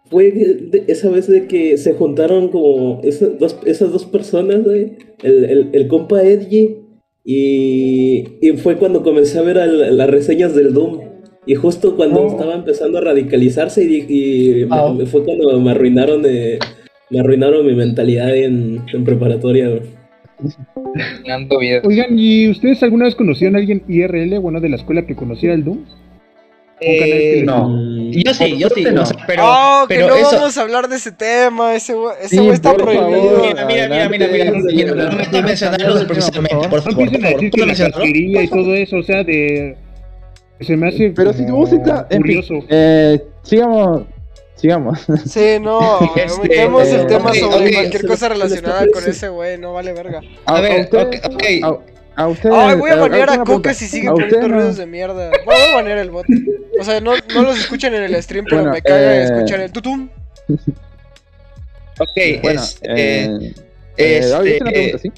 [0.09, 4.93] fue de- esa vez de que se juntaron como esas dos, esas dos personas, güey,
[5.23, 6.77] el, el, el compa Edgy
[7.23, 10.99] y, y fue cuando comencé a ver las reseñas del Doom.
[11.47, 12.27] Y justo cuando Oh.
[12.31, 14.93] estaba empezando a radicalizarse y, y me- Ah.
[14.97, 16.57] me- fue cuando me arruinaron de,
[17.11, 19.79] me arruinaron mi mentalidad en, en preparatoria.
[21.83, 25.53] Oigan, ¿y ustedes alguna vez conocieron a alguien IRL, bueno, de la escuela que conociera
[25.53, 25.79] el Doom?
[26.79, 27.69] Eh, No.
[28.11, 29.01] Yo sí, yo sí, No.
[29.03, 30.31] o sea, pero, oh, que pero no eso...
[30.33, 31.73] vamos a hablar de ese tema.
[31.75, 33.09] Ese güey ese Sí, está por prohibido.
[33.11, 33.41] favor.
[33.47, 37.03] Mira, mira, mira, mira, mira, mira, no me puedo mencionarlo precisamente, por No favor, por
[37.07, 39.77] empiecen a favor, casquería y todo eso, o sea, de...
[40.61, 42.05] Se me hace Pero si vos estás.
[42.15, 42.53] Curioso.
[42.69, 44.03] eh, sigamos.
[44.55, 44.99] Sigamos.
[45.25, 49.27] Sí, no, Este, omitemos el eh, tema ok, sobre ok, cualquier cosa relacionada con ese
[49.27, 50.21] güey, no vale verga.
[50.45, 51.43] A ver, ok, ok.
[52.15, 52.55] A, a ustedes.
[52.57, 55.31] Ay, voy a banear a alguna Coca si sigue ¿A poniendo no- ruidos de mierda.
[55.45, 56.25] Voy a banear el bot.
[56.79, 59.59] O sea, no, no los escuchan en el stream, pero Bueno, me caga eh, escuchar
[59.61, 60.09] el tutum.
[61.97, 62.89] Ok, Bueno, es, eh,
[63.39, 63.53] eh,
[63.97, 65.11] eh, este, David, una pregunta, ¿sí?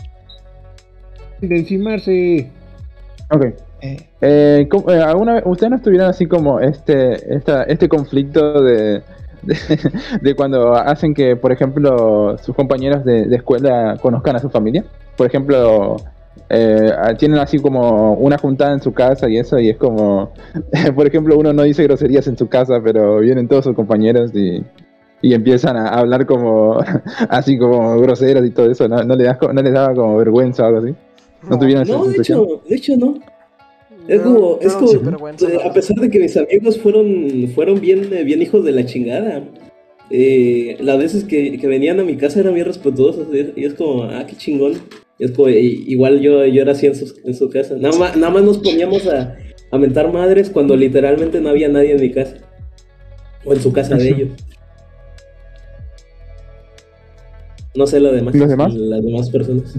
[1.42, 2.52] De encimarse...
[3.32, 3.46] Ok.
[3.82, 8.62] eh, Eh, ¿cómo- eh, ¿Alguna vez ustedes no estuvieron así como este esta, este conflicto
[8.62, 9.02] de,
[9.42, 9.58] de,
[10.22, 14.84] de cuando hacen que, por ejemplo, sus compañeros de, de escuela conozcan a su familia?
[15.16, 15.98] Por ejemplo,
[16.50, 20.32] eh, tienen así como una juntada en su casa y eso, y es como,
[20.96, 24.64] por ejemplo, uno no dice groserías en su casa, pero vienen todos sus compañeros y,
[25.22, 26.78] y empiezan a hablar como
[27.30, 28.88] así como groseros y todo eso.
[28.88, 30.96] ¿No, no, le das, co- no les daba como vergüenza o algo así?
[31.50, 32.40] ¿No tuvieron esa No, de sensación?
[32.44, 33.20] hecho, de hecho no.
[34.08, 38.42] Es como, es eh, a pesar de que mis amigos fueron, fueron bien, eh, bien
[38.42, 39.44] hijos de la chingada,
[40.10, 43.66] eh, las veces que, que venían a mi casa eran bien respetuosos, y es, y
[43.66, 44.74] es como, ah, qué chingón.
[45.20, 47.76] Es como, igual yo, yo era así en su, en su casa.
[47.78, 49.36] Nada más, nada más nos poníamos a,
[49.72, 52.38] a mentar madres cuando literalmente no había nadie en mi casa.
[53.44, 54.30] O en su casa de ellos.
[57.76, 58.36] No sé lo demás.
[58.36, 58.74] ¿Los demás?
[58.74, 59.76] Las demás personas.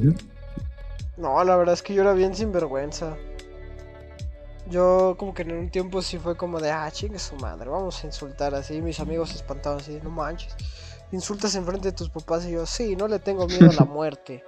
[1.16, 3.16] No, la verdad es que yo era bien sinvergüenza.
[4.70, 8.03] Yo como que en un tiempo sí fue como de, ah, chingue su madre, vamos
[8.03, 8.82] a insultar así.
[8.82, 10.55] Mis amigos se espantaban así, no manches.
[11.11, 14.45] Insultas enfrente de tus papás y yo, sí, no le tengo miedo a la muerte.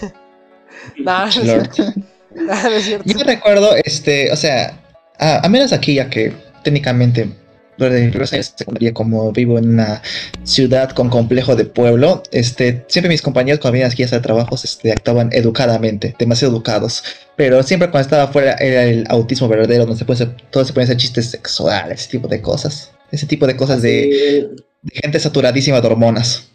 [0.98, 1.84] no es cierto.
[2.34, 3.04] No es cierto.
[3.06, 4.80] Yo recuerdo, este, o sea,
[5.18, 6.32] a, a menos aquí, ya que
[6.64, 7.28] técnicamente
[7.76, 10.02] durante secundaria, como vivo en una
[10.44, 14.64] ciudad con complejo de pueblo, este, siempre mis compañeros cuando venían aquí a hacer trabajos,
[14.64, 17.02] este, actuaban educadamente, demasiado educados.
[17.36, 20.72] Pero siempre cuando estaba afuera era el autismo verdadero, donde se puede hacer, todo se
[20.72, 22.90] pueden hacer chistes sexuales, ese tipo de cosas.
[23.10, 24.50] Ese tipo de cosas de
[24.90, 26.51] gente saturadísima de hormonas.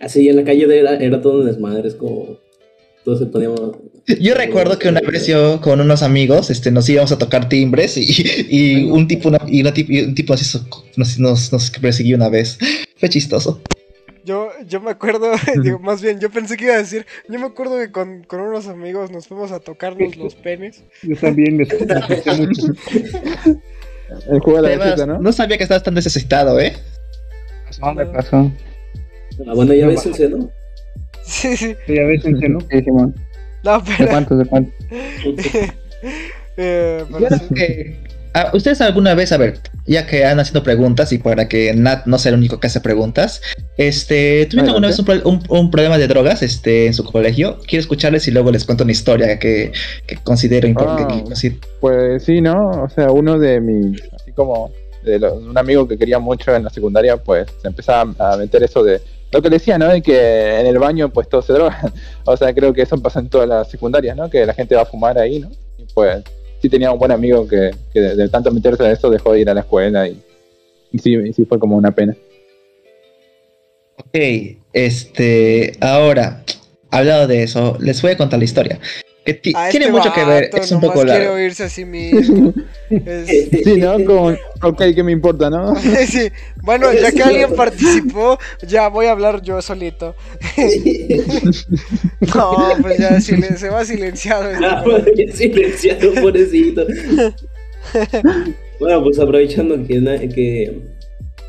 [0.00, 2.38] Así en la calle de- era, era todo un desmadre, es como.
[3.04, 3.60] Todos se poníamos.
[4.20, 7.96] Yo recuerdo que una vez yo con unos amigos este, nos íbamos a tocar timbres
[7.96, 8.04] y,
[8.48, 10.66] y un tipo, una- y una tip- y un tipo nos,
[10.96, 12.58] nos, nos, nos persiguió una vez.
[12.96, 13.60] Fue chistoso.
[14.24, 15.30] Yo, yo me acuerdo,
[15.62, 18.40] digo, más bien, yo pensé que iba a decir, yo me acuerdo que con, con
[18.40, 20.82] unos amigos nos fuimos a tocarnos los penes.
[21.04, 22.72] Yo también me mucho.
[24.30, 25.18] El juego de la Además, ¿no?
[25.20, 26.72] no sabía que estabas tan necesitado, ¿eh?
[27.80, 28.50] No me pasó.
[29.46, 30.50] Ah, bueno, ya ves el seno.
[31.24, 31.76] Sí, sí.
[31.88, 32.60] Ya ves, Ence, ¿no?
[32.60, 33.14] Sí, Simón.
[33.64, 34.10] No, ¿De pero...
[34.10, 34.38] cuántos?
[34.38, 34.74] ¿De cuántos?
[36.56, 37.54] eh, pero sí.
[37.54, 37.96] que
[38.32, 42.06] ah, ¿ustedes alguna vez, a ver, ya que han haciendo preguntas y para que Nat
[42.06, 43.42] no sea el único que hace preguntas,
[43.76, 47.58] este, ¿tuvieron alguna vez un, problema de drogas este, en su colegio?
[47.66, 49.72] Quiero escucharles y luego les cuento una historia que,
[50.22, 51.24] considero importante.
[51.28, 52.82] Ah, pues sí, ¿no?
[52.82, 54.70] O sea, uno de mis, así como
[55.02, 58.82] de un amigo que quería mucho en la secundaria, pues se empezaba a meter eso
[58.82, 59.00] de
[59.36, 59.88] lo que decía, ¿no?
[59.88, 61.92] De que en el baño pues todo se droga.
[62.24, 64.30] o sea, creo que eso pasa en todas las secundarias, ¿no?
[64.30, 65.50] Que la gente va a fumar ahí, ¿no?
[65.78, 66.24] Y pues
[66.60, 69.54] sí tenía un buen amigo que, de, tanto meterse en eso dejó de ir a
[69.54, 70.22] la escuela y,
[70.98, 72.16] sí, sí fue como una pena.
[73.98, 74.16] Ok,
[74.72, 76.42] este, ahora,
[76.90, 78.78] hablado de eso, les voy a contar la historia.
[79.54, 81.12] Ah, tiene este mucho que ver, es un poco largo.
[81.12, 82.54] quiere oírse a sí mismo.
[82.88, 84.04] Sí, ¿no?
[84.04, 84.28] Como,
[84.62, 85.74] ok, ¿qué me importa, no?
[86.06, 86.30] sí,
[86.62, 90.14] bueno, ya que alguien participó, ya voy a hablar yo solito.
[92.34, 94.48] no, pues ya se va silenciado.
[94.64, 94.84] Ah,
[95.16, 96.86] ya silenciado, pobrecito.
[98.78, 100.00] bueno, pues aprovechando que,
[100.32, 100.82] que,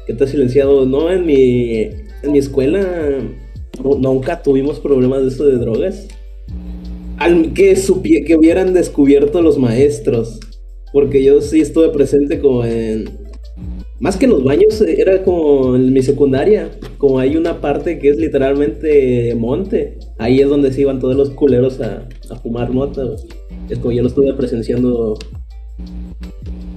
[0.08, 1.82] que está silenciado, no, en mi,
[2.24, 3.20] en mi escuela
[3.84, 6.08] nunca tuvimos problemas de esto de drogas
[7.18, 7.76] al que,
[8.26, 10.40] que hubieran descubierto los maestros.
[10.94, 13.10] Porque yo sí estuve presente como en...
[14.00, 16.70] Más que en los baños, era como en mi secundaria.
[16.98, 19.98] Como hay una parte que es literalmente monte.
[20.20, 22.08] Ahí es donde se iban todos los culeros a,
[22.44, 23.04] fumar mota.
[23.70, 25.18] Es como yo lo estuve presenciando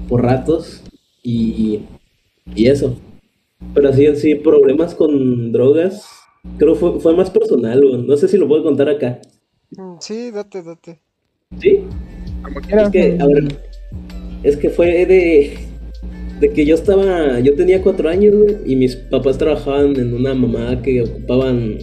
[0.09, 0.82] por ratos.
[1.22, 1.80] Y,
[2.57, 2.97] y eso.
[3.74, 6.07] Pero así sí, problemas con drogas.
[6.57, 9.20] Creo fue, fue más personal, No sé si lo puedo contar acá.
[9.77, 11.01] Mm, sí, date, date.
[11.61, 11.81] ¿Sí?
[12.43, 12.87] Como quieras.
[12.87, 13.49] Es que, a ver,
[14.43, 15.59] es que fue de,
[16.41, 20.81] de que yo estaba, yo tenía cuatro años y mis papás trabajaban en una mamá
[20.83, 21.77] que ocupaban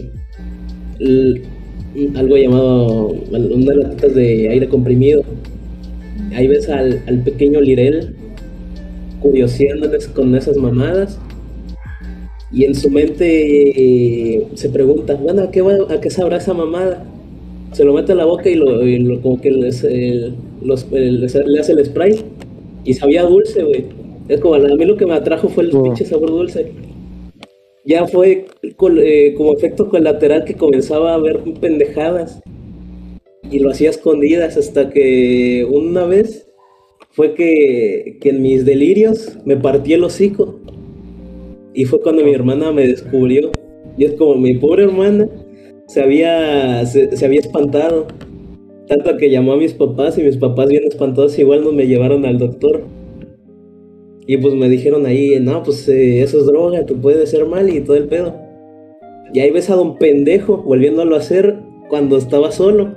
[2.16, 5.22] algo llamado, unas latitas de aire comprimido.
[6.34, 8.14] Ahí ves al, al pequeño Lirel
[9.20, 11.18] curioseando con esas mamadas
[12.50, 16.54] y en su mente eh, se pregunta, bueno, ¿a qué, va, ¿a qué sabrá esa
[16.54, 17.04] mamada?
[17.72, 19.86] Se lo mete a la boca y, lo, como que les,
[20.62, 22.24] los, le hace el spray
[22.84, 23.84] y sabía dulce, güey.
[24.28, 25.82] Es como, a mí lo que me atrajo fue el oh.
[25.82, 26.72] pinche sabor dulce.
[27.84, 32.40] Ya fue eh, como efecto colateral que comenzaba a ver pendejadas
[33.50, 36.46] y lo hacía escondidas hasta que una vez
[37.12, 40.60] fue que, que en mis delirios me partí el hocico
[41.72, 43.50] y fue cuando mi hermana me descubrió.
[43.96, 45.28] Y es como mi pobre hermana
[45.88, 48.06] se había, se, había espantado.
[48.86, 52.24] Tanto que llamó a mis papás y mis papás bien espantados igual no me llevaron
[52.24, 52.82] al doctor.
[54.26, 57.68] Y pues me dijeron ahí, no, pues eh, eso es droga, te puede hacer mal
[57.70, 58.36] y todo el pedo.
[59.32, 61.58] Y ahí ves a don pendejo volviéndolo a hacer
[61.88, 62.94] cuando estaba solo.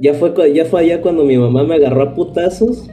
[0.00, 2.88] Ya fue, ya fue allá cuando mi mamá me agarró a putazos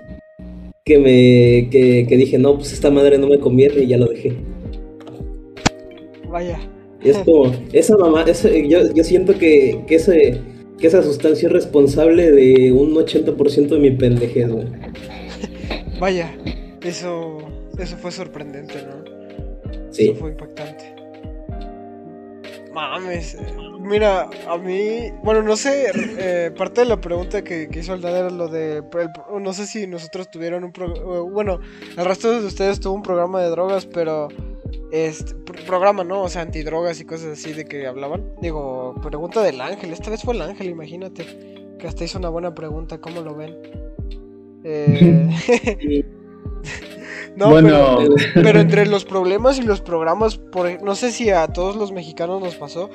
[0.86, 4.06] que me que, que dije, no, pues esta madre no me conviene y ya lo
[4.06, 4.34] dejé.
[6.30, 6.60] Vaya.
[7.10, 10.42] Es como, esa mamá, yo, yo, siento que, que, ese,
[10.78, 14.68] que esa sustancia es responsable de un 80% de mi pendejez, güey.
[16.00, 16.36] Vaya,
[16.82, 17.38] eso,
[17.78, 19.92] eso fue sorprendente, ¿no?
[19.92, 20.10] Sí.
[20.10, 20.96] Eso fue impactante.
[22.74, 23.36] Mames,
[23.80, 28.18] mira, a mí, bueno, no sé, eh, parte de la pregunta que, que hizo Aldad
[28.18, 28.84] era lo de,
[29.40, 31.60] no sé si nosotros tuvieron un, programa, bueno,
[31.98, 34.28] el resto de ustedes tuvo un programa de drogas, pero
[34.92, 35.34] este
[35.66, 36.24] programa, ¿no?
[36.24, 38.32] O sea, antidrogas y cosas así de que hablaban.
[38.42, 39.92] Digo, pregunta del ángel.
[39.92, 41.26] Esta vez fue el ángel, imagínate.
[41.80, 43.00] Que hasta hizo una buena pregunta.
[43.00, 43.56] ¿Cómo lo ven?
[44.64, 46.06] Eh...
[47.36, 48.00] no, bueno.
[48.34, 52.42] pero, entre los problemas y los programas, por, no sé si a todos los mexicanos
[52.42, 52.90] nos pasó,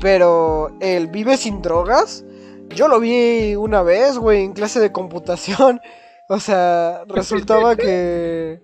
[0.00, 2.24] pero el Vive sin drogas,
[2.74, 5.80] yo lo vi una vez, güey, en clase de computación.
[6.30, 8.60] O sea, resultaba que...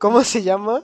[0.00, 0.82] ¿Cómo se llama?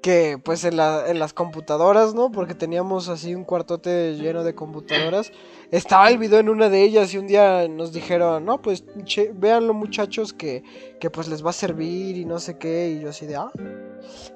[0.00, 2.30] Que pues en, la, en las computadoras, ¿no?
[2.30, 5.32] Porque teníamos así un cuartote lleno de computadoras.
[5.70, 9.32] Estaba el video en una de ellas y un día nos dijeron, no, pues che,
[9.34, 10.62] véanlo muchachos que,
[11.00, 12.90] que pues les va a servir y no sé qué.
[12.90, 13.50] Y yo así de, ah.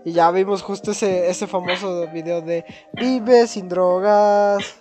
[0.05, 2.65] Y ya vimos justo ese, ese famoso video de
[2.95, 4.79] vive sin drogas.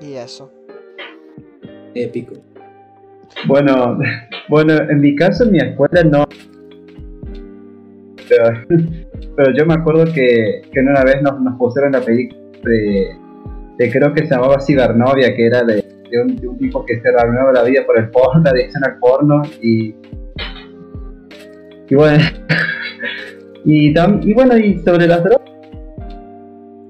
[0.00, 0.50] Y eso.
[1.94, 2.34] Épico.
[3.46, 3.98] Bueno,
[4.48, 6.24] bueno, en mi caso en mi escuela no
[9.36, 14.12] pero, yo me acuerdo que, que una vez nos, nos pusieron la película de, creo
[14.12, 15.84] que se llamaba Cibernovia, que era de,
[16.22, 19.94] un, tipo que se reanudaba la vida por el porno, la adicción al porno y
[21.88, 22.24] y bueno
[23.64, 25.50] y, y bueno y sobre las drogas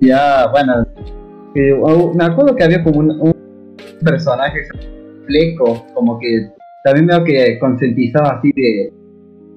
[0.00, 0.86] ya bueno
[2.14, 3.34] me acuerdo que había como un, un
[4.04, 4.62] personaje
[5.26, 6.50] fleco como que
[6.84, 8.92] también veo que concientizaba así de,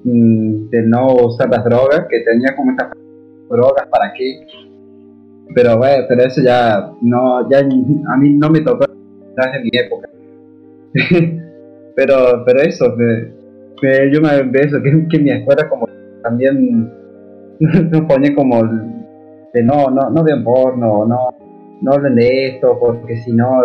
[0.04, 2.90] de no usar las drogas, que tenía como estas
[3.48, 4.46] drogas para qué.
[5.54, 8.84] Pero bueno, pero eso ya no, ya a mí no me tocó
[9.36, 10.08] desde mi época.
[11.96, 12.94] pero, pero eso,
[13.80, 15.86] que, yo me veo que, que mi escuela como
[16.22, 16.92] también
[17.60, 18.62] nos pone como
[19.52, 21.30] de no, no, no vean porno, no,
[21.80, 23.62] no hablen de esto, porque si no,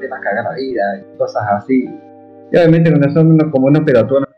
[0.00, 1.84] te va a cagar la vida, y cosas así.
[2.50, 4.28] Y obviamente cuando son como unos pelotudos,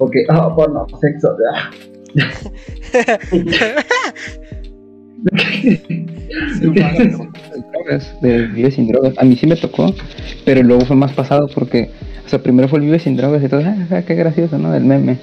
[0.00, 1.28] porque, oh, porno, sexo,
[8.22, 9.12] de Vive sin drogas.
[9.18, 9.94] A mí sí me tocó,
[10.46, 11.90] pero luego fue más pasado porque,
[12.24, 14.72] o sea, primero fue el Vive sin drogas y todo, ah, qué gracioso, ¿no?
[14.72, 15.18] Del meme.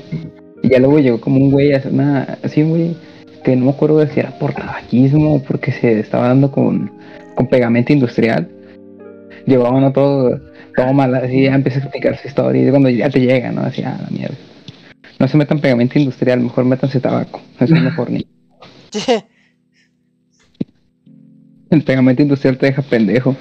[0.62, 2.96] Y ya luego llegó como un güey, así un güey
[3.44, 6.92] que no me acuerdo de si era por tabaquismo o porque se estaba dando con,
[7.34, 8.48] con pegamento industrial.
[9.48, 10.40] Llevaban todo,
[10.76, 13.62] todo mal, así ya empieza a explicar su historia y cuando ya te llega, ¿no?
[13.62, 14.36] Así, ah, la mierda.
[15.20, 17.42] No se metan pegamento industrial, mejor métanse tabaco.
[17.60, 18.28] Eso es mejor ni.
[21.70, 23.36] El pegamento industrial te deja pendejo.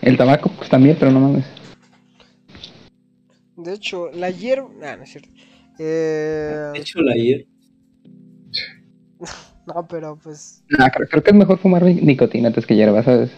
[0.00, 1.44] El tabaco, pues también, pero no mames.
[3.56, 4.68] De hecho, la hierba.
[4.82, 5.28] Ah, no es cierto.
[5.78, 6.70] Eh...
[6.72, 7.44] De hecho, la hierba.
[9.66, 10.62] no, pero pues.
[10.78, 13.30] Ah, creo, que es mejor fumar nicotina antes que hierba, ¿sabes?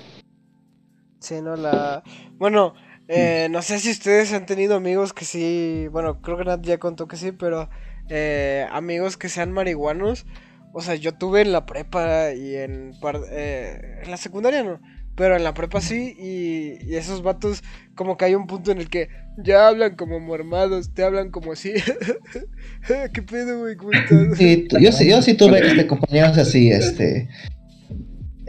[1.20, 2.02] Sí, no, la.
[2.36, 2.74] Bueno,
[3.12, 5.88] eh, no sé si ustedes han tenido amigos que sí.
[5.90, 7.68] Bueno, creo que Nat ya contó que sí, pero.
[8.08, 10.26] Eh, amigos que sean marihuanos.
[10.72, 12.92] O sea, yo tuve en la prepa y en,
[13.32, 14.80] eh, en la secundaria no.
[15.16, 17.62] Pero en la prepa sí, y, esos vatos,
[17.94, 21.52] como que hay un punto en el que ya hablan como mormados, te hablan como
[21.52, 21.72] así.
[23.12, 23.76] ¿Qué pedo, güey?
[23.76, 24.38] ¿Cómo estás?
[24.38, 27.28] Sí, yo, yo sí tuve este, compañeros así, este.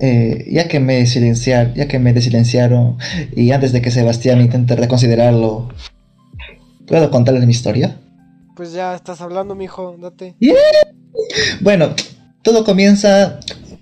[0.04, 2.98] Eh, ya que me silenciaron, ya que me desilenciaron
[3.36, 5.70] y antes de que Sebastián intente reconsiderarlo,
[6.88, 8.00] ¿puedo contarles mi historia?
[8.56, 10.36] Pues ya estás hablando, mijo, date.
[11.60, 11.94] Bueno,
[12.42, 13.40] todo comienza.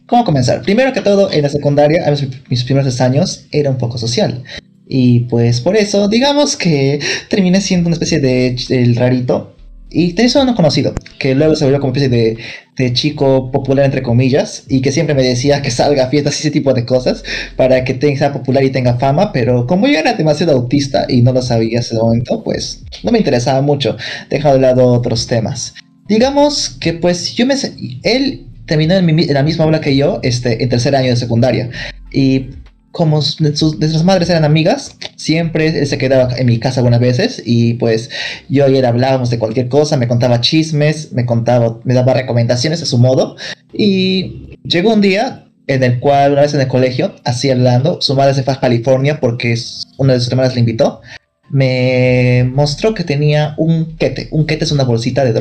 [0.08, 0.62] ¿Cómo comenzar?
[0.62, 2.14] Primero que todo, en la secundaria, a
[2.50, 4.44] mis primeros años, era un poco social.
[4.90, 9.56] Y pues por eso, digamos que terminé siendo una especie de el rarito.
[9.92, 14.64] Y tenía uno conocido, que luego se volvió como especie de, chico popular, entre comillas,
[14.70, 17.24] y que siempre me decía que salga a fiestas y ese tipo de cosas
[17.58, 19.34] para que tenga, popular y tenga fama.
[19.34, 23.12] Pero como yo era demasiado autista y no lo sabía en ese momento, pues no
[23.12, 23.98] me interesaba mucho,
[24.30, 25.74] dejado de lado otros temas.
[26.08, 27.56] Digamos que pues yo me...
[28.04, 31.70] Él terminó en, la misma aula que yo, este, en tercer año de secundaria.
[32.12, 32.52] Y
[32.92, 38.10] como nuestras madres eran amigas, siempre se quedaba en mi casa algunas veces y pues
[38.50, 42.82] yo y él hablábamos de cualquier cosa, me contaba chismes, me contaba, me daba recomendaciones
[42.82, 43.36] a su modo
[43.74, 48.16] y llegó un día en el cual una vez en el colegio, así hablando, su
[48.16, 49.56] madre se fue a California porque
[49.98, 51.02] una de sus hermanas le invitó
[51.50, 54.28] me mostró que tenía un quete.
[54.32, 55.34] Un quete es una bolsita de,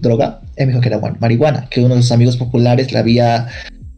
[0.00, 0.40] droga.
[0.56, 3.48] Él me dijo que era marihuana, que uno de sus amigos populares le había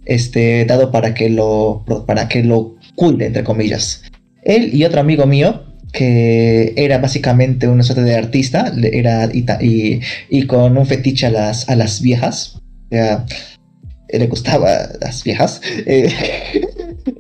[0.05, 4.03] este, dado para que lo, para que lo cuide, entre comillas.
[4.43, 10.77] Él y otro amigo mío, que era básicamente una suerte de artista, era y, con
[10.77, 12.61] un fetiche a las, a las viejas.
[12.91, 15.63] le gustaba las viejas.
[15.87, 16.13] Eh,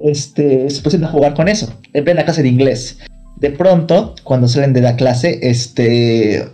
[0.02, 2.98] este, se pusieron a jugar con eso, en plena clase de inglés
[3.40, 6.44] de pronto, cuando salen de la clase, este.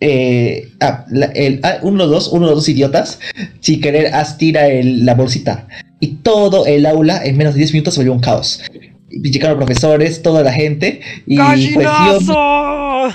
[0.00, 3.18] Eh, ah, el, ah, uno, dos, uno de dos idiotas,
[3.60, 5.68] sin querer, tira la bolsita.
[6.02, 8.60] Y todo el aula en menos de 10 minutos se volvió un caos.
[9.08, 11.00] Llegaron profesores, toda la gente.
[11.26, 13.08] Y pues yo.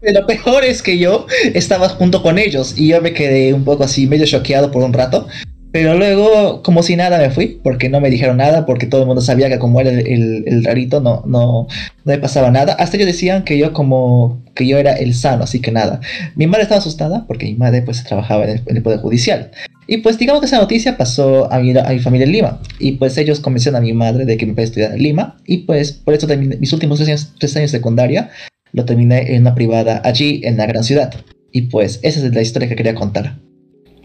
[0.00, 3.84] Lo peor es que yo estaba junto con ellos y yo me quedé un poco
[3.84, 5.26] así medio choqueado por un rato.
[5.70, 9.06] Pero luego, como si nada, me fui, porque no me dijeron nada, porque todo el
[9.06, 11.66] mundo sabía que como era el, rarito, no, no,
[12.04, 12.72] no me pasaba nada.
[12.72, 16.00] Hasta ellos decían que yo como, que yo era el sano, así que nada.
[16.36, 19.50] Mi madre estaba asustada, porque mi madre pues trabajaba en el, Poder Judicial.
[19.90, 22.60] Y pues digamos que esa noticia pasó a mi, a mi familia en Lima.
[22.78, 25.38] Y pues ellos convencieron a mi madre de que me pudiera estudiar en Lima.
[25.46, 28.28] Y pues por eso terminé mis últimos tres años, tres años de secundaria,
[28.72, 31.14] lo terminé en una privada allí, en la gran ciudad.
[31.52, 33.38] Y pues esa es la historia que quería contar.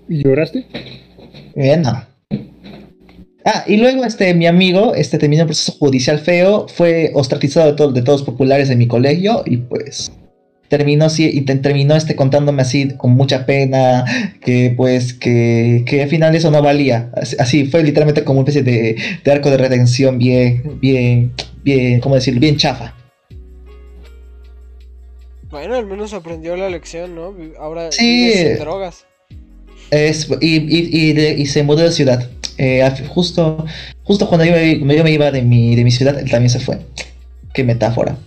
[0.08, 0.66] ¿Y lloraste?
[1.54, 1.84] Bien,
[3.46, 7.94] Ah, y luego este, mi amigo este, terminó un proceso judicial feo, fue ostracizado de,
[7.94, 10.14] de todos los populares de mi colegio y pues
[10.78, 14.06] terminó, y terminó este, contándome así con mucha pena
[14.42, 17.12] que pues que, que al final eso no valía.
[17.38, 21.32] Así, fue literalmente como una especie de, de, arco de redención bien, bien,
[21.64, 22.40] bien, ¿cómo decirlo?
[22.40, 22.96] Bien chafa.
[25.52, 27.36] Bueno, al menos aprendió la lección, ¿no?
[27.60, 28.32] Ahora sí.
[28.34, 29.06] sin drogas.
[29.92, 32.28] Es, y, se mudó de ciudad.
[32.58, 33.64] Eh, justo,
[34.02, 36.80] justo cuando yo, me iba de mi, de mi ciudad, él también se fue.
[37.54, 38.18] Qué metáfora.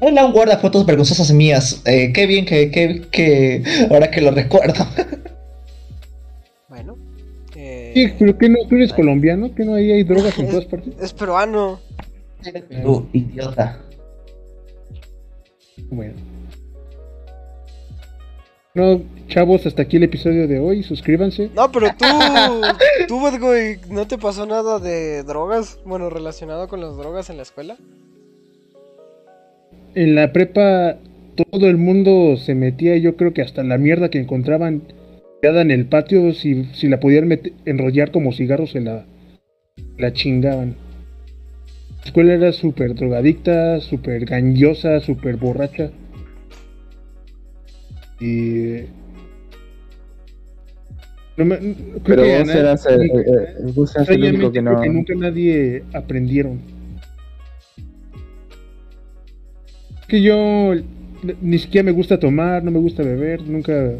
[0.00, 1.82] Hola, un guarda fotos vergonzosas mías.
[1.84, 4.86] Eh, qué bien que, que, que ahora que lo recuerdo.
[6.68, 6.96] Bueno.
[7.56, 10.64] eh, Sí, pero que no, tú eres colombiano, que no ahí hay drogas en todas
[10.66, 10.94] partes.
[11.00, 11.80] es peruano.
[12.82, 13.80] Tú, idiota.
[15.90, 16.14] Bueno.
[18.72, 20.84] No, chavos, hasta aquí el episodio de hoy.
[20.84, 21.50] Suscríbanse.
[21.56, 22.06] No, pero tú,
[23.08, 25.80] tú, Bedgoy, ¿no te pasó nada de drogas?
[25.84, 27.76] Bueno, relacionado con las drogas en la escuela.
[29.94, 30.96] En la prepa
[31.50, 34.82] todo el mundo se metía, yo creo que hasta la mierda que encontraban
[35.40, 37.30] tirada en el patio, si, si la podían
[37.64, 39.06] enrollar como cigarros se la,
[39.98, 40.74] la chingaban.
[42.00, 45.90] La escuela era súper drogadicta, súper gangosa, súper borracha.
[48.20, 48.84] Y...
[51.36, 54.80] No me- creo Pero que vos eras el, el- el- único que no.
[54.80, 56.60] que nunca nadie aprendieron.
[60.10, 60.74] Que yo
[61.40, 63.92] ni siquiera me gusta tomar, no me gusta beber, nunca.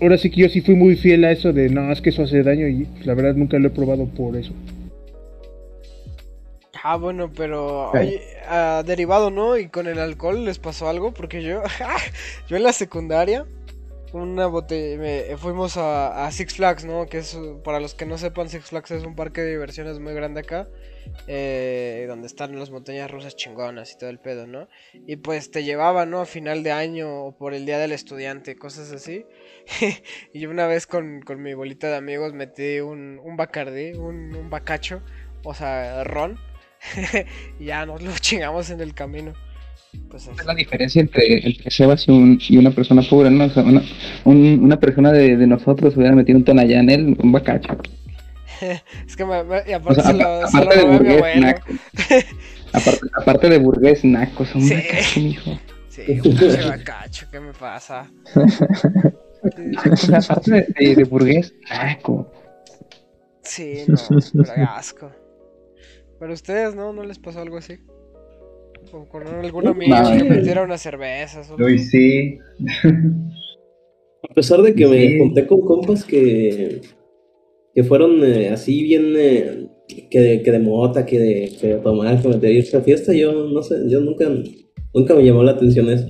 [0.00, 2.24] Ahora sí que yo sí fui muy fiel a eso de no, es que eso
[2.24, 4.52] hace daño y la verdad nunca lo he probado por eso.
[6.82, 9.56] Ah, bueno, pero oye, ah, derivado, ¿no?
[9.56, 11.62] Y con el alcohol les pasó algo, porque yo,
[12.48, 13.46] yo en la secundaria,
[14.16, 17.06] una botella, me- fuimos a, Six Flags, ¿no?
[17.06, 20.14] Que es, para los que no sepan, Six Flags es un parque de diversiones muy
[20.14, 20.68] grande acá,
[21.26, 24.68] eh, donde están las montañas rusas chingonas y todo el pedo, ¿no?
[25.06, 26.20] Y pues te llevaban, ¿no?
[26.20, 29.24] A final de año o por el día del estudiante, cosas así.
[30.32, 34.50] y una vez con, con mi bolita de amigos metí un, un bacardí, un, un
[34.50, 35.02] bacacho,
[35.44, 36.38] o sea, ron.
[37.58, 39.34] y ya nos lo chingamos en el camino.
[40.10, 43.44] Pues es la diferencia entre, entre Sebas y, un, y una persona pobre, ¿no?
[43.44, 43.82] O sea, una,
[44.24, 47.76] un- una persona de, de nosotros hubiera metido un Tonayán, un bacacho.
[49.06, 50.96] Es que me, me- y O aparte sea, se lo, se lo de a mi
[50.96, 51.40] burgués abuelo.
[51.46, 51.66] naco.
[52.72, 54.74] Aparte, aparte de burgués naco, son Sí.
[54.74, 55.58] bacacho, mijo.
[55.88, 58.10] Sí, un bacacho, ¿qué me pasa?
[60.12, 62.30] Aparte de, de, de burgués naco.
[63.42, 63.96] Sí, no,
[64.44, 65.10] pero asco.
[66.18, 66.92] Pero ustedes, ¿no?
[66.92, 67.78] ¿No les pasó algo así?
[68.92, 71.50] O con algún amigo que metiera unas cervezas.
[71.50, 72.38] o- Uy, sí.
[74.28, 76.80] A pesar de que me junté con compas que,
[77.74, 79.68] que fueron eh, así bien, eh,
[80.10, 83.12] que, de, que de mota, que de, que de tomar, que de irse a fiesta,
[83.12, 84.28] yo no sé, yo nunca,
[84.94, 86.06] nunca me llamó la atención eso.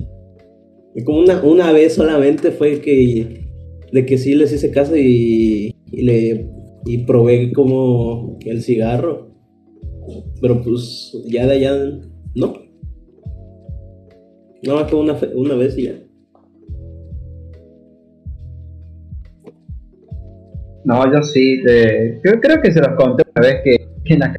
[0.95, 3.45] Y como una, una vez solamente fue que,
[3.91, 6.49] de que sí les hice caso y, y le
[6.85, 9.27] y probé como el cigarro.
[10.41, 11.75] Pero pues ya de allá,
[12.35, 12.66] no.
[14.75, 15.93] Más fue una, fe- una vez y ya.
[20.85, 21.61] No, yo sí.
[21.67, 24.35] eh, yo creo que se los conté una vez que, que en la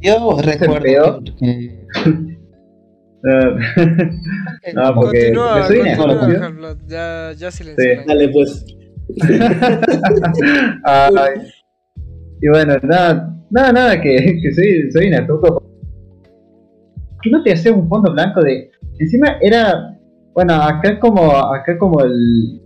[0.00, 1.78] Yo recuerdo que,
[3.24, 7.84] Eh, no, porque Continúa, yo soy continúa, Ya, ya silencio.
[7.84, 8.00] Sí.
[8.06, 8.64] Dale pues.
[10.84, 11.34] Ay.
[12.40, 15.67] Y bueno, nada, nada, nada, que, que soy, soy netuco.
[17.22, 18.70] ¿Qué no te hace un fondo blanco de.
[18.98, 19.94] Encima era.
[20.34, 22.60] Bueno, acá como, acá como el,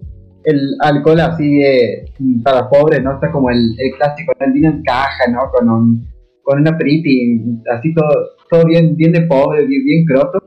[0.45, 2.05] el alcohol así de,
[2.45, 3.15] para pobres, ¿no?
[3.15, 5.51] Está como el, el clásico, el vino en caja, ¿no?
[5.53, 6.07] Con un,
[6.43, 7.41] con una pretty,
[7.75, 8.09] así todo,
[8.51, 10.43] todo bien, bien de pobre, bien, bien croto.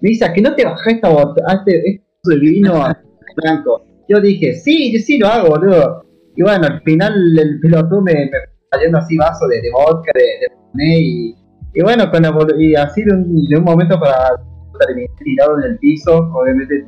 [0.00, 2.72] Me dice, ¿a que no te bajás esta botella, este, este vino
[3.36, 3.84] blanco?
[4.08, 6.04] Yo dije, sí, sí lo hago, boludo.
[6.36, 8.30] Y bueno, al final el piloto me, me
[8.70, 11.34] cayendo así vaso de, de vodka, de, de y,
[11.74, 14.40] y bueno, con la y así de un, de un momento para
[14.86, 16.86] terminar tirado en el piso, obviamente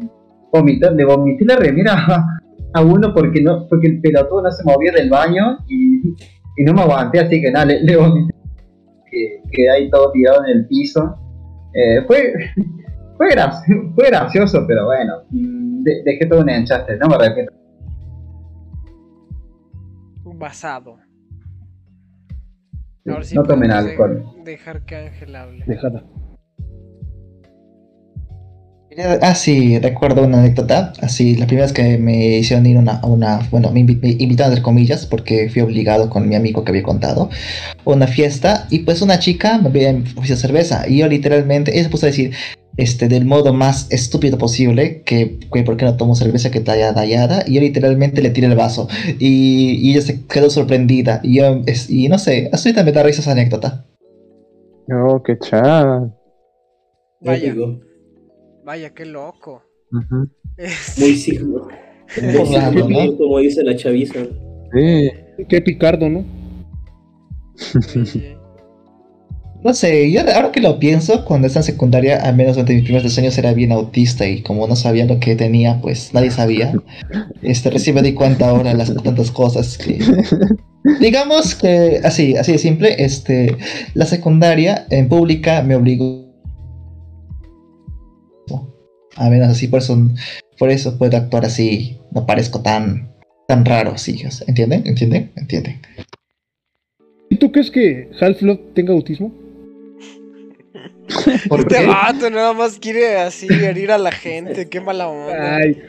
[0.52, 1.94] vomitar, le vomité la remera
[2.74, 6.08] a, uno porque no, porque el pelotudo no se movía del baño y,
[6.56, 8.34] y no me aguanté, así que nada, le, le vomité
[9.10, 11.16] que quedé ahí todo tirado en el piso.
[11.74, 12.32] Eh, fue,
[13.16, 17.52] fue, graci- fue gracioso, pero bueno, mm, de- dejé todo un enchaste, no me arrepiento.
[20.38, 20.98] Basado.
[23.08, 24.24] Ahora sí no tomen alcohol.
[24.44, 25.64] dejar que Ángel hable.
[25.66, 26.04] Dejada.
[29.20, 30.94] Ah, sí, recuerdo una anécdota.
[31.02, 34.10] Así, la primera vez que me hicieron ir una- a una, bueno, me, invi- me
[34.12, 37.28] invitaron entre comillas, porque fui obligado con mi amigo que había contado,
[37.84, 41.84] a una fiesta, y pues una chica me había ofrecido cerveza, y yo literalmente, ella
[41.84, 42.32] se puso a decir,
[42.76, 46.76] este, del modo más estúpido posible, que, que por qué no tomo cerveza que está
[46.76, 48.88] ya dallada, y yo literalmente le tiré el vaso,
[49.18, 53.02] y, y ella se quedó sorprendida, y yo, es- y no sé, ahorita me da
[53.02, 53.86] risa esa anécdota.
[54.88, 56.10] Oh, qué chat.
[57.20, 57.54] Vaya,
[58.64, 59.62] vaya, qué loco.
[59.92, 60.28] Ujú.
[60.56, 60.96] Es-
[62.22, 63.16] Muy raro, ¿no?
[63.16, 64.20] Como dice la chaviza.
[64.72, 65.10] Sí.
[65.48, 66.24] Qué picardo, ¿no?
[67.56, 68.22] sí.
[69.66, 72.84] No sé, yo ahora que lo pienso, cuando estaba en secundaria, al menos durante mis
[72.84, 76.30] primeros dos años era bien autista y como no sabía lo que tenía, pues nadie
[76.30, 76.72] sabía.
[77.42, 79.98] Este, recién me di cuenta ahora las tantas cosas que...
[81.00, 83.56] Digamos que, así, así de simple, este,
[83.94, 86.32] la secundaria en pública me obligó...
[89.16, 89.98] A menos así, por eso,
[90.60, 93.10] por eso puedo actuar así, no parezco tan,
[93.48, 94.86] tan raro, sí, o sea, ¿entienden?
[94.86, 95.32] ¿Entienden?
[95.34, 95.80] ¿Entienden?
[97.30, 99.32] ¿Y tú crees que Half-Life tenga autismo?
[101.48, 101.86] ¿Por Este qué?
[101.86, 105.56] vato nada más quiere así herir a la gente, qué mala onda.
[105.56, 105.80] Ay,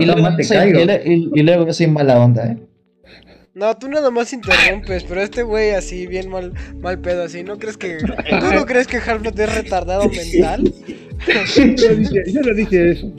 [0.00, 0.80] Y luego, te soy, caigo.
[0.80, 2.56] y le- y- y luego yo soy mala onda, ¿eh?
[3.54, 7.58] No, tú nada más interrumpes, pero este güey así, bien mal, mal pedo, así, ¿no
[7.58, 7.98] crees que...
[7.98, 10.72] ¿Tú no crees que Half-Life es retardado mental?
[11.26, 13.12] yo, no dije, yo no dije eso.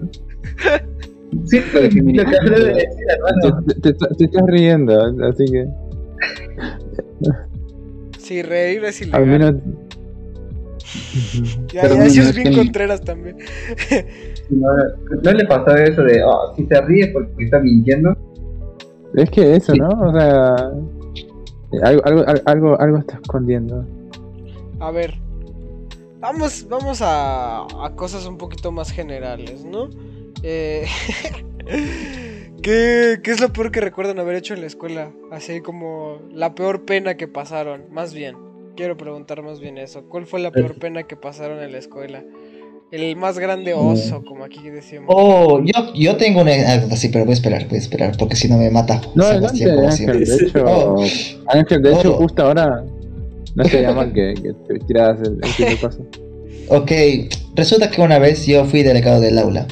[1.45, 3.63] Sí, pero lo que hablé de decir, hermano.
[3.67, 4.97] Te, te- te- estás riendo,
[5.29, 5.65] así que
[8.17, 9.25] Sí, reír es al
[11.73, 13.37] Ya, Pero ya, es bien Contreras también.
[14.49, 14.67] No,
[15.23, 18.17] no le pasó eso de, oh, si se ríe porque está mintiendo.
[19.13, 19.89] es que eso, ¿no?
[19.89, 20.55] O sea,
[21.83, 23.85] algo, algo, algo, algo está escondiendo.
[24.79, 25.13] A ver,
[26.19, 29.89] vamos, vamos a, a cosas un poquito más generales, ¿no?
[30.41, 30.87] Eh,
[32.63, 35.11] ¿qué, ¿Qué es lo peor que recuerdan haber hecho en la escuela?
[35.31, 38.48] Así como la peor pena que pasaron, más bien.
[38.79, 40.05] Quiero preguntar más bien eso.
[40.07, 42.23] ¿Cuál fue la peor pena que pasaron en la escuela?
[42.93, 45.07] El más grande oso, como aquí decimos.
[45.09, 48.37] Oh, yo, yo tengo una anécdota así, pero voy a esperar, voy a esperar, porque
[48.37, 50.23] si no me mata No, adelante, como Ángel.
[50.23, 51.03] De hecho, Oh.
[51.47, 52.17] Ángel, de hecho, Oh.
[52.19, 52.85] justo ahora
[53.55, 56.01] no se llama que, que te tiras el, el tipo de cosas.
[56.69, 56.91] Ok,
[57.55, 59.67] resulta que una vez yo fui delegado del aula.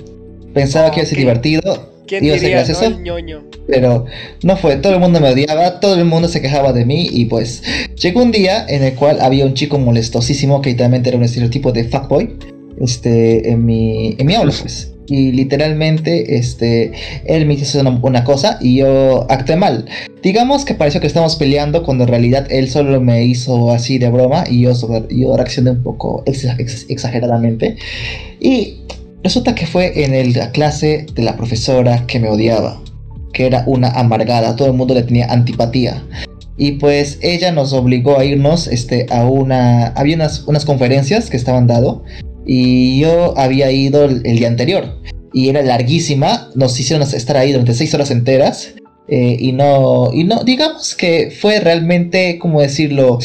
[0.53, 1.61] Pensaba que iba a ser divertido,
[2.07, 2.81] ¿Quién ser diría, no?
[2.87, 3.43] El ñoño.
[3.67, 4.05] pero
[4.43, 4.77] no fue.
[4.77, 7.61] Todo el mundo me odiaba, todo el mundo se quejaba de mí y pues
[8.01, 11.71] llegó un día en el cual había un chico molestosísimo que literalmente era un estereotipo
[11.71, 12.35] de fuckboy
[12.79, 14.93] este, en, mi, en mi aula pues.
[15.09, 16.91] Y literalmente este,
[17.25, 19.85] él me hizo una, una cosa y yo actué mal.
[20.21, 24.09] Digamos que pareció que estábamos peleando cuando en realidad él solo me hizo así de
[24.09, 27.77] broma y yo, sobre- yo reaccioné un poco ex- ex- exageradamente.
[28.41, 28.79] Y
[29.23, 32.81] resulta que fue en la clase de la profesora que me odiaba,
[33.33, 36.03] que era una amargada, todo el mundo le tenía antipatía.
[36.57, 39.87] Y pues ella nos obligó a irnos este, a una...
[39.89, 42.03] Había unas, unas conferencias que estaban dado
[42.45, 44.97] y yo había ido el, el día anterior
[45.33, 48.73] y era larguísima, nos hicieron estar ahí durante seis horas enteras
[49.07, 53.19] eh, y no, y no, digamos que fue realmente, como decirlo,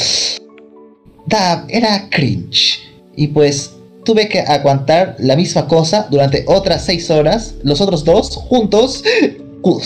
[1.26, 2.80] da, era cringe.
[3.16, 8.36] Y pues tuve que aguantar la misma cosa durante otras seis horas, los otros dos
[8.36, 9.04] juntos,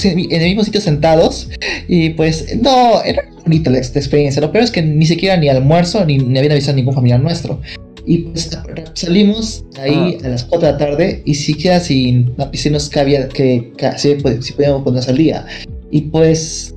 [0.05, 1.49] en el mismo sitio sentados.
[1.89, 4.41] Y pues no, era bonita la esta experiencia.
[4.41, 7.61] Lo peor es que ni siquiera ni almuerzo ni, ni habían avisado ningún familiar nuestro.
[8.07, 8.51] Y pues
[8.95, 13.73] salimos ahí a las 4 de la tarde y siquiera sin decirnos que había que,
[13.77, 15.45] que si, si podíamos ponernos al día.
[15.91, 16.76] Y pues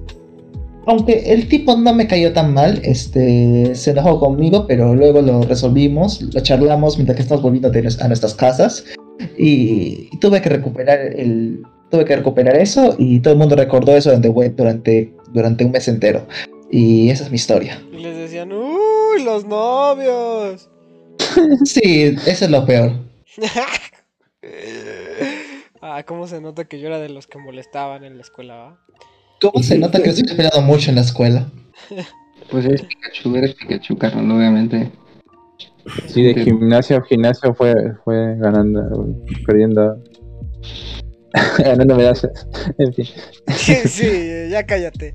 [0.90, 5.44] aunque el tipo no me cayó tan mal, este, se enojó conmigo, pero luego lo
[5.44, 8.86] resolvimos, lo charlamos mientras que estamos volviendo a nuestras casas
[9.38, 11.62] y, tuve que recuperar el,
[11.92, 15.88] tuve que recuperar eso y todo el mundo recordó eso durante, durante, durante un mes
[15.88, 16.26] entero
[16.72, 17.80] y esa es mi historia.
[17.92, 20.72] Y les decían, ¡Uy, los novios!
[21.66, 22.94] Sí, eso es lo peor.
[25.82, 28.80] ah, cómo se nota que yo era de los que molestaban en la escuela, ¿va?
[29.42, 31.50] ¿Cómo se nota que estoy peleado mucho en la escuela?
[32.52, 34.92] Pues es Pikachu, eres Pikachu, carnal, obviamente.
[36.08, 40.02] Sí, de gimnasio a gimnasio fue, fue ganando, perdiendo,
[41.60, 42.28] ganando medallas.
[42.80, 43.06] En fin.
[43.56, 45.14] Sí, sí, ya cállate.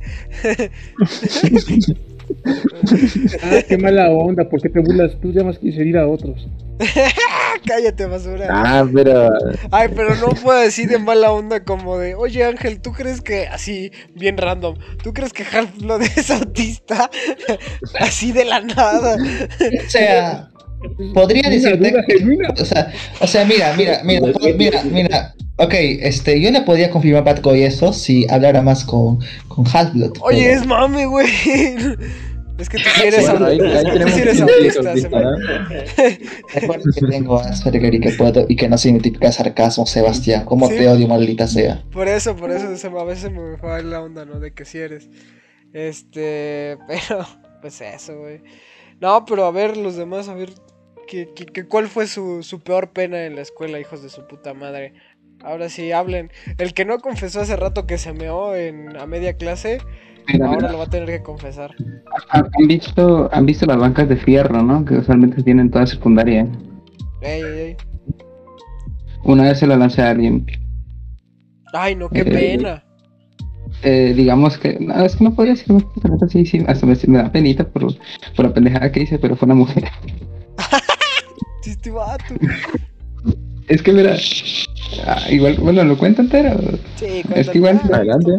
[3.42, 5.18] Ah, qué mala onda, ¿por qué te burlas?
[5.20, 6.46] Tú llamas quise ir a otros.
[7.66, 8.48] cállate, basura.
[8.51, 9.28] Ah, pero
[9.70, 13.46] Ay, pero no puedo decir de mala onda como de, oye Ángel, ¿tú crees que
[13.46, 17.10] así, bien random, ¿tú crees que Half-Blood es autista?
[18.01, 19.16] así de la nada.
[19.16, 20.51] O sea,
[21.15, 22.48] podría decirte genuina.
[22.61, 25.35] O sea, o sea, mira, mira, mira, mira, mira.
[25.56, 29.65] Ok, este, yo le podría confirmar a Patco y eso si hablara más con, con
[29.73, 30.15] Half-Blood.
[30.20, 31.27] Oye, pero- es mame, güey.
[32.56, 35.20] Es que tú sí eres, bueno, ahí, ahí tenemos eres un autista.
[36.55, 40.44] Recuerda que tengo Asperger y que puedo, y que no significa sarcasmo, Sebastián.
[40.44, 40.77] ¿Cómo Sí.
[40.77, 41.82] te odio, maldita sea?
[41.93, 44.39] Por eso, por eso se me- a veces me va la onda, ¿no?
[44.39, 45.09] De que sí eres.
[45.73, 47.27] Este, pero,
[47.61, 48.40] pues eso, güey.
[49.01, 50.51] No, pero a ver, los demás, a ver,
[51.06, 54.26] ¿qué, qué- qué- cuál fue su, su peor pena en la escuela, hijos de su
[54.26, 54.94] puta madre?
[55.43, 56.31] Ahora sí, hablen.
[56.59, 59.78] El que no confesó hace rato que se meó en, a media clase,
[60.26, 60.72] Mira, Ahora mira.
[60.72, 61.74] lo va a tener que confesar.
[62.31, 64.85] ¿Han visto, han visto las bancas de fierro, ¿no?
[64.85, 66.47] Que usualmente tienen toda secundaria.
[67.20, 67.76] Ey, ey, ey.
[69.24, 70.47] Una vez se la lancé a alguien.
[71.74, 72.85] Ay, no, qué Eh, pena.
[73.82, 75.76] Eh, digamos que, no, es que no podría decir
[76.31, 77.86] sí, sí, hasta me, me da penita por,
[78.35, 79.85] por la pendejada que hice, pero fue una mujer.
[81.64, 82.34] Sí, Este vato.
[83.68, 84.16] Es que mira,
[85.06, 86.58] ah, igual, bueno, lo cuento entero.
[86.96, 88.32] Sí, Es que igual, cuéntame, adelante.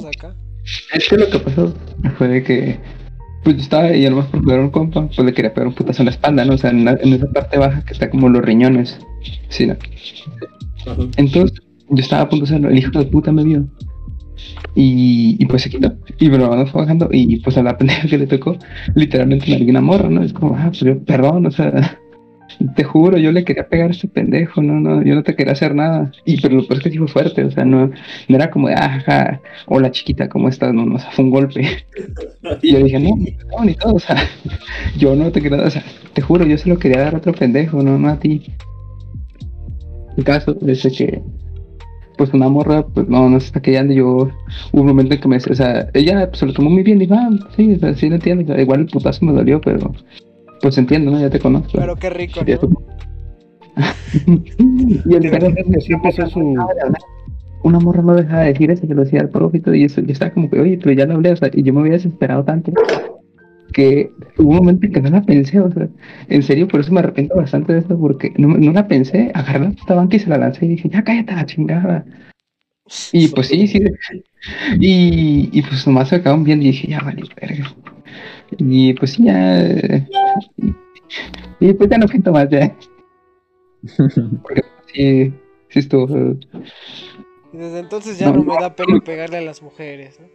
[0.93, 1.73] Es que lo que pasó
[2.17, 2.79] fue de que,
[3.43, 5.73] pues yo estaba y además por jugar a un compa, pues le quería pegar un
[5.73, 6.53] putazo en la espalda, ¿no?
[6.53, 8.99] O sea, en, la- en esa parte baja que está como los riñones.
[9.49, 9.73] Sí, ¿no?
[10.85, 10.95] Ajá.
[11.17, 13.65] Entonces, yo estaba a punto de hacerlo, el hijo de puta me vio.
[14.75, 15.93] Y, y pues se quitó.
[16.19, 17.09] Y me lo mandó fue bajando.
[17.11, 18.57] Y pues a la pendeja que le tocó,
[18.93, 20.21] literalmente me una morra, ¿no?
[20.23, 21.99] Es como, ah, pues yo, perdón, o sea,
[22.75, 25.53] te juro, yo le quería pegar a este pendejo, no, no, yo no te quería
[25.53, 26.11] hacer nada.
[26.25, 27.91] Y pero lo peor es que sí fue fuerte, o sea, no,
[28.27, 30.73] no era como de, ja, hola chiquita, ¿cómo estás?
[30.73, 31.61] No, no, o sea, fue un golpe.
[32.61, 34.17] Y yo dije, no, no, ni todo, o sea,
[34.97, 35.83] yo no te quería, o sea,
[36.13, 38.53] te juro, yo se lo quería dar a otro pendejo, no, no a ti.
[40.15, 41.21] El caso es que,
[42.17, 43.93] pues una morra, pues no, no se está quedando.
[43.93, 44.29] Yo
[44.71, 46.99] hubo un momento en que me, o sea, ella pues, se lo tomó muy bien,
[46.99, 48.57] dijo, ah, sí, o sea, sí lo entiendo.
[48.57, 49.91] Igual el putazo me dolió, pero
[50.61, 51.19] pues entiendo, ¿no?
[51.19, 51.71] Ya te conozco.
[51.77, 52.85] Pero qué rico, ¿no?
[55.05, 56.55] y el ¿Te pedo imaginas que así empezó su-
[57.63, 60.11] una morra no dejaba de decir eso, que lo decía al profe y eso, yo
[60.13, 62.43] estaba como que, oye, pero ya lo hablé, o sea, y yo me había desesperado
[62.43, 62.71] tanto
[63.73, 65.89] que hubo un momento en que no la pensé, o sea,
[66.29, 69.59] en serio, por eso me arrepiento bastante de eso, porque no, no la pensé, agarré
[69.59, 72.05] la puta banca y se la lancé y dije, ya cállate a la chingada.
[73.11, 73.81] Y pues sí, sí,
[74.79, 77.73] y, y pues nomás se acabaron viendo y dije, ya vale, verga.
[78.57, 80.07] Y pues sí, ya, eh,
[81.59, 82.75] y, pues ya no cuento más, ya.
[84.43, 84.63] Porque
[84.93, 85.33] sí,
[85.69, 86.37] sí estuvo,
[87.53, 90.27] Y desde entonces ya No, no, me da pena pegarle a las mujeres, ¿no?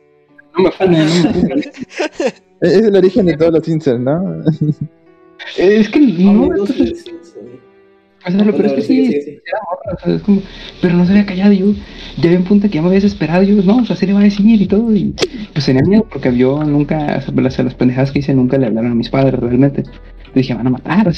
[0.56, 1.62] no me fune, no me.
[2.60, 4.42] Es el origen de todos los incels, ¿no?
[5.56, 7.04] Es que no, entonces,
[8.28, 9.30] lo peor es que sí, sí, sí, sí.
[9.30, 10.42] era morra, o sea, es como,
[10.82, 11.72] pero no se había callado, yo,
[12.18, 14.12] ya había un punto que ya me había desesperado, yo, no, o sea, se le
[14.12, 15.14] va a decir y todo, y
[15.52, 18.66] pues tenía miedo, porque yo nunca, o sea, las, las pendejadas que hice nunca le
[18.66, 21.12] hablaron a mis padres realmente, le dije, van a matar,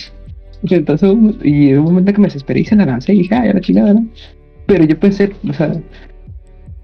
[0.62, 3.46] entonces, y en un momento que me desesperé y se la lancé, y dije, ah,
[3.46, 4.06] ya la chingada, ¿no?
[4.66, 5.72] Pero yo pensé, o sea,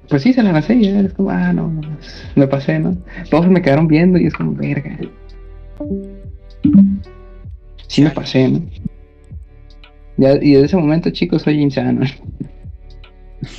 [0.09, 1.81] pues sí, se la lancé, y ya es como, ah, no,
[2.35, 2.97] me pasé, ¿no?
[3.31, 4.99] Todos me quedaron viendo, y es como, verga.
[7.87, 8.63] Sí me pasé, ¿no?
[10.19, 12.05] Ya, y desde ese momento, chicos, soy insano.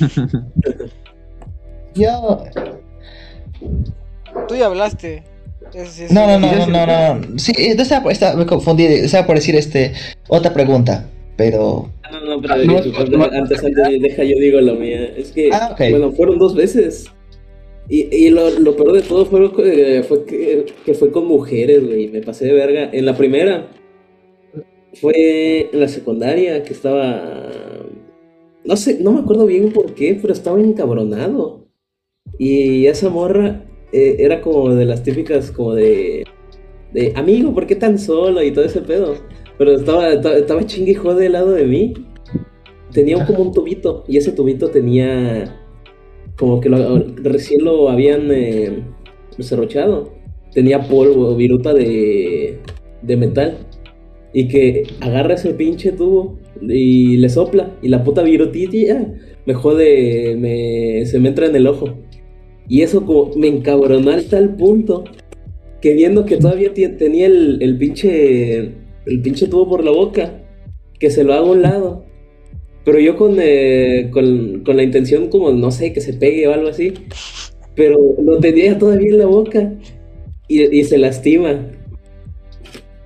[1.94, 2.44] Yo.
[4.48, 5.22] Tú ya hablaste.
[5.74, 7.38] Es No, no, no, no, no, no.
[7.38, 8.84] Sí, eh, estaba, estaba- me confundí.
[8.84, 9.92] Estaba por decir este
[10.28, 11.06] otra pregunta,
[11.36, 11.90] pero.
[12.12, 15.04] No, no, pero Ah, no, disculpa, no, antes, antes, deja yo digo la mía.
[15.16, 15.80] Es que, Ah, ok.
[15.90, 17.06] bueno, fueron dos veces.
[17.88, 21.84] Y, y lo, lo peor de todo fue, eh, fue que, que fue con mujeres,
[21.86, 22.08] güey.
[22.08, 22.90] Me pasé de verga.
[22.92, 23.66] En la primera,
[24.94, 27.50] fue en la secundaria, que estaba.
[28.64, 31.66] No sé, no me acuerdo bien por qué, pero estaba encabronado.
[32.38, 36.24] Y esa morra eh, era como de las típicas, como de.
[36.92, 38.42] De amigo, ¿por qué tan solo?
[38.42, 39.14] Y todo ese pedo.
[39.58, 40.96] Pero estaba, estaba, chingue
[41.26, 41.94] al lado de mí.
[42.92, 44.04] Tenía como un tubito.
[44.08, 45.56] Y ese tubito tenía.
[46.36, 48.82] Como que lo- recién lo habían eh.
[50.52, 52.58] Tenía polvo, viruta de,
[53.02, 53.58] de metal.
[54.32, 57.76] Y que agarra ese pinche tubo y le sopla.
[57.82, 59.12] Y la puta virutilla
[59.46, 61.98] me jode, me, se me entra en el ojo.
[62.68, 65.04] Y eso como me encabronó al tal punto
[65.80, 68.72] que viendo que todavía tenía el, el pinche
[69.06, 70.42] el pinche tubo por la boca,
[70.98, 72.04] que se lo haga a un lado.
[72.84, 76.52] Pero yo con, eh, con, con la intención como, no sé, que se pegue o
[76.52, 76.94] algo así.
[77.74, 79.74] Pero lo tenía todavía en la boca
[80.48, 81.66] y, y se lastima.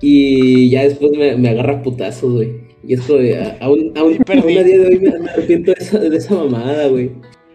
[0.07, 2.49] Y ya después me, me agarra putazos, güey.
[2.87, 3.17] Y es como,
[3.59, 6.87] aún, aún, aún a día de hoy me, me arrepiento de esa, de esa mamada,
[6.89, 7.09] güey.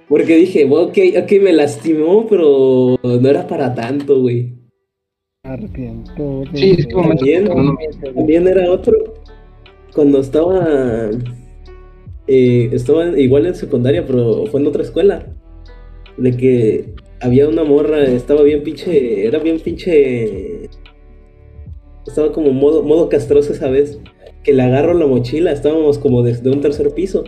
[0.08, 4.52] Porque dije, bueno, ok, ok, me lastimó, pero no era para tanto, güey.
[5.44, 6.42] Arrepiento.
[6.54, 7.48] Sí, es que También,
[8.16, 8.94] también era otro.
[9.94, 11.10] Cuando estaba.
[12.26, 15.36] eh, estaba igual en secundaria, pero fue en otra escuela.
[16.16, 19.24] De que había una morra, estaba bien pinche.
[19.24, 20.59] Era bien pinche.
[22.06, 23.98] Estaba como modo, modo castroso esa vez.
[24.42, 27.24] Que le agarro la mochila, estábamos como desde un tercer piso.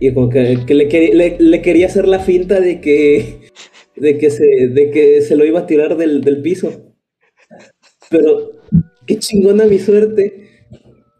[0.00, 3.40] Y como que, que le, le, le quería hacer la finta de que.
[3.96, 6.94] De que se, de que se lo iba a tirar del, del piso.
[8.08, 8.52] Pero
[9.06, 10.40] qué chingona mi suerte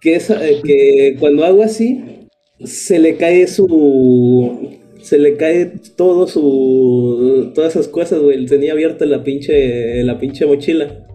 [0.01, 2.03] que, esa, eh, que cuando hago así,
[2.65, 7.53] se le cae su, se le cae todo su.
[7.55, 8.45] todas esas cosas, güey.
[8.47, 10.03] Tenía abierta la pinche.
[10.05, 11.07] la pinche mochila.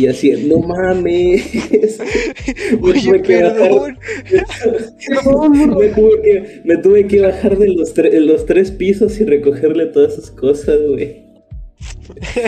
[0.00, 1.44] Y así, no mames.
[2.82, 3.98] me, Oye, tuve que perdón.
[5.76, 9.86] me, tuve que, me tuve que bajar de los, tre- los tres pisos y recogerle
[9.86, 11.29] todas esas cosas, güey.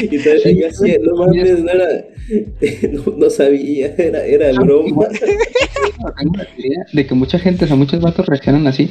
[0.02, 0.16] Y,
[1.02, 2.04] no mames, no era.
[2.92, 5.06] No, no sabía, era, era broma.
[5.08, 8.90] Tengo la teoría de que mucha gente, o sea, muchos vatos reaccionan así,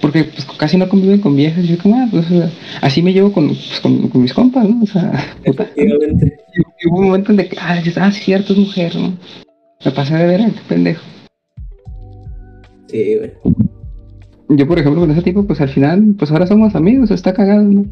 [0.00, 1.64] porque pues casi no conviven con viejas.
[1.64, 2.26] Y yo como, ah, pues
[2.80, 4.82] así me llevo con, pues, con, con mis compas, ¿no?
[4.82, 5.12] O sea,
[5.44, 5.68] puta.
[5.76, 5.86] Y,
[6.88, 9.16] hubo un momento en de que, ah, ah, cierto, es mujer, ¿no?
[9.84, 11.02] Me pasé de ver, qué pendejo.
[12.88, 13.32] Sí, güey.
[14.52, 17.62] Yo, por ejemplo, con ese tipo, pues al final, pues ahora somos amigos, está cagado,
[17.62, 17.84] ¿no?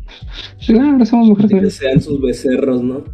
[0.58, 1.62] Sí, ah, ahora somos mujeres.
[1.62, 3.04] Que sean sus becerros, ¿no?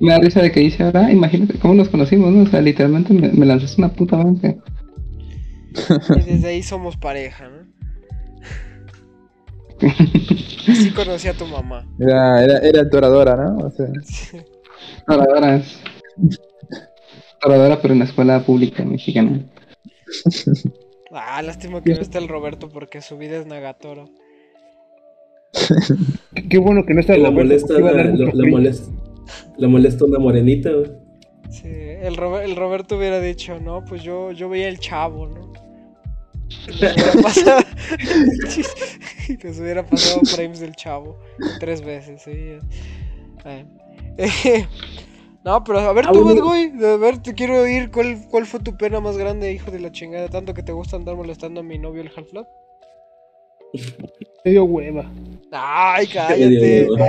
[0.00, 2.44] Me da risa de que dice ahora, imagínate cómo nos conocimos, ¿no?
[2.44, 4.56] O sea, literalmente me, me lanzaste una puta banca.
[6.16, 7.72] Y desde ahí somos pareja, ¿no?
[10.68, 11.86] Así conocí a tu mamá.
[11.98, 13.66] Era, era, era toradora, ¿no?
[13.66, 13.86] O sea,
[15.06, 15.78] Toradoras.
[17.40, 19.40] Toradora, pero en la escuela pública mexicana.
[21.12, 24.08] Ah, lástima que no está el Roberto porque su vida es Nagatoro.
[26.48, 28.92] Qué bueno que no está la Roberto, molesta, la, mucho la- molesta,
[29.58, 30.90] la molesta una morenita, güey.
[31.50, 35.52] Sí, el, Robe- el Roberto hubiera dicho, no, pues yo, yo veía el chavo, ¿no?
[36.48, 37.60] Y Nos hubiera pasado,
[39.44, 41.18] nos hubiera pasado frames del chavo
[41.60, 42.58] tres veces, sí.
[43.44, 44.66] Eh,
[45.44, 46.24] no, pero a ver Ah, tú.
[46.24, 49.70] Bad Boy, a ver, te quiero oír cuál, cuál fue tu pena más grande, hijo
[49.72, 52.48] de la chingada, tanto que te gusta andar molestando a mi novio el Half-Life.
[54.44, 55.10] Me dio hueva.
[55.50, 57.06] Ay, cállate, hueva.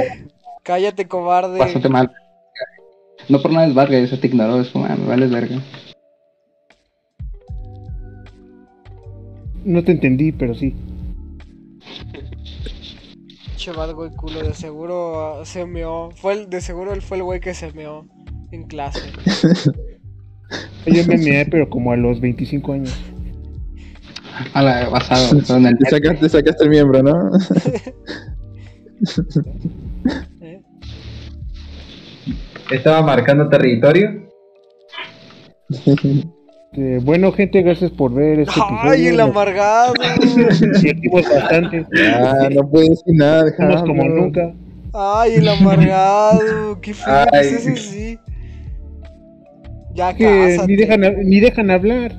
[0.64, 1.60] cállate, cobarde.
[1.60, 2.12] Pásate mal.
[3.30, 5.62] No por nada es Vargas, eso te ignoró, es como, ah, me vales verga.
[9.64, 10.74] No te entendí, pero sí.
[13.58, 16.10] Che Bad Boy culo, de seguro ah, se meó.
[16.12, 18.06] Fue el, de seguro él fue el güey que se meó
[18.54, 19.02] en clase.
[20.86, 22.94] Yo me meé, pero como a los 25 años.
[24.54, 27.38] A la basado, te sacaste, te sacaste el miembro, ¿no?
[30.42, 30.62] ¿eh?
[32.72, 34.24] Estaba marcando territorio.
[36.76, 39.94] Eh, bueno, gente, gracias por ver este ¡Ay, el amargado!
[40.74, 41.86] divertimos bastante.
[42.10, 44.54] Ah, no puedes decir nada, Estamos como nunca.
[44.94, 46.80] ¡Ay, el amargado!
[46.82, 47.48] ¡Qué feo que Ay.
[47.48, 48.20] es ese sí!
[49.94, 52.12] Ya Que ni dejan, ni dejan hablar.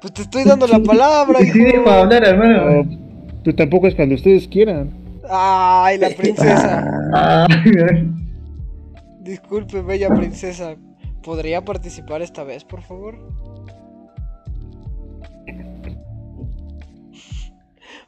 [0.00, 1.90] Pues te estoy dando la palabra, Sí, dejo hijo.
[1.90, 2.82] hablar, hermano.
[2.84, 2.98] No,
[3.44, 4.90] tú tampoco es cuando ustedes quieran.
[5.28, 7.46] ¡Ay, la princesa!
[9.20, 10.74] Disculpe, bella princesa.
[11.22, 13.18] ¿Podría participar esta vez, por favor?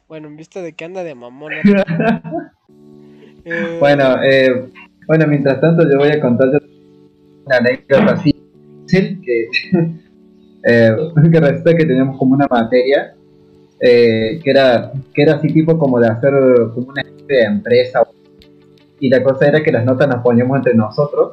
[0.07, 1.57] Bueno, en vista de que anda de mamona.
[3.45, 4.69] Eh, Bueno, eh,
[5.05, 6.47] bueno, mientras tanto yo voy a contar
[7.45, 8.33] una anécdota así
[8.93, 9.47] fácil, que,
[10.63, 10.95] eh,
[11.31, 13.13] que resulta que teníamos como una materia
[13.79, 16.31] eh, que era que era así tipo como de hacer
[16.73, 18.01] como una empresa
[18.99, 21.31] y la cosa era que las notas las poníamos entre nosotros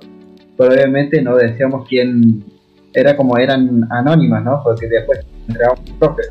[0.56, 2.44] pero obviamente no decíamos quién
[2.92, 4.60] era como eran anónimas, ¿no?
[4.64, 6.22] Porque después entregábamos un profe.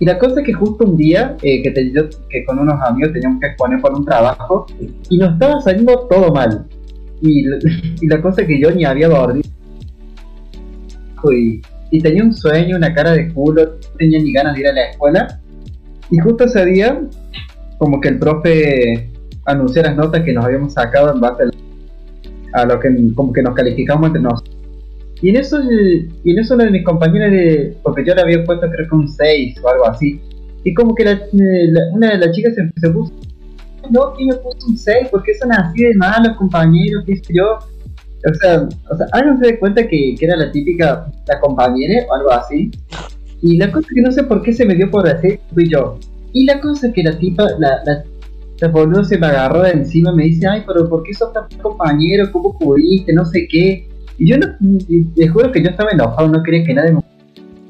[0.00, 2.74] Y la cosa es que justo un día eh, que, te- yo- que con unos
[2.82, 4.66] amigos teníamos que exponer por un trabajo
[5.08, 6.66] y nos estaba saliendo todo mal.
[7.22, 7.46] Y,
[8.02, 9.48] y la cosa es que yo ni había dormido
[11.32, 11.60] y,
[11.90, 14.72] y tenía un sueño, una cara de culo, no tenía ni ganas de ir a
[14.72, 15.40] la escuela.
[16.10, 17.00] Y justo ese día,
[17.78, 19.10] como que el profe
[19.44, 21.44] anunció las notas que nos habíamos sacado en base
[22.52, 24.56] a, lo que como que nos calificamos entre nosotros.
[25.22, 25.58] Y en eso,
[26.24, 28.94] y en eso uno de mis compañeros, de, porque yo le había puesto creo que
[28.94, 30.20] un 6 o algo así,
[30.62, 33.12] y como que la- la- una de las chicas se, se puso,
[33.90, 37.58] no, que me puso un 6, porque son así de malos compañeros, qué sé yo.
[38.24, 42.14] O sea, o sea, háganse de cuenta que, que era la típica, la compañera o
[42.14, 42.70] algo así.
[43.42, 45.98] Y la cosa que no sé por qué se me dio por decir, fui yo.
[46.32, 48.04] Y la cosa que la tipa, la, la,
[48.60, 51.44] la boluda se me agarró de encima me dice, ay, pero ¿por qué sos tan
[51.62, 52.30] compañero?
[52.32, 53.12] ¿Cómo pudiste?
[53.12, 53.88] No sé qué.
[54.18, 54.46] Y yo no,
[55.14, 57.02] te juro que yo estaba enojado, no quería que nadie me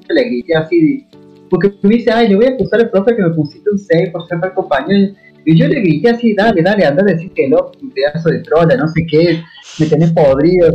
[0.15, 1.07] le grité así,
[1.51, 4.11] porque me dice, ay, le voy a acusar al profe que me pusiste un 6
[4.11, 5.15] por ser mal compañero.
[5.49, 8.41] Y yo le grité así, dale, dale, anda a decir que no, un pedazo de
[8.41, 9.41] trola, no sé qué,
[9.79, 10.69] me tenés podrido.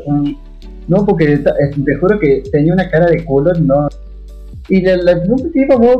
[0.88, 3.90] No, porque te juro que tenía una cara de culo, no.
[4.70, 5.42] Y la, la vos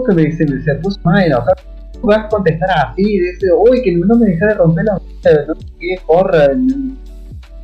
[0.08, 1.54] que me, se, me- se puso más enojado.
[2.00, 3.04] ¿Cómo vas a contestar así?
[3.04, 6.48] Dice, uy, que no me deja de romper la no sé qué, porra.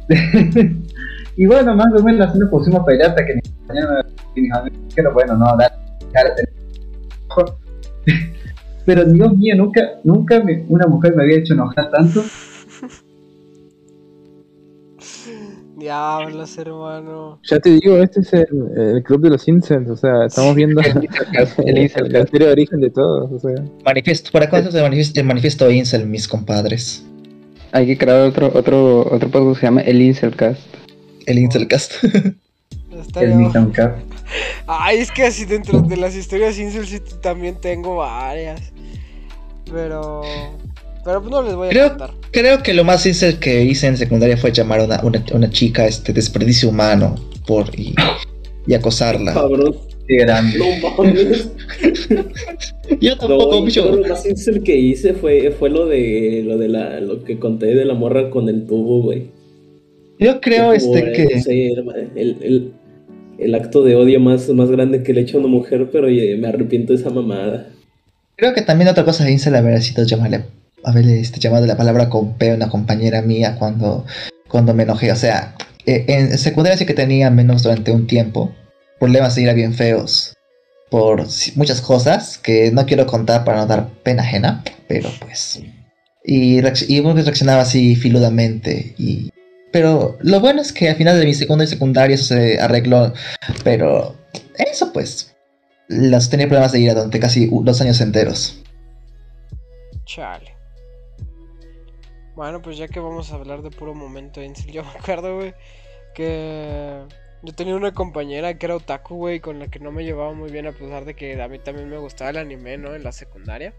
[1.37, 3.91] y bueno, más o menos así nos pusimos a hasta que mis compañeros
[4.35, 5.73] amigos dijeron, bueno, no, dale,
[6.13, 6.31] dale,
[8.87, 12.23] pero Dios mío, nunca, nunca me- una mujer me había hecho enojar tanto.
[15.77, 17.39] Diablos, hermano.
[17.43, 18.47] Ya te digo, este es el,
[18.77, 22.89] el club de los incels, o sea, estamos viendo El Incelcast, el de origen de
[22.89, 23.63] todos, o sea.
[23.83, 27.05] Manifiesto, para cuándo se manifiesto, el manifiesto Incel, mis compadres.
[27.73, 30.61] Hay que crear otro, otro, otro podcast que se llama El Incelcast.
[31.25, 32.03] El Incelcast.
[33.01, 33.47] Está El.
[34.65, 38.73] Ay, es que así dentro de las historias Incel sí también tengo varias.
[39.71, 40.21] Pero.
[41.03, 42.11] Pero pues no les voy a Creo, contar.
[42.31, 45.49] creo que lo más incel que hice en secundaria fue llamar a una, una, una
[45.49, 47.15] chica este desperdicio humano
[47.45, 47.95] por y,
[48.65, 49.33] y acosarla.
[49.33, 49.75] Cabrón,
[50.07, 50.57] Qué grande.
[50.57, 51.49] no mames.
[53.01, 53.83] Yo No, tampoco, yo bicho.
[53.83, 57.37] creo lo más incel que hice fue, fue lo de lo de la lo que
[57.39, 59.27] conté de la morra con el tubo, güey.
[60.19, 61.67] Yo creo este eh, que no sé,
[62.15, 62.71] el, el,
[63.37, 66.07] el acto de odio más, más grande que le he hecho a una mujer, pero
[66.07, 67.69] me arrepiento de esa mamada.
[68.37, 70.45] Creo que también otra cosa de incel haber sido llamarle
[70.83, 74.05] haberle este, llamado la palabra con P a una compañera mía cuando
[74.47, 75.55] cuando me enojé, o sea,
[75.85, 78.55] eh, en secundaria sí que tenía menos durante un tiempo.
[78.99, 80.33] Problemas de ira bien feos.
[80.89, 85.59] Por muchas cosas que no quiero contar para no dar pena ajena, pero pues.
[86.23, 89.29] Y, y que reaccionaba así filudamente y
[89.71, 93.13] pero lo bueno es que al final de mi segundo y secundaria eso se arregló,
[93.63, 94.15] pero
[94.57, 95.35] eso pues
[95.87, 98.63] las tenía problemas de ira durante casi dos años enteros.
[100.05, 100.55] Chale.
[102.35, 105.53] Bueno, pues ya que vamos a hablar de puro momento Incel, yo me acuerdo, güey,
[106.13, 107.01] que
[107.41, 110.51] yo tenía una compañera que era otaku, güey, con la que no me llevaba muy
[110.51, 112.93] bien a pesar de que a mí también me gustaba el anime, ¿no?
[112.93, 113.73] En la secundaria.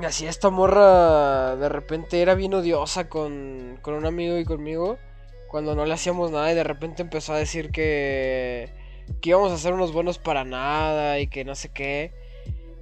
[0.00, 4.98] Y así esta morra de repente era bien odiosa con, con un amigo y conmigo
[5.48, 8.70] cuando no le hacíamos nada y de repente empezó a decir que,
[9.20, 12.12] que íbamos a ser unos buenos para nada y que no sé qué.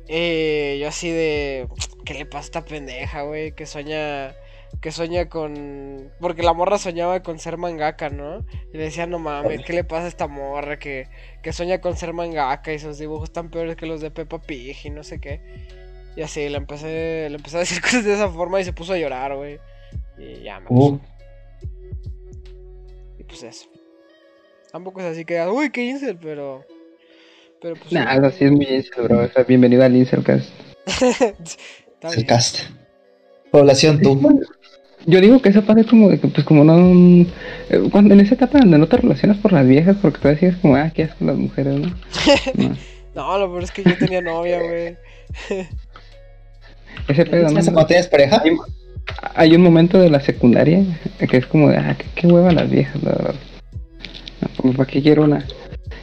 [0.09, 1.69] Eh, yo así de,
[2.05, 3.53] ¿qué le pasa a esta pendeja, güey?
[3.53, 4.35] Que sueña,
[4.81, 6.11] que sueña con...
[6.21, 8.45] Porque la morra soñaba con ser mangaka, ¿no?
[8.73, 11.09] Y le decía, no mames, ¿qué le pasa a esta morra que,
[11.43, 14.77] que sueña con ser mangaka y sus dibujos tan peores que los de Peppa Pig
[14.85, 15.41] y no sé qué?
[16.17, 18.95] Y así, le empecé, le empecé a decir cosas de esa forma y se puso
[18.95, 19.59] a llorar, güey.
[20.19, 20.99] Y ya me Uh.
[23.19, 23.69] Y pues eso.
[24.73, 26.65] Tampoco es así que, uy, qué incel, pero...
[27.61, 27.89] Pero pues...
[27.89, 27.95] sí.
[27.95, 29.25] Nada, así es muy incel, bro.
[29.25, 30.49] O sea, bienvenido al Incelcast.
[30.87, 32.27] Está El bien.
[32.27, 32.59] cast.
[33.51, 34.43] Población tú.
[35.07, 37.25] Yo digo que esa parte como de que, pues, como no.
[37.71, 40.57] eh, Cuando, en esa etapa donde no te relacionas por las viejas, porque tú decías
[40.57, 41.95] como, ah, qué asco las mujeres, ¿no?
[42.55, 42.77] No.
[43.15, 44.97] No, lo peor es que yo tenía novia, güey.
[47.09, 47.59] Ese pedo, ¿no?
[47.59, 48.43] ¿Eso cuando tienes pareja?
[48.45, 48.53] Hay,
[49.35, 50.85] hay un momento de la secundaria
[51.19, 53.35] que es como de, ah, qué, qué hueva las viejas, la verdad.
[54.61, 55.45] Pues, ¿Para qué quiero una?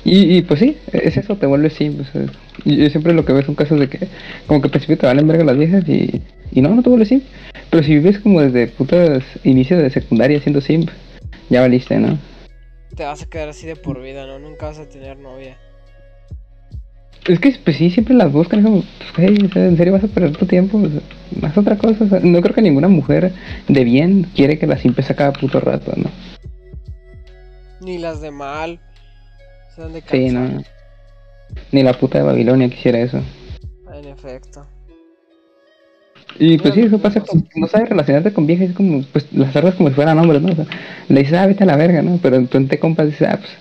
[0.03, 2.02] Y, y pues sí, es eso, te vuelves simp.
[2.02, 2.26] o sea,
[2.64, 4.07] y yo siempre lo que veo son casos de que,
[4.48, 6.22] como que al principio te valen verga las viejas y,
[6.52, 7.23] y no, no te vuelves simp.
[7.69, 10.90] Pero si vives como desde putas inicios de secundaria siendo simp,
[11.49, 12.18] ya valiste, ¿no?
[12.95, 14.40] Te vas a quedar así de por vida, ¿no?
[14.40, 15.57] Nunca vas a tener novia.
[17.27, 18.84] Es que pues sí, siempre las buscan, es como,
[19.15, 22.07] pues, sea, en serio vas a perder tu tiempo, O sea, haz otra cosa, o
[22.07, 23.34] sea, no creo que ninguna mujer
[23.68, 26.11] de bien quiere que la simp a cada puto rato, ¿no?
[27.85, 28.79] Ni las de mal.
[29.75, 30.63] Se han de Sí, no.
[31.71, 33.21] Ni la puta de Babilonia quisiera eso.
[33.93, 34.65] En efecto.
[36.39, 39.53] Y pues sí, eso pasa con, no sabes relacionarte con viejas, es como, pues las
[39.53, 40.51] tratas como si fueran hombres, ¿no?
[40.51, 40.65] O sea,
[41.09, 42.19] le dices, ah, vete a la verga, ¿no?
[42.23, 43.51] Pero tú entre compas dices, ah, pues,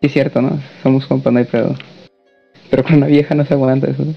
[0.00, 0.60] sí es cierto, ¿no?
[0.84, 1.74] Somos compas, no hay pedo.
[2.70, 4.04] Pero con una vieja no se aguanta eso.
[4.04, 4.14] ¿no?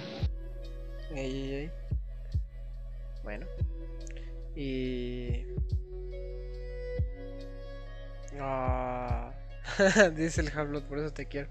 [10.15, 11.47] Dice el Hamlet, por eso te quiero.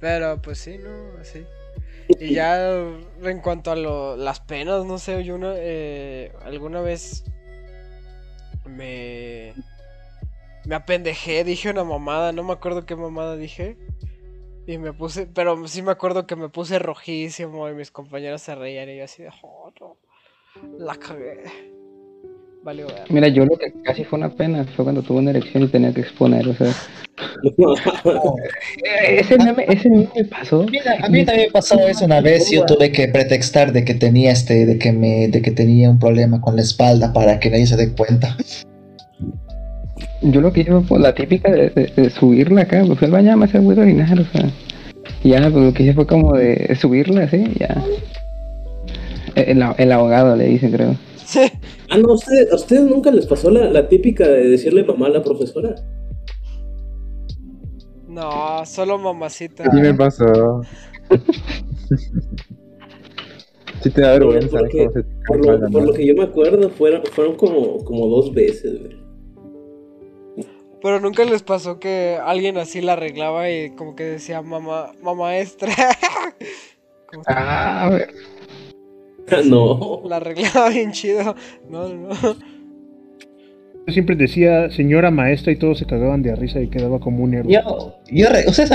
[0.00, 1.18] Pero pues sí, ¿no?
[1.20, 1.44] Así.
[2.20, 3.76] Y ya en cuanto a
[4.16, 7.24] las penas, no sé, yo eh, alguna vez
[8.64, 9.54] me
[10.68, 13.78] me apendejé, dije una mamada, no me acuerdo qué mamada dije.
[14.66, 18.54] Y me puse, pero sí me acuerdo que me puse rojísimo y mis compañeros se
[18.54, 19.96] reían y yo así de, oh, no,
[20.78, 21.44] la cagué.
[22.64, 22.84] Vale.
[23.08, 25.92] Mira, yo lo que casi fue una pena fue cuando tuve una erección y tenía
[25.94, 26.72] que exponer, o sea.
[29.08, 30.64] Ese meme, ese meme me pasó.
[30.70, 32.50] Mira, a mí también me pasó eso una vez.
[32.50, 35.98] Yo tuve que pretextar de que tenía este, de que me, de que tenía un
[35.98, 38.36] problema con la espalda para que nadie se dé cuenta.
[40.22, 43.06] Yo lo que hice fue pues, la típica de, de- de subirla acá, pues fui
[43.06, 44.48] al baño, me hace güey orinar, o sea.
[45.24, 47.82] Y ya, pues lo que hice fue como de subirla así, ya.
[49.34, 50.94] El, el abogado le dicen, creo.
[51.90, 55.10] Ah, no, ¿ustedes, ¿a ustedes nunca les pasó la, la típica de decirle mamá a
[55.10, 55.74] la profesora?
[58.06, 59.64] No, solo mamacita.
[59.70, 60.62] Sí me pasó.
[63.82, 64.58] Sí te da vergüenza.
[64.58, 67.84] Porque- es como se te Por lo, por que yo me acuerdo, fueron, fueron como,
[67.84, 68.98] como dos veces, güey.
[70.82, 75.32] Pero nunca les pasó que alguien así la arreglaba y como que decía mamá, mamá
[77.26, 78.10] Ah, a ver.
[79.46, 80.02] No.
[80.08, 81.34] la arreglaba bien chido.
[81.70, 82.36] No, no, no.
[83.86, 87.32] Yo siempre decía señora maestra y todos se cagaban de risa y quedaba como un
[87.32, 87.50] héroe.
[87.52, 88.70] Yo, yo, re- ustedes,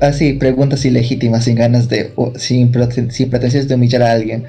[0.00, 2.72] así, preguntas ilegítimas, sin ganas de, o sin,
[3.10, 4.46] sin pretensiones de humillar a alguien.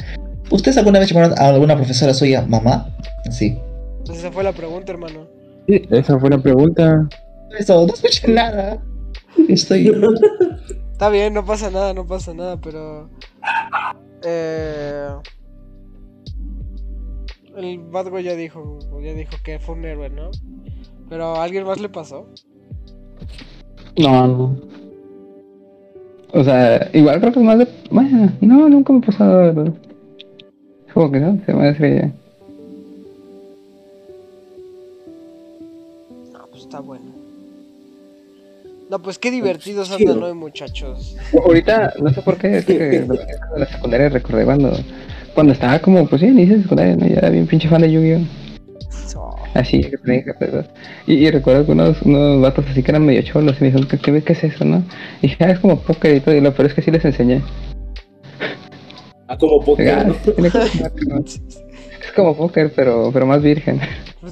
[0.52, 2.96] ¿Ustedes alguna vez llamaron a alguna profesora suya mamá?
[3.32, 3.58] Sí.
[4.06, 5.28] Pues esa fue la pregunta, hermano.
[5.68, 7.10] Esa fue la pregunta.
[7.58, 8.78] Eso, no escuché nada.
[9.50, 9.92] Estoy.
[10.92, 13.10] Está bien, no pasa nada, no pasa nada, pero.
[14.24, 15.10] Eh,
[17.56, 20.32] el Badgo ya dijo, ya dijo que fue un héroe, ¿no?
[21.10, 22.28] Pero a alguien más le pasó.
[23.98, 24.56] No, no.
[26.34, 27.68] O sea, igual creo que más de.
[27.90, 29.74] Bueno, no, nunca me ha pasado, verdad.
[30.94, 32.12] Como que no, se me hace.
[36.34, 37.07] No, pues está bueno.
[38.90, 40.14] No, pues qué divertidos chido.
[40.14, 41.18] andan hoy, muchachos.
[41.34, 43.08] Ahorita, no sé por qué, es que de
[43.58, 44.72] la secundaria recordé cuando.
[45.34, 47.06] Cuando estaba como, pues sí, inicio de secundaria, ¿no?
[47.06, 48.22] Ya era bien pinche fan de Yu-Gi-Oh!
[49.20, 49.82] Oh, Así.
[51.06, 53.88] Y, y recuerdo que unos, unos vatos así que eran medio cholos y me dijeron,
[53.88, 54.84] ¿qué, qué, qué es eso, no?
[55.22, 57.06] Y dije, ah, es como póker y todo, y lo peor es que sí les
[57.06, 57.42] enseñé.
[59.28, 60.16] Ah, como Ah, Pokémon.
[62.08, 63.80] es como póker, pero, pero más virgen.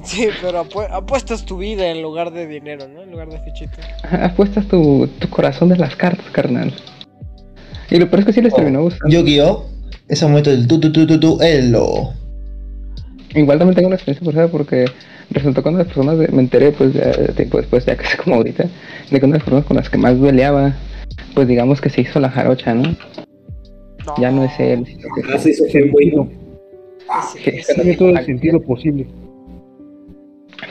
[0.04, 3.02] Sí, pero apu- apuestas tu vida en lugar de dinero, ¿no?
[3.02, 3.78] En lugar de fichita.
[4.24, 6.72] Apuestas tu, tu corazón de las cartas, carnal.
[7.90, 9.14] Y lo peor es que sí les terminó gustando.
[9.16, 9.66] Yu-Gi-Oh!
[10.08, 12.12] Ese momento del tu tu tu tu tu elo.
[13.34, 14.84] Igual también tengo una experiencia pasada porque
[15.30, 18.64] resultó cuando las personas, de- me enteré pues ya tiempo después, ya casi como ahorita,
[19.10, 20.74] de que una de las personas con las que más dueleaba,
[21.34, 22.96] pues digamos que se hizo la jarocha, ¿no?
[24.18, 26.12] Ya no es él, sino que Ah, sí, eso fue muy
[27.32, 29.06] Sí, sí, Tiene todo el sentido posible.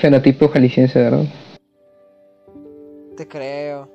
[0.01, 1.25] fenotipo jalisciense, ¿verdad?
[3.15, 3.87] te creo.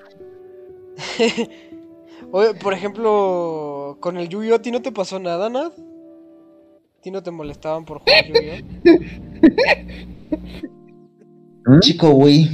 [2.32, 4.54] Oye, por ejemplo, con el Yu-Gi-Oh!
[4.54, 5.72] ¿a ti no te pasó nada, Nad?
[5.72, 8.56] ¿A ti no te molestaban por jugar Yu-Gi-Oh?
[11.66, 11.78] ¿Mm?
[11.80, 12.48] Chico, güey.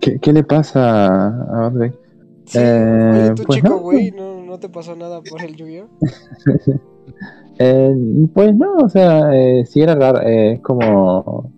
[0.00, 1.92] ¿Qué, qué le pasa a Badway?
[2.46, 3.78] Sí, Eh, oye, tú pues chico, no.
[3.80, 5.88] güey, ¿no, ¿no te pasó nada por el Yu-Gi-Oh?
[7.62, 7.94] Eh,
[8.32, 11.52] pues no, o sea, eh, sí era raro, eh, es como,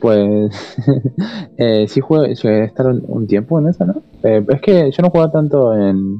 [0.00, 0.50] pues,
[1.58, 4.02] eh, sí jugué, llegué a estar un, un tiempo en eso, ¿no?
[4.22, 6.16] Eh, es que yo no jugaba tanto en,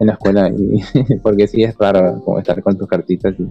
[0.00, 0.82] en la escuela, y,
[1.22, 3.46] porque sí es raro como estar con tus cartitas y,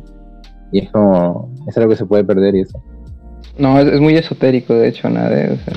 [0.74, 2.84] y es como, es algo que se puede perder y eso.
[3.58, 5.74] No, es, es muy esotérico, de hecho, nada de, o sea,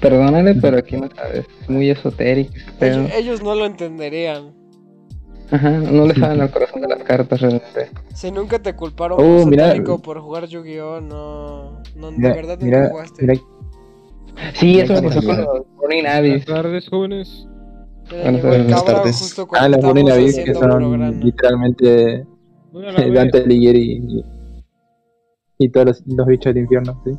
[0.00, 4.57] perdónale, pero aquí no sabes, es muy esotérico, pero, Ellos, ellos no lo entenderían.
[5.50, 7.90] Ajá, no le saben al corazón de las cartas realmente.
[8.14, 9.66] Si nunca te culparon Oh, por mira.
[9.66, 13.22] satánico por jugar Yu-Gi-Oh, no, no, de Mira, verdad nunca mira, jugaste.
[13.26, 13.40] mira,
[14.54, 16.30] Sí, eso me Buenas pasó con los Burning Abyss.
[16.30, 17.46] Buenas tardes, jóvenes.
[18.10, 18.66] Buenas tardes.
[18.72, 19.38] cabra tardes.
[19.38, 20.72] ah, las estábamos Burning Abyss que programa.
[21.10, 22.26] son literalmente
[23.04, 23.14] vez.
[23.14, 24.24] Dante Alighieri y,
[25.64, 27.10] y todos los, los bichos del infierno, sí.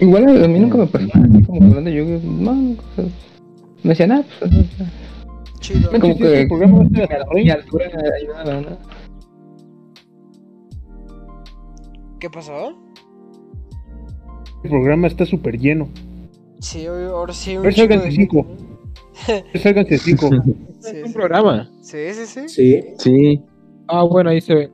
[0.00, 2.20] Igual a mí nunca me pasó nada, como hablando de Yu-Gi-Oh,
[3.82, 4.50] me decían, ah, pues,
[5.60, 5.90] Chido.
[5.90, 7.86] como Sí, sí, que el programa de mi, la mi altura
[8.20, 8.78] ayudaba, ¿no?
[12.20, 12.76] ¿Qué pasó?
[14.64, 15.88] El programa está súper lleno.
[16.60, 18.46] Sí, hoy- ahora sí un sálganse de cinco.
[19.62, 20.30] Sálganse cinco.
[20.30, 20.42] ¿no?
[20.80, 21.12] Es Sí, un sí.
[21.14, 21.70] programa.
[21.82, 22.48] sí, sí, sí.
[22.48, 22.84] Sí.
[22.98, 23.42] Sí,
[23.90, 24.70] Ah, bueno, ahí se ve.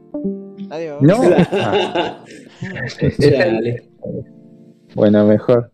[0.70, 1.00] Adiós.
[1.02, 1.14] no.
[1.52, 2.24] Ah,
[3.20, 3.88] Chale.
[4.94, 5.70] bueno, mejor.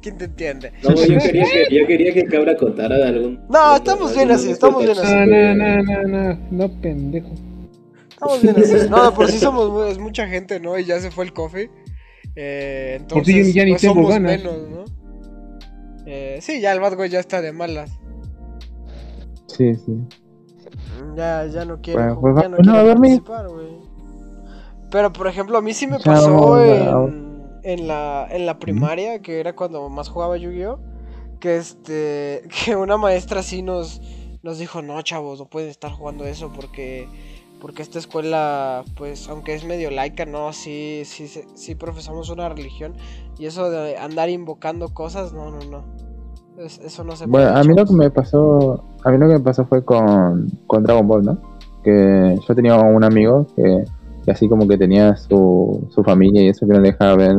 [0.00, 0.72] ¿Quién te entiende?
[0.82, 3.40] No, yo quería que, yo quería que Cabra contara de algún.
[3.48, 5.14] No, estamos bien así, estamos bien así.
[5.14, 7.30] No, no, no, no, no, no, pendejo.
[8.10, 8.88] Estamos bien así.
[8.88, 10.78] No, por sí somos es mucha gente, ¿no?
[10.78, 11.70] Y ya se fue el coffee.
[12.36, 14.38] Eh, Por si entonces, ya ni pues tengo somos ganas.
[14.38, 14.84] menos, ¿no?
[16.06, 17.90] Eh, sí, ya el bad guy ya está de malas.
[19.48, 19.98] Sí, sí.
[21.16, 23.22] Ya, ya no quiere, Bueno, pues ya no pues no, quiere a dormir.
[23.22, 23.82] participar, güey.
[24.90, 27.08] Pero por ejemplo, a mí sí me pasó chao.
[27.08, 27.21] en,
[27.62, 30.78] en la, en la primaria, que era cuando más jugaba Yu-Gi-Oh!
[31.40, 32.42] Que este.
[32.64, 34.00] que una maestra sí nos,
[34.42, 37.08] nos dijo, no chavos, no pueden estar jugando eso porque.
[37.60, 42.94] Porque esta escuela, pues, aunque es medio laica, no, sí, sí, sí, profesamos una religión.
[43.38, 45.84] Y eso de andar invocando cosas, no, no, no.
[46.58, 49.28] Es- eso no se Bueno, puede, a mí lo que me pasó, a mí lo
[49.28, 51.40] que me pasó fue con, con Dragon Ball, ¿no?
[51.84, 53.84] Que yo tenía un amigo que,
[54.24, 57.36] que así como que tenía su, su familia y eso que no le dejaba ver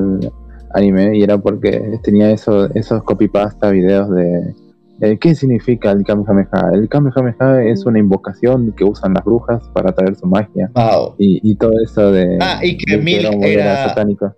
[0.73, 4.53] anime y era porque tenía eso, esos copypasta videos de,
[5.01, 6.72] eh, ¿qué significa el Kamehameha?
[6.73, 10.72] El Kamehameha es una invocación que usan las brujas para traer su magia.
[10.73, 11.15] Wow.
[11.18, 12.38] Y, y todo eso de.
[12.41, 14.35] Ah, y que de Milk era un modelo era- satánico.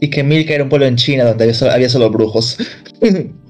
[0.00, 2.56] Y que Milk era un pueblo en China donde había solo, había solo brujos.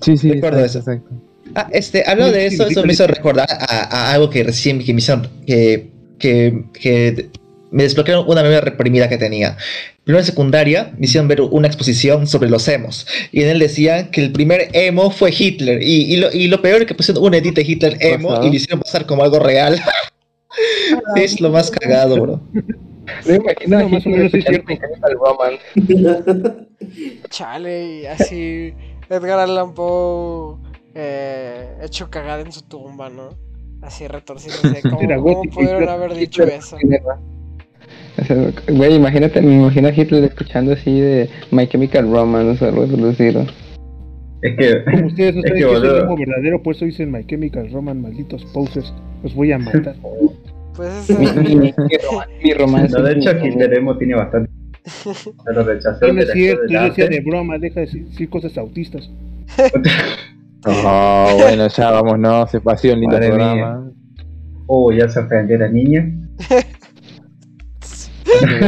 [0.01, 1.01] Sí, sí, Recuerdo exacto, eso.
[1.01, 1.23] exacto.
[1.55, 4.93] Ah, este, hablando de eso, eso me hizo recordar a, a algo que recién que
[4.93, 7.31] me hicieron, que, que, que
[7.71, 9.57] me desbloquearon una memoria reprimida que tenía.
[10.05, 13.07] Primero en secundaria me hicieron ver una exposición sobre los emos.
[13.33, 15.83] Y en él decían que el primer emo fue Hitler.
[15.83, 18.47] Y, y, lo, y lo peor es que pusieron un edit de Hitler emo Pasado.
[18.47, 19.81] y lo hicieron pasar como algo real.
[21.17, 22.41] es lo más cagado, bro.
[23.27, 24.75] Me imagino No, más o menos es cierto.
[27.31, 28.75] Chale, y así
[29.09, 30.57] Edgar Allan Poe
[30.95, 33.31] eh, hecho cagada en su tumba, ¿no?
[33.83, 34.83] Así retorciéndose.
[34.91, 36.77] ¿Cómo, cómo pudieron haber dicho eso?
[38.21, 38.37] O sea,
[38.73, 43.45] Güey, imagínate, me imagino a Hitler escuchando así de My Chemical Romance o algo producido.
[44.43, 44.85] Es que.
[44.91, 46.01] Como ustedes no Es saben que, que boludo.
[46.05, 48.93] emo verdadero, por eso dicen My Chemical Roman, malditos posers.
[49.23, 49.95] Los voy a matar.
[50.77, 52.97] Pues Mi, mi, mi, roman- mi romance.
[52.97, 54.49] No, de hecho, Hitler Emo tiene bastante.
[55.45, 59.11] Pero rechazó No, no es cierto, yo decía de broma, deja de decir cosas autistas.
[60.67, 62.51] Oh, bueno, ya vámonos.
[62.51, 63.91] Se pasó un lindo Madre programa.
[64.67, 66.13] Oh, ya se ofendió la niña.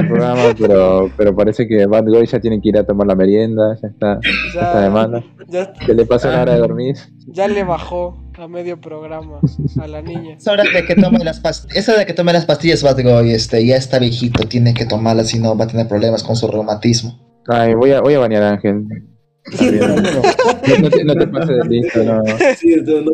[0.09, 3.77] programa, pero, pero parece que Bad Boy ya tiene que ir a tomar la merienda.
[3.83, 5.25] Ya está, ya está de ya, mala.
[5.49, 6.97] ya, Que le pasó la hora de dormir.
[7.27, 9.41] ya le bajó a medio programa
[9.81, 10.37] a la niña.
[10.37, 11.77] Es hora de que tome las pastillas.
[11.77, 13.33] Es hora de que tome las pastillas, Batgoy.
[13.33, 16.49] Este, ya está viejito, tiene que tomarlas, si no va a tener problemas con su
[16.49, 17.19] reumatismo.
[17.49, 18.85] Ay, voy a, voy a bañar a Ángel.
[19.47, 22.23] No, no te, no te pases de listo, no.
[22.57, 23.11] Sí, no, no,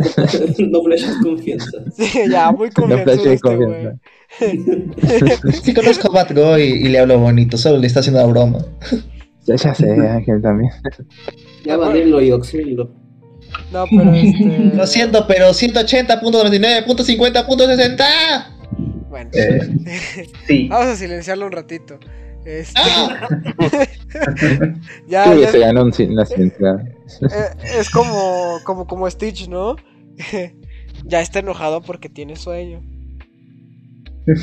[0.66, 0.82] no
[1.22, 1.78] confianza.
[1.96, 3.96] Sí, ya, muy No confianzudo flashees este confianza.
[5.62, 8.58] Sí, conozco a Batgoy y le hablo bonito, solo le está haciendo una broma.
[9.46, 10.70] Ya, ya sé, Ángel también.
[11.64, 12.90] Ya banenlo y oxímenlo.
[13.72, 14.44] No, pero este.
[14.76, 18.04] Lo siento, pero 180.99.50.60.
[19.08, 19.60] Bueno, Eh,
[20.46, 20.68] sí.
[20.68, 21.98] vamos a silenciarlo un ratito.
[22.46, 23.28] Este, ¡Ah!
[25.08, 26.80] ya, se ganó un, sin- una silenciada.
[27.22, 27.50] eh,
[27.80, 29.74] es como, como, como Stitch, ¿no?
[31.04, 32.80] ya está enojado porque tiene sueño.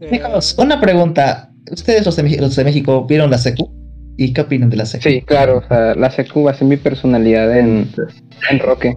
[0.00, 1.52] Eh, Chicos, una pregunta.
[1.70, 3.72] ¿Ustedes los de, Meji- los de México vieron la secu?
[4.16, 5.08] ¿Y qué opinan de la secu?
[5.08, 7.88] Sí, claro, o sea, la secu va a ser mi personalidad en,
[8.50, 8.96] en Roque.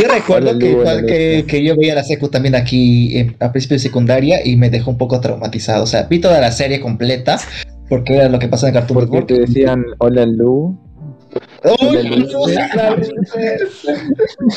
[0.00, 0.76] Yo recuerdo que,
[1.06, 4.70] que, que yo veía la secu también aquí en- a principio de secundaria y me
[4.70, 5.84] dejó un poco traumatizado.
[5.84, 7.38] O sea, vi toda la serie completa
[7.88, 9.26] porque era lo que pasa en Cartoon Porque Network.
[9.28, 10.78] te decían, hola Lu.
[11.80, 12.26] ¡Uy, Hola, Lu.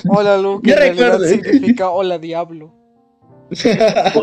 [0.10, 2.74] Hola, Lu, que Yo recuerdo- significa hola, diablo.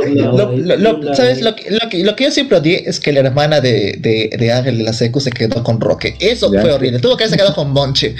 [0.06, 1.42] Lo- lo- lo- ¿Sabes?
[1.42, 4.30] Lo que, lo, que, lo que yo siempre odié es que la hermana de, de,
[4.38, 6.14] de Ángel de la Secu se quedó con Roque.
[6.18, 6.62] Eso Ya.
[6.62, 6.98] fue horrible.
[6.98, 8.14] Tuvo que haberse quedado con Monche.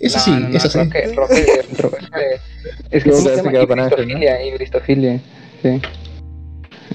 [0.00, 0.78] Eso No, sí, no, no, eso sí.
[0.78, 1.98] Roque, Roque, Roque,
[2.90, 3.62] es que es se ¿no?
[3.62, 5.20] hibristofilia, hibristofilia,
[5.62, 5.80] sí.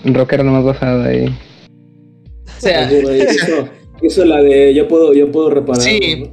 [0.05, 1.27] Roque era nomás basado ahí.
[1.27, 3.67] O sea, Eso,
[4.01, 5.81] eso la de yo puedo, yo puedo reparar.
[5.81, 6.29] Sí.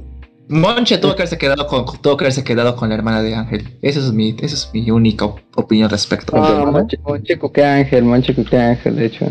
[0.47, 3.69] Monche tuvo que haberse quedado con, tuvo que haberse quedado con la hermana de Ángel.
[3.81, 6.33] Esa es mi, esa es mi única op- opinión respecto.
[6.35, 9.25] Ah, Monche, Monche Ángel, Monche Ángel, de hecho.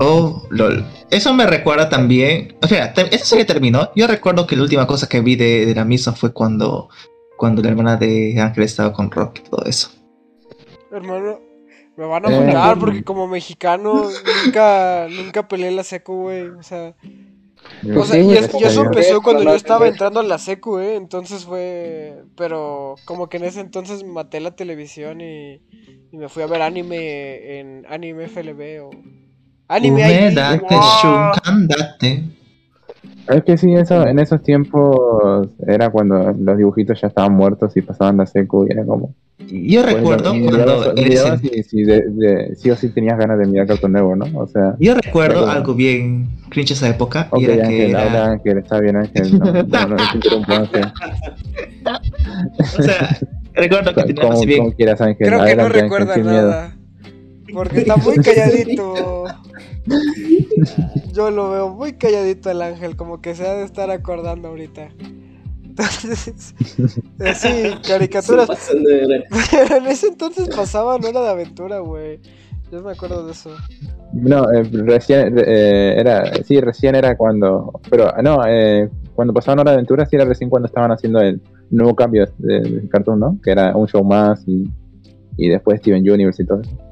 [0.00, 0.84] Oh, lol.
[1.10, 2.56] Eso me recuerda también.
[2.62, 3.90] O sea, te- esa serie terminó.
[3.94, 6.88] Yo recuerdo que la última cosa que vi de, de la misma fue cuando,
[7.36, 9.90] cuando la hermana de Ángel estaba con Rock y todo eso.
[10.90, 11.40] Hermano,
[11.96, 14.08] me van a Eh, matar porque como mexicano
[14.44, 16.48] nunca, nunca peleé la secu, güey.
[16.48, 16.94] O sea,
[17.94, 20.96] o sea, y, es eso empezó cuando yo estaba entrando a la secu, eh.
[20.96, 25.54] Entonces fue, pero como que en ese entonces maté la televisión y,
[26.10, 28.90] y me fui a ver anime en Anime FLB o
[29.68, 30.30] Anime
[30.68, 30.78] wow.
[31.02, 32.24] shukandate.
[33.28, 37.82] Es que sí, eso, en esos tiempos era cuando los dibujitos ya estaban muertos y
[37.82, 39.14] pasaban la secu y era como...
[39.48, 43.46] Yo bueno, recuerdo y cuando mirabas- si, de- de- sí o sí tenías ganas de
[43.46, 44.38] mirar Cartoon Network, ¿no?
[44.40, 44.76] O sea...
[44.78, 47.28] Yo recuerdo Pero- algo bien cringe esa época.
[47.30, 49.96] Ok, y era que Ángel, era- habla Ángel, está bien Ángel, no, no, no, no
[49.96, 50.84] te interrumpo Ángel.
[52.78, 53.18] O sea,
[53.54, 54.58] recuerdo que tenía Como, así bien.
[54.64, 56.54] como quieras Ángel, Creo que no Ángel, recuerda miedo.
[57.52, 59.24] Porque está muy calladito.
[61.12, 64.90] Yo lo veo muy calladito el ángel, como que se ha de estar acordando ahorita.
[65.64, 66.54] Entonces,
[67.20, 68.48] eh, sí, caricaturas.
[69.50, 72.20] Pero en ese entonces pasaba, no era de aventura, güey.
[72.70, 73.50] Yo me acuerdo de eso.
[74.12, 79.72] No, eh, recién eh, era, sí, recién era cuando, pero no, eh, cuando pasaban Hora
[79.72, 83.38] de Aventura sí era recién cuando estaban haciendo el nuevo cambio de, de Cartoon, ¿no?
[83.42, 84.70] Que era un show más y,
[85.36, 86.91] y después Steven Universe y todo eso.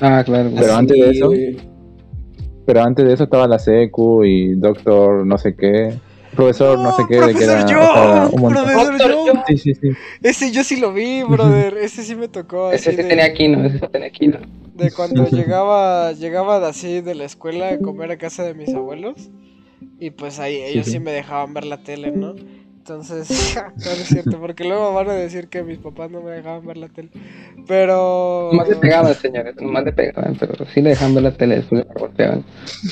[0.00, 0.50] Ah, claro.
[0.54, 1.30] Pero Así, antes de eso-.
[2.66, 5.94] Pero antes de eso estaba la CQ y Doctor no sé qué.
[6.34, 8.64] profesor no sé qué, de que era Young, o sea, un montón.
[8.64, 9.38] profesor Young.
[9.46, 9.88] Sí, sí, sí.
[10.22, 11.76] Ese yo sí lo vi, brother.
[11.78, 12.72] Ese sí me tocó.
[12.72, 14.38] Ese sí de- tenía Kino, ese tenía Kino.
[14.74, 18.74] De cuando llegaba, llegaba de así de la escuela a comer a casa de mis
[18.74, 19.30] abuelos.
[19.98, 21.00] Y pues ahí ellos sí, sí.
[21.00, 22.34] me dejaban ver la tele, ¿no?
[22.86, 26.64] Entonces, no, es cierto, porque luego van a decir que mis papás no me dejaban
[26.64, 27.10] ver la tele.
[27.66, 28.52] Pero.
[28.52, 31.84] Nomás le pegaban, señores, nomás le pegaban, pero sí le dejaban ver la tele, después
[31.84, 32.44] le golpeaban.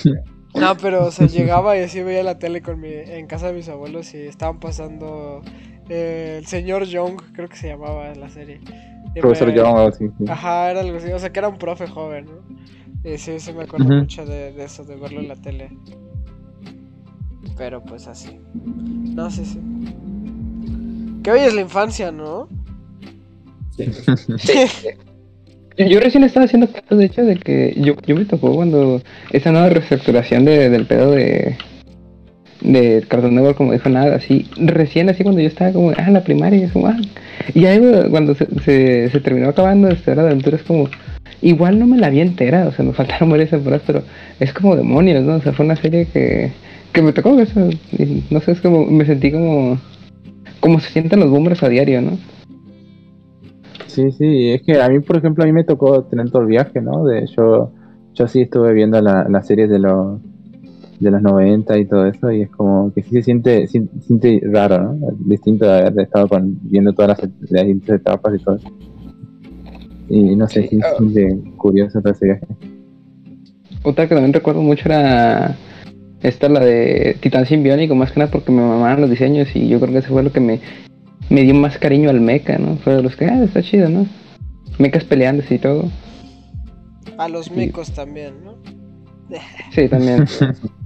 [0.55, 3.55] No, pero o sea, llegaba y así veía la tele con mi, en casa de
[3.55, 5.43] mis abuelos y estaban pasando
[5.89, 8.61] eh, el señor Young, creo que se llamaba la serie.
[9.15, 10.25] Y Profesor me- Young, así, sí.
[10.29, 13.11] Ajá, era algo así, o sea que era un profe joven, ¿no?
[13.11, 15.71] Y sí, sí me acuerdo mucho de, de eso, de verlo en la tele.
[17.57, 18.39] Pero pues así.
[18.55, 19.61] No, sí, sí.
[21.23, 22.49] Qué bella es la infancia, ¿no?
[23.77, 23.85] Sí.
[25.77, 29.03] Yo, yo recién estaba haciendo cuentas, de hecho, de que yo, yo me tocó cuando
[29.33, 31.57] esa nueva reestructuración de, del pedo de
[32.65, 36.15] de Cartoon Network, como dijo nada, así, recién así cuando yo estaba como, ah, en
[36.15, 36.97] la primaria, y es como, ah,
[37.55, 37.81] y ahí
[38.11, 40.89] cuando se, se, se terminó acabando esta hora de aventura, es como,
[41.43, 44.03] igual no me la vi entera, o sea, me faltaron varias temporadas, pero
[44.41, 45.37] es como demonios, ¿no?
[45.37, 46.53] O sea, fue una serie que,
[46.95, 47.69] que me tocó, o sea,
[47.99, 49.79] y no sé, es como, me sentí como,
[50.61, 52.13] como se sienten los boomers a diario, ¿no?
[53.87, 56.49] Sí, sí, es que a mí, por ejemplo, a mí me tocó tener todo el
[56.49, 57.05] viaje, ¿no?
[57.05, 57.73] De yo,
[58.15, 60.21] yo sí estuve viendo la- las series de los
[61.01, 64.41] de los 90 y todo eso, y es como que sí se siente, sí- siente
[64.45, 65.09] raro, ¿no?
[65.19, 68.69] Distinto de haber estado con, viendo todas las, las distintas etapas y todo eso.
[70.09, 70.87] Y no sé, Sí, sí, ah.
[70.93, 72.47] se siente curioso todo ese viaje.
[73.83, 75.55] Otra que también recuerdo mucho era
[76.25, 79.79] esta, la de Titán Simbiónico, más que nada porque me mamaban los diseños y yo
[79.79, 80.59] creo que eso fue lo que me,
[81.29, 82.77] me dio más cariño al mecha, ¿no?
[82.79, 84.07] Fue de los que, ah, está chido, ¿no?
[84.79, 85.91] Mechas peleándose y todo.
[87.19, 88.57] A los mecos también, ¿no?
[89.71, 90.25] Sí, también.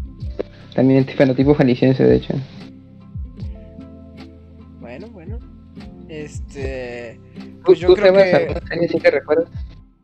[0.74, 2.34] también fenotipo jalisciense, de hecho.
[4.80, 5.38] Bueno, bueno.
[6.08, 7.20] Este.
[7.34, 8.20] ¿Tú, Pues yo creo que.
[8.34, 9.50] alguna serie así que recuerdas?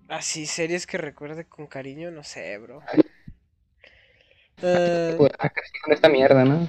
[0.08, 2.80] Así, series que recuerde con cariño, no sé, bro.
[4.62, 6.66] Eh, Pues, ah, crecí con esta mierda, ¿no?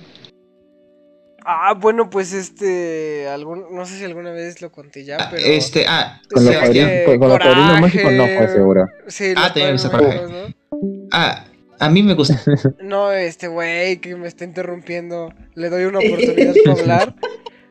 [1.47, 3.27] ah, bueno, pues este.
[3.27, 5.43] Algún, no sé si alguna vez lo conté ya, pero.
[5.45, 6.87] Este, ah, Con los Sebastián.
[7.05, 8.85] padrinos, con, los padrinos mágicos no fue seguro.
[9.07, 10.07] Sí, Ah, los también Padrinos se acuerda.
[10.07, 11.07] Mágicos, ¿no?
[11.11, 11.45] Ah,
[11.79, 12.41] a mí me gusta.
[12.81, 17.15] No, este güey que me está interrumpiendo, le doy una oportunidad para hablar.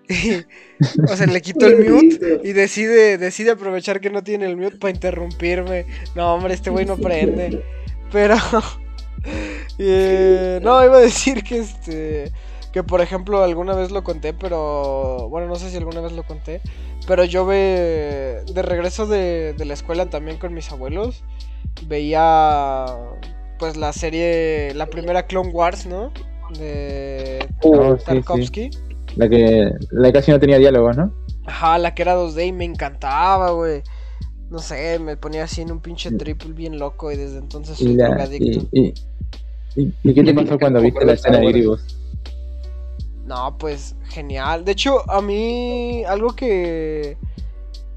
[0.08, 0.34] Y,
[1.10, 4.76] o sea, le quito el mute y decide, decide aprovechar que no tiene el mute
[4.76, 5.86] para interrumpirme.
[6.14, 7.64] No, hombre, este güey no prende.
[8.12, 8.36] Pero.
[9.78, 12.32] eh, no, iba a decir que este.
[12.72, 15.28] Que por ejemplo, alguna vez lo conté, pero.
[15.30, 16.60] Bueno, no sé si alguna vez lo conté.
[17.06, 18.42] Pero yo ve.
[18.52, 21.24] De regreso de, de la escuela también con mis abuelos.
[21.86, 22.86] Veía.
[23.58, 24.74] Pues la serie.
[24.74, 26.12] La primera Clone Wars, ¿no?
[26.58, 27.46] De.
[27.62, 28.04] Oh, sí, sí.
[28.04, 28.70] Tarkovsky.
[29.16, 31.14] La que, la que casi no tenía diálogos, ¿no?
[31.46, 33.82] Ajá, la que era 2D y me encantaba, güey.
[34.50, 37.92] No sé, me ponía así en un pinche triple bien loco y desde entonces soy
[37.92, 38.60] Y, la, drogadicto.
[38.70, 38.94] y, y,
[39.76, 41.84] y- ¿y qué te pasó cuando viste la escena de Gribus?
[43.26, 44.64] No, pues genial.
[44.64, 47.16] De hecho, a mí algo que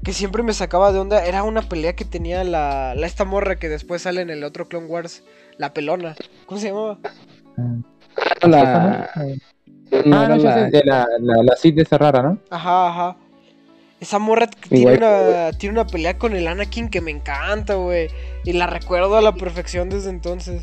[0.04, 3.56] que siempre me sacaba de onda era una pelea que tenía la, la esta morra
[3.56, 5.22] que después sale en el otro Clone Wars,
[5.58, 6.16] la pelona.
[6.46, 6.98] ¿Cómo se llamaba?
[8.42, 9.10] La...
[10.06, 12.38] No Ah, no, la- sé, de la, la, la Sith esa rara, ¿no?
[12.50, 13.16] Aja, ajá.
[14.00, 18.08] Esa morra tiene una, tiene una pelea con el Anakin que me encanta, güey.
[18.44, 20.62] Y la recuerdo a la perfección desde entonces.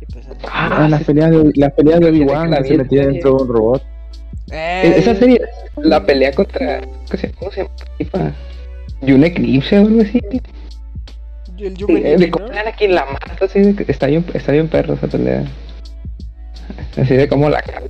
[0.00, 3.42] Y pues, Ah, las peleas de, las peleas de Obi-Wan que se metía dentro de
[3.42, 3.82] un robot.
[4.50, 5.40] eh, Esa serie,
[5.76, 6.80] la pelea contra.
[7.38, 7.68] ¿Cómo se,
[8.12, 8.34] llama?
[9.02, 10.20] ¿Y un eclipse o algo así?
[11.58, 12.30] el Eh, ¿no?
[12.30, 15.44] cómo Anakin la mata, así de que está bien, está bien perro esa pelea.
[16.96, 17.82] Así de como la cara.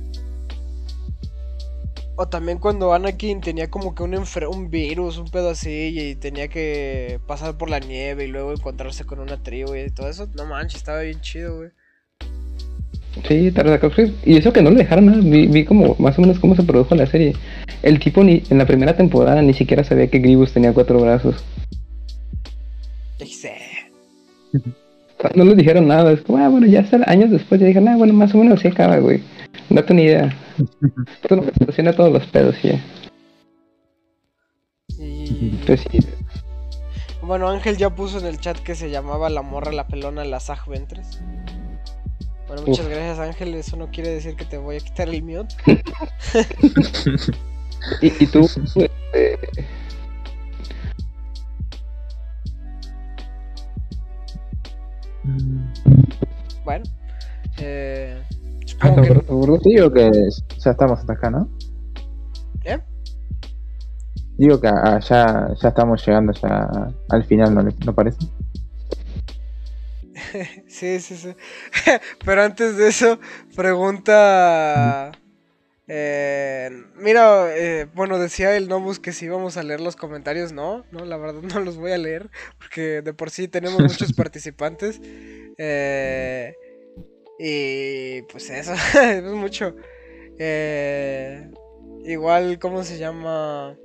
[2.17, 6.15] O también cuando Anakin tenía como que un, enfer- un virus, un pedo así, y
[6.15, 10.27] tenía que pasar por la nieve y luego encontrarse con una tribu y todo eso.
[10.35, 11.69] No manches, estaba bien chido, güey.
[13.27, 14.13] Sí, Tartakovsky.
[14.25, 15.19] Y eso que no le dejaron nada.
[15.21, 17.33] Vi, vi como más o menos cómo se produjo la serie.
[17.83, 21.43] El tipo ni en la primera temporada ni siquiera sabía que Grievous tenía cuatro brazos.
[25.35, 26.11] No les dijeron nada.
[26.11, 28.59] Es como, ah, bueno, ya hasta años después ya dijeron, ah, bueno, más o menos
[28.59, 29.21] así acaba, güey.
[29.69, 30.35] No tengo ni idea.
[31.21, 32.79] Esto lo soluciona todos los pedos, ya.
[34.99, 35.99] Y Pues sí.
[37.21, 40.39] bueno, Ángel ya puso en el chat que se llamaba la morra la pelona la
[40.39, 41.21] Zag Ventres.
[42.51, 42.91] Bueno, muchas Uf.
[42.91, 45.55] gracias Ángel, eso no quiere decir que te voy a quitar el mute.
[47.99, 48.47] Y, y tú,
[49.13, 49.37] eh,
[56.63, 56.83] Bueno,
[57.57, 58.21] eh,
[58.81, 59.63] Ah, ¿te acuerdas?
[59.63, 60.11] Digo que
[60.59, 61.49] ya estamos hasta acá, ¿no?
[62.65, 62.77] ¿Eh?
[64.37, 66.69] Digo que ah, ya, ya estamos llegando ya
[67.09, 68.19] al final, ¿no, ¿no parece?
[70.81, 71.35] Sí, sí, sí.
[72.25, 73.19] Pero antes de eso,
[73.55, 75.11] pregunta.
[75.87, 80.53] eh, mira, eh, bueno, decía el Nobus que si íbamos a leer los comentarios.
[80.53, 82.31] No, no, la verdad no los voy a leer.
[82.57, 84.99] Porque de por sí tenemos muchos participantes.
[85.59, 86.55] Eh,
[87.37, 89.75] y pues eso, es mucho.
[90.39, 91.47] Eh,
[92.05, 93.77] igual, ¿cómo se llama?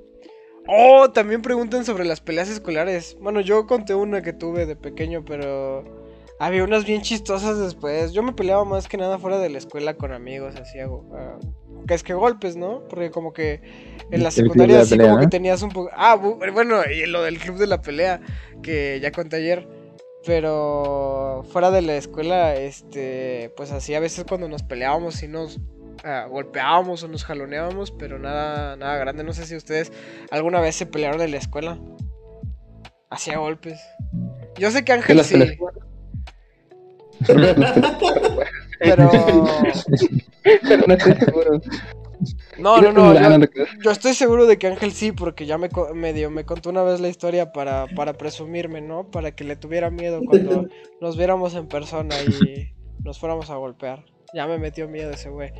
[0.67, 3.15] Oh, también preguntan sobre las peleas escolares.
[3.21, 6.06] Bueno, yo conté una que tuve de pequeño, pero
[6.39, 8.11] había unas bien chistosas después.
[8.13, 11.09] Yo me peleaba más que nada fuera de la escuela con amigos, así hago.
[11.13, 11.37] ah,
[11.87, 12.83] que es que golpes, ¿no?
[12.89, 13.61] Porque como que
[14.11, 15.89] en la secundaria así pelea, como que tenías un poco...
[15.93, 18.19] Ah, bu- bueno, y lo del club de la pelea,
[18.61, 19.67] que ya conté ayer.
[20.25, 25.59] Pero fuera de la escuela, este, pues así a veces cuando nos peleábamos sí nos
[26.03, 29.23] ah, golpeábamos o nos jaloneábamos, pero nada, nada grande.
[29.23, 29.91] No sé si ustedes
[30.29, 31.79] alguna vez se pelearon en la escuela.
[33.09, 33.79] Hacía golpes.
[34.57, 35.35] Yo sé que Ángel sí?
[38.79, 39.09] pero...
[40.43, 41.61] Pero no estoy seguro.
[42.57, 43.45] No, no, no.
[43.83, 46.83] Yo, estoy seguro de que Ángel sí, porque ya me co- medio me contó una
[46.83, 49.09] vez la historia para, para presumirme, ¿no?
[49.11, 50.67] Para que le tuviera miedo cuando
[51.01, 52.71] nos viéramos en persona y
[53.03, 54.03] nos fuéramos a golpear.
[54.33, 55.51] Ya me metió miedo ese güey.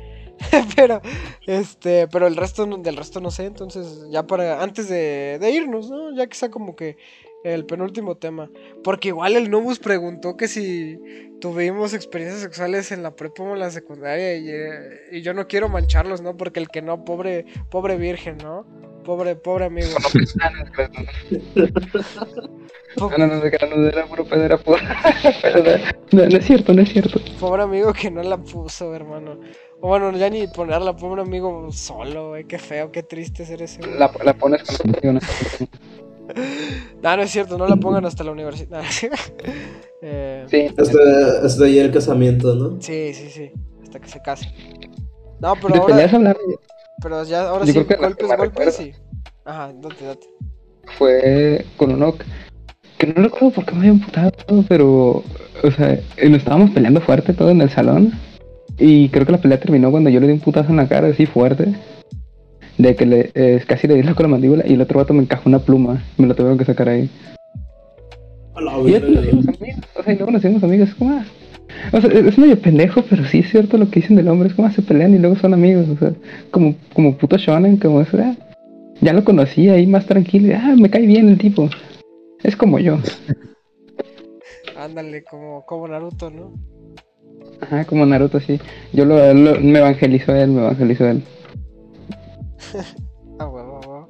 [0.76, 1.00] pero,
[1.46, 5.50] este, pero el resto no- del resto no sé, entonces ya para antes de, de
[5.50, 6.14] irnos, ¿no?
[6.14, 6.96] Ya que sea como que
[7.44, 8.50] el penúltimo tema.
[8.82, 10.98] Porque igual el Nubus preguntó que si
[11.40, 15.46] tuvimos experiencias sexuales en la prepa o en la secundaria y, eh, y yo no
[15.46, 16.36] quiero mancharlos, ¿no?
[16.36, 18.66] Porque el que no, pobre, pobre virgen, ¿no?
[19.04, 19.88] Pobre, pobre amigo.
[22.96, 23.36] No, no, no, no,
[23.76, 24.78] no, era puro pedo, era puro.
[25.42, 25.70] Pero no,
[26.12, 27.20] no, no es cierto, no es cierto.
[27.38, 29.40] Pobre amigo que no la puso, hermano.
[29.80, 32.44] O bueno, ya ni ponerla, pobre amigo solo, güey.
[32.44, 33.80] Qué feo, qué triste ser ese.
[33.86, 35.20] La, la pones con la
[37.02, 38.82] no, No, es cierto, no la pongan hasta la universidad.
[40.00, 40.98] Eh, Sí, Hasta,
[41.44, 42.80] hasta allá el casamiento, ¿no?
[42.80, 43.50] sí, sí, sí.
[43.82, 44.46] Hasta que se case.
[45.40, 46.60] No, pero de peleas ahora, hablando,
[47.02, 48.70] pero ya, ahora Yo sí, golpes, golpes, recuerdo.
[48.70, 48.92] sí.
[49.44, 50.26] Ajá, date, date.
[50.98, 52.24] fue con uno que-
[52.98, 54.32] que no recuerdo por qué me había emputado,
[54.68, 55.24] pero,
[55.64, 58.12] o sea, eh, nos estábamos peleando fuerte todo en el salón.
[58.78, 61.08] Y creo que la pelea terminó cuando yo le di un putazo en la cara
[61.08, 61.74] así fuerte.
[62.78, 65.22] De que le, eh, casi le di con la mandíbula y el otro vato me
[65.22, 66.02] encajó una pluma.
[66.16, 67.10] Me lo tuvieron que sacar ahí.
[68.54, 69.84] A Y ya nos hicimos amigos.
[69.96, 70.88] O sea, y luego nos hicimos amigos.
[70.90, 71.24] Es como, ah,
[71.92, 74.48] o sea, es medio pendejo, pero sí es cierto lo que dicen del hombre.
[74.48, 75.88] Es como, ah, se pelean y luego son amigos.
[75.88, 76.12] O sea,
[76.50, 78.16] como, como puto shonen, como eso.
[78.20, 78.34] ah,
[79.00, 80.48] ya lo conocí ahí más tranquilo.
[80.48, 81.68] y, Ah, me cae bien el tipo.
[82.44, 82.98] Es como yo.
[84.76, 86.52] Ándale, como, como Naruto, ¿no?
[87.60, 88.60] Ajá, como Naruto, sí.
[88.92, 91.22] Yo lo, lo- me evangelizó él, me evangelizó él.
[93.40, 94.08] Ah, huevo, huevo.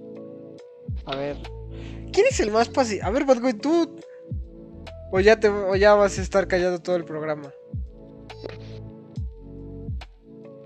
[1.05, 1.37] A ver.
[2.13, 3.07] ¿Quién es el más pacífico?
[3.07, 3.95] A ver, Batgoy, tú.
[5.13, 7.53] O ya, te, o ya vas a estar callado todo el programa.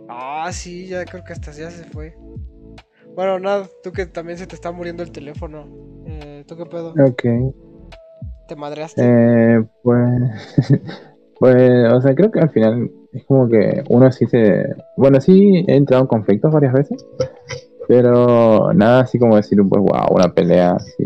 [0.09, 2.16] Ah, sí, ya creo que hasta ya se fue.
[3.14, 5.66] Bueno, nada, tú que también se te está muriendo el teléfono.
[6.06, 6.90] Eh, ¿Tú qué pedo?
[6.90, 7.22] Ok.
[8.48, 9.02] ¿Te madreaste?
[9.04, 10.00] Eh, pues,
[11.38, 14.74] pues, o sea, creo que al final es como que uno sí se...
[14.96, 17.04] Bueno, sí he entrado en conflictos varias veces,
[17.88, 21.04] pero nada así como decir, pues, wow, una pelea así,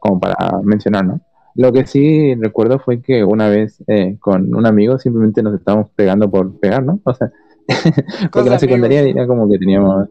[0.00, 1.20] como para mencionar, ¿no?
[1.54, 5.90] Lo que sí recuerdo fue que una vez eh, con un amigo simplemente nos estábamos
[5.96, 7.00] pegando por pegar, ¿no?
[7.04, 7.30] O sea,
[8.32, 10.08] porque en la secundaria era como que teníamos,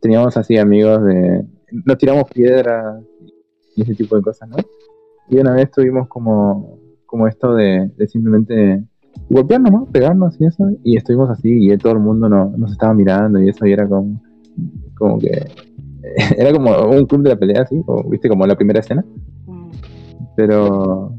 [0.00, 1.44] teníamos así amigos de...
[1.84, 3.02] Nos tiramos piedras
[3.76, 4.56] y ese tipo de cosas, ¿no?
[5.28, 8.82] Y una vez tuvimos como, como esto de, de simplemente
[9.28, 9.86] golpearnos, ¿no?
[9.86, 10.66] Pegarnos y eso.
[10.82, 13.86] Y estuvimos así y todo el mundo no- nos estaba mirando y eso y era
[13.86, 14.20] como,
[14.94, 15.46] como que...
[16.36, 19.04] Era como un club de la pelea, así, o, viste, como la primera escena.
[19.46, 19.70] Mm.
[20.36, 21.14] Pero...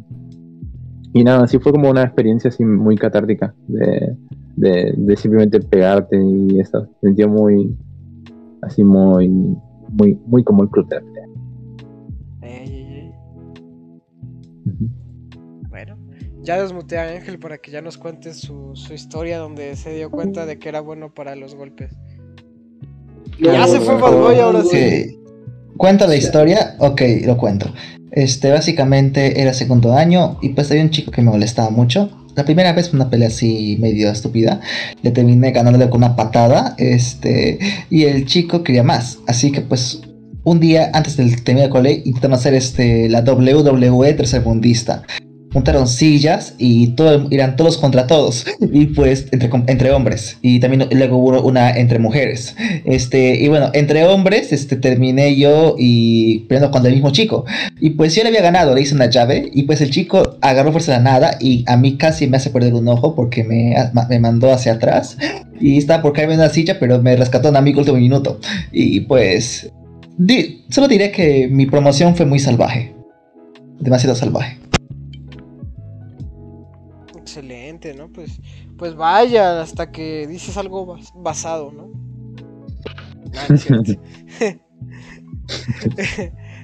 [1.13, 4.15] Y nada, sí fue como una experiencia así muy catártica de,
[4.55, 6.87] de, de simplemente pegarte y eso.
[7.01, 7.75] Sentía muy...
[8.61, 9.27] Así muy...
[9.91, 11.29] Muy, muy como el club de la pelea.
[15.69, 15.97] Bueno,
[16.41, 20.09] ya desmuteé a Ángel para que ya nos cuente su, su historia donde se dio
[20.09, 21.97] cuenta de que era bueno para los golpes.
[23.41, 25.19] Ya se fue Bad Boy, ahora sí.
[25.77, 26.75] ¿Cuenta la historia?
[26.79, 27.73] Ok, lo cuento.
[28.11, 32.09] Este, básicamente era segundo año y pues había un chico que me molestaba mucho.
[32.35, 34.59] La primera vez fue una pelea así medio estúpida.
[35.01, 36.75] Le terminé ganándole con una patada.
[36.77, 37.59] Este,
[37.89, 39.19] y el chico quería más.
[39.27, 40.01] Así que pues
[40.43, 45.03] un día antes del terminar el cole intentamos hacer este, la WWE tercermundista.
[45.51, 48.45] Juntaron sillas y todo, eran todos contra todos.
[48.71, 50.37] Y pues entre, entre hombres.
[50.41, 52.55] Y también luego hubo una entre mujeres.
[52.85, 57.45] Este, y bueno, entre hombres, este, terminé yo y peleando con el mismo chico.
[57.79, 59.49] Y pues yo le había ganado, le hice una llave.
[59.53, 61.37] Y pues el chico agarró fuerza de la nada.
[61.39, 63.73] Y a mí casi me hace perder un ojo porque me,
[64.09, 65.17] me mandó hacia atrás.
[65.59, 68.39] Y estaba por caerme en una silla, pero me rescató un amigo último minuto.
[68.71, 69.71] Y pues.
[70.69, 72.93] solo diré que mi promoción fue muy salvaje.
[73.79, 74.58] Demasiado salvaje.
[77.93, 78.09] ¿No?
[78.09, 78.39] Pues,
[78.77, 81.89] pues vaya, hasta que dices algo bas- basado, ¿no?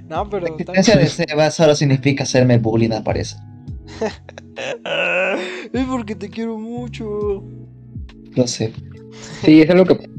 [0.08, 0.46] No pero...
[0.46, 1.10] La existencia de bien.
[1.12, 3.40] Seba solo significa hacerme bullying, al parecer.
[5.74, 7.44] Es porque te quiero mucho.
[8.36, 8.72] Lo sé.
[9.44, 10.10] Sí, eso es lo que.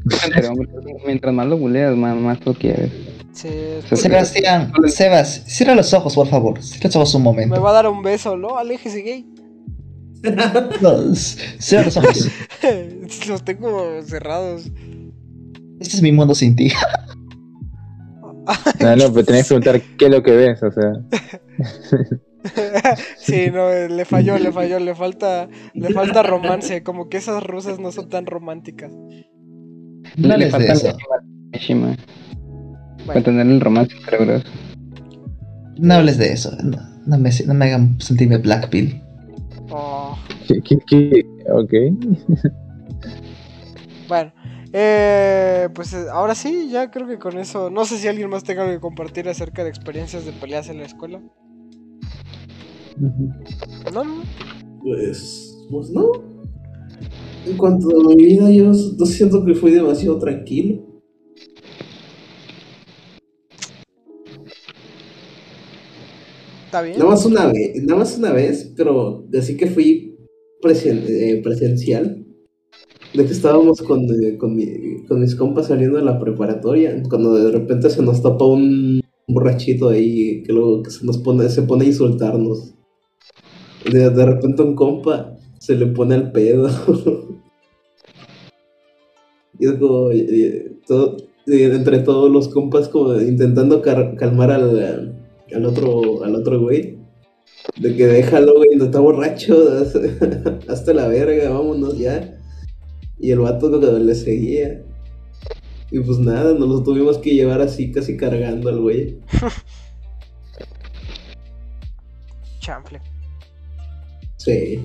[1.07, 2.91] Mientras más lo buleas, más, más lo quieres.
[3.33, 3.49] Sí,
[3.95, 6.63] Sebastián, Sebas, cierra los ojos, por favor.
[6.63, 7.63] Cierra los ojos un me momento.
[7.63, 8.59] va a dar un beso, ¿no?
[8.59, 9.27] Aléjese gay.
[10.81, 12.31] Los ojos.
[13.29, 14.71] Los tengo cerrados.
[15.81, 16.73] Este es mi mundo sin ti.
[18.81, 20.93] No, no, pero tenés que preguntar qué es lo que ves, o sea.
[23.19, 27.81] sí, no, le falló, le falló, le falta, le falta romance, como que esas rusas
[27.81, 28.93] no son tan románticas.
[30.17, 30.75] No le falta
[31.53, 31.97] Mishima
[33.07, 34.45] para Bueno, tener el romance entre bros.
[35.79, 36.57] No hables de eso.
[36.63, 39.01] No, no me, no me hagan sentirme Black Pill.
[39.71, 40.17] Oh,
[40.47, 41.27] ¿Qué, qué, qué?
[41.53, 41.73] Ok.
[44.09, 44.33] bueno,
[44.73, 48.45] eh, pues eh, ahora sí, ya creo que con eso, no sé si alguien más
[48.45, 51.21] tenga que compartir acerca de experiencias de peleas en la escuela.
[53.93, 54.23] No, no,
[54.83, 56.13] Pues, pues no.
[57.47, 60.86] En cuanto a mi vida, yo no siento que fui demasiado tranquilo.
[66.99, 70.17] Nada más una vez, nada más una vez, pero así que fui
[70.65, 72.23] eh, presencial.
[73.15, 77.35] De que estábamos con, eh, con, mi- con mis compas saliendo de la preparatoria, cuando
[77.35, 81.63] de repente se nos tapa un borrachito ahí que luego que se nos pone, se
[81.63, 82.75] pone a insultarnos.
[83.91, 86.69] De, repente un compa se le pone al pedo.
[89.59, 91.17] y es como y todo-
[91.47, 95.16] entre todos los compas como intentando calmar al,
[95.55, 96.99] al otro al otro güey.
[97.79, 99.57] De que déjalo, güey, no está borracho,
[100.69, 102.39] hasta la verga, vámonos ya.
[103.19, 104.83] Y el vato le seguía.
[105.91, 109.21] Y pues nada, nos lo tuvimos que llevar así, casi cargando al güey.
[112.61, 113.01] Chample.
[114.37, 114.85] Sí.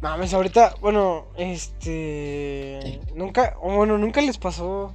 [0.00, 3.00] Mames, ahorita, bueno, este.
[3.14, 4.94] Nunca, bueno, nunca les pasó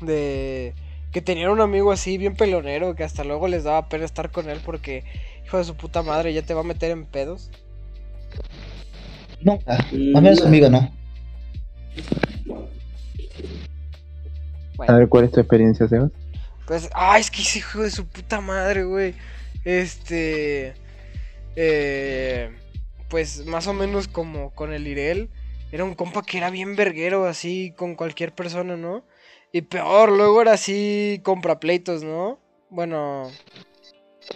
[0.00, 0.74] de
[1.12, 4.48] que tenían un amigo así, bien pelonero, que hasta luego les daba pena estar con
[4.50, 5.04] él porque,
[5.44, 7.50] hijo de su puta madre, ya te va a meter en pedos.
[9.40, 9.78] Nunca.
[9.90, 10.92] Al menos conmigo no.
[14.86, 16.10] A ver, ¿cuál es tu experiencia, Sebas?
[16.66, 19.14] Pues, ah, es que ese hijo de su puta madre, güey.
[19.64, 20.74] Este.
[21.56, 22.50] Eh,
[23.08, 25.30] pues más o menos como con el Irel.
[25.72, 29.04] Era un compa que era bien verguero, así con cualquier persona, ¿no?
[29.52, 32.38] Y peor, luego era así comprapleitos, ¿no?
[32.70, 33.30] Bueno.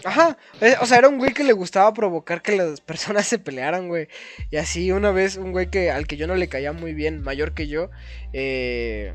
[0.05, 3.39] Ajá, eh, o sea, era un güey que le gustaba provocar que las personas se
[3.39, 4.09] pelearan, güey.
[4.51, 7.23] Y así una vez un güey que al que yo no le caía muy bien,
[7.23, 7.91] mayor que yo,
[8.33, 9.15] eh,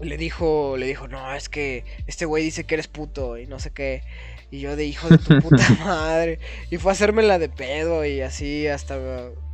[0.00, 3.58] le dijo, le dijo, no, es que este güey dice que eres puto y no
[3.58, 4.02] sé qué.
[4.50, 6.38] Y yo de hijo de tu puta madre.
[6.70, 8.98] Y fue a hacerme la de pedo y así hasta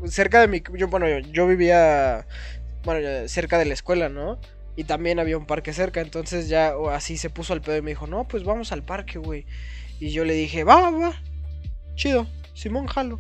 [0.07, 0.63] cerca de mi...
[0.75, 2.27] Yo, bueno, yo, vivía,
[2.85, 4.41] bueno, cerca de la escuela, ¿no?
[4.79, 7.91] Y también había un parque cerca, entonces ya así se puso al pedo y me
[7.91, 9.45] dijo, no, pues vamos al parque, güey.
[9.99, 11.21] Y yo le dije, va, va,
[11.97, 13.19] chido, Simón, jalo.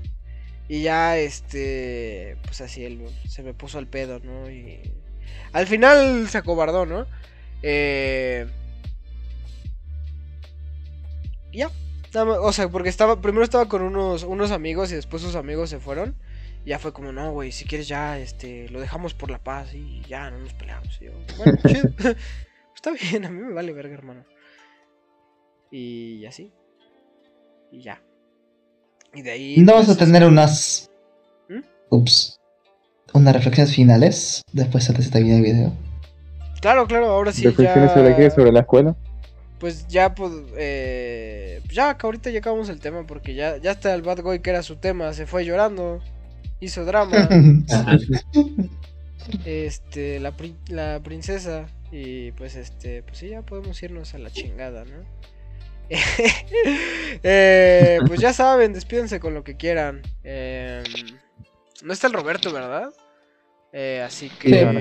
[0.68, 4.48] Y ya, este, pues así él se me puso al pedo, ¿no?
[4.48, 4.92] Y
[5.52, 7.08] al final se acobardó, ¿no?
[7.64, 8.46] Eh...
[11.52, 11.72] Ya.
[12.14, 15.80] O sea, porque estaba, primero estaba con unos, unos amigos y después sus amigos se
[15.80, 16.14] fueron.
[16.64, 20.02] Ya fue como, no, güey, si quieres ya, este, lo dejamos por la paz y
[20.08, 20.98] ya, no nos peleamos.
[21.00, 21.90] Y yo, bueno, chido.
[22.74, 24.24] Está bien, a mí me vale verga, hermano.
[25.70, 26.52] Y así.
[27.72, 28.00] Y ya.
[29.14, 29.56] Y de ahí.
[29.58, 30.90] No vamos a tener unas.
[31.48, 31.60] ¿Mm?
[31.90, 32.38] Ups.
[33.14, 35.72] Unas reflexiones finales después de este video.
[36.60, 37.94] Claro, claro, ahora sí ¿Reflexiones ya...
[37.94, 38.30] sobre qué?
[38.30, 38.96] ¿Sobre la escuela?
[39.58, 43.94] Pues ya, pues, eh, ya que ahorita ya acabamos el tema porque ya, ya hasta
[43.94, 46.00] el Bad Boy que era su tema se fue llorando,
[46.60, 47.28] hizo drama,
[49.44, 54.30] este, la, pri- la princesa y pues este, pues sí, ya podemos irnos a la
[54.30, 55.04] chingada, ¿no?
[57.22, 60.02] Eh, pues ya saben, despídense con lo que quieran.
[60.22, 60.82] Eh,
[61.82, 62.90] no está el Roberto, ¿verdad?
[63.72, 64.48] Eh, así que.
[64.50, 64.80] Sí, no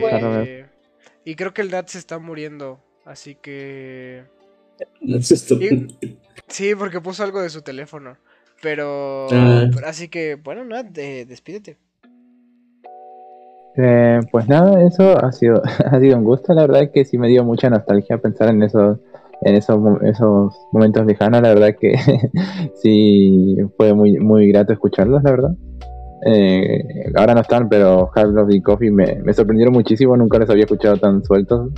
[1.23, 2.83] y creo que el Dad se está muriendo.
[3.05, 4.25] Así que.
[5.61, 5.97] Y-
[6.49, 8.17] Sí, porque puso algo de su teléfono.
[8.61, 9.27] Pero.
[9.29, 11.77] Pero así que, bueno, nada, de- despídete.
[13.79, 17.27] Eh, pues nada, eso ha sido, ha sido un gusto, la verdad que sí me
[17.27, 18.97] dio mucha nostalgia pensar en esos,
[19.43, 21.93] en esos, esos momentos lejanos, la verdad que
[22.81, 25.51] sí fue muy, muy grato escucharlos, la verdad.
[26.25, 26.83] Eh,
[27.15, 30.63] ahora no están, pero Half Love y Coffee me, me sorprendieron muchísimo, nunca los había
[30.63, 31.71] escuchado tan sueltos.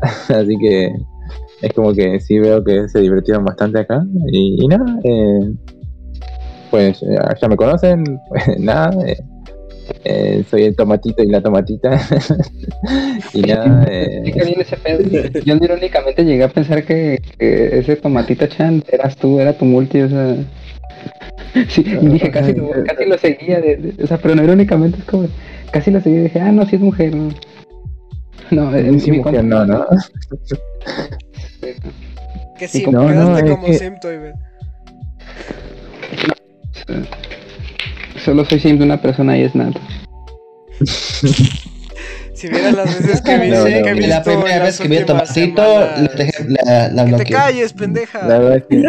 [0.30, 0.90] Así que
[1.60, 4.02] es como que sí veo que se divirtieron bastante acá.
[4.32, 5.52] Y, y nada, eh,
[6.70, 7.06] pues eh,
[7.40, 8.90] ya me conocen, pues nada.
[9.06, 9.16] eh,
[10.04, 12.00] eh, soy el tomatito y la tomatita.
[13.34, 15.42] y nada, eh, ese.
[15.44, 20.00] Yo irónicamente llegué a pensar que, que ese tomatita chan eras tú, era tu multi,
[20.02, 20.36] o sea.
[21.68, 24.98] Sí, y dije, casi lo, casi lo seguía, de- de- o sea, pero no irónicamente
[24.98, 25.26] es como,
[25.72, 27.12] casi lo seguía y dije, ah, no, sí es mujer.
[27.14, 27.32] No,
[28.70, 29.86] no es sí, mi mujer, no, no.
[32.58, 34.18] Que sí, no, quedaste no, es como que- Simtoy.
[38.24, 39.72] Solo soy siempre una persona y es nada.
[42.40, 43.94] Si vieras las veces que vi, No, que he no.
[43.96, 45.62] visto La primera vez que vi a Tomatito,
[46.64, 48.26] la, la, Que te calles, pendeja.
[48.26, 48.82] La verdad es que.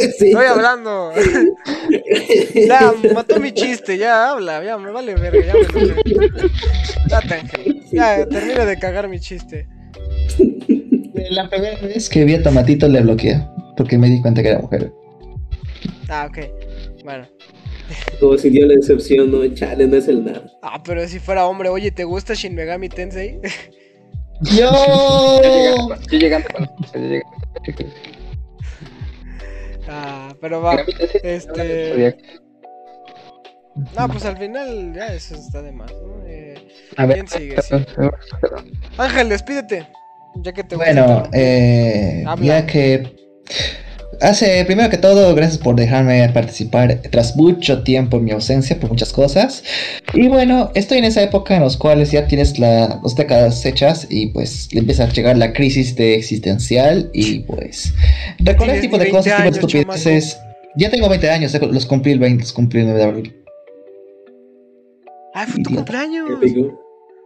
[0.00, 1.12] Estoy hablando.
[2.66, 5.60] ya, mató mi chiste, ya habla, ya me vale verga, ya me.
[7.08, 7.80] Date, Ángel.
[7.92, 9.68] Ya, termina de cagar mi chiste.
[11.30, 13.40] La primera vez que vi a Tomatito le bloqueé,
[13.76, 14.90] porque me di cuenta que era mujer.
[16.08, 16.38] Ah, ok.
[17.04, 17.26] Bueno.
[18.20, 20.44] Como si dio la decepción, no, chale, no es el nada.
[20.62, 23.38] Ah, pero si fuera hombre, oye, ¿te gusta Shin Megami Tensei?
[24.40, 24.70] ¡Yo!
[26.10, 26.48] Yo llegando
[26.94, 27.28] llegando
[29.88, 30.76] ah, pero va.
[31.22, 32.16] Este.
[33.96, 36.24] No, pues al final ya eso está de más, ¿no?
[36.26, 37.62] Eh, A ver, ¿Quién sigue?
[37.62, 37.74] Sí.
[38.96, 39.88] Ángel, despídete.
[40.36, 43.16] Ya que te gusta Bueno, eh, ya que
[44.20, 48.90] hace, primero que todo, gracias por dejarme participar tras mucho tiempo en mi ausencia por
[48.90, 49.62] muchas cosas.
[50.14, 54.06] Y bueno, estoy en esa época en los cuales ya tienes la, las décadas hechas
[54.10, 57.92] y pues le empieza a llegar la crisis de existencial y pues
[58.40, 60.38] recordar este tipo de 20 cosas, tipo de años, estupideces.
[60.76, 63.36] Ya tengo 20 años, eh, los cumplí el 20, los cumplí el 9 de abril.
[65.34, 66.28] Ay, fue tu cumpleaños.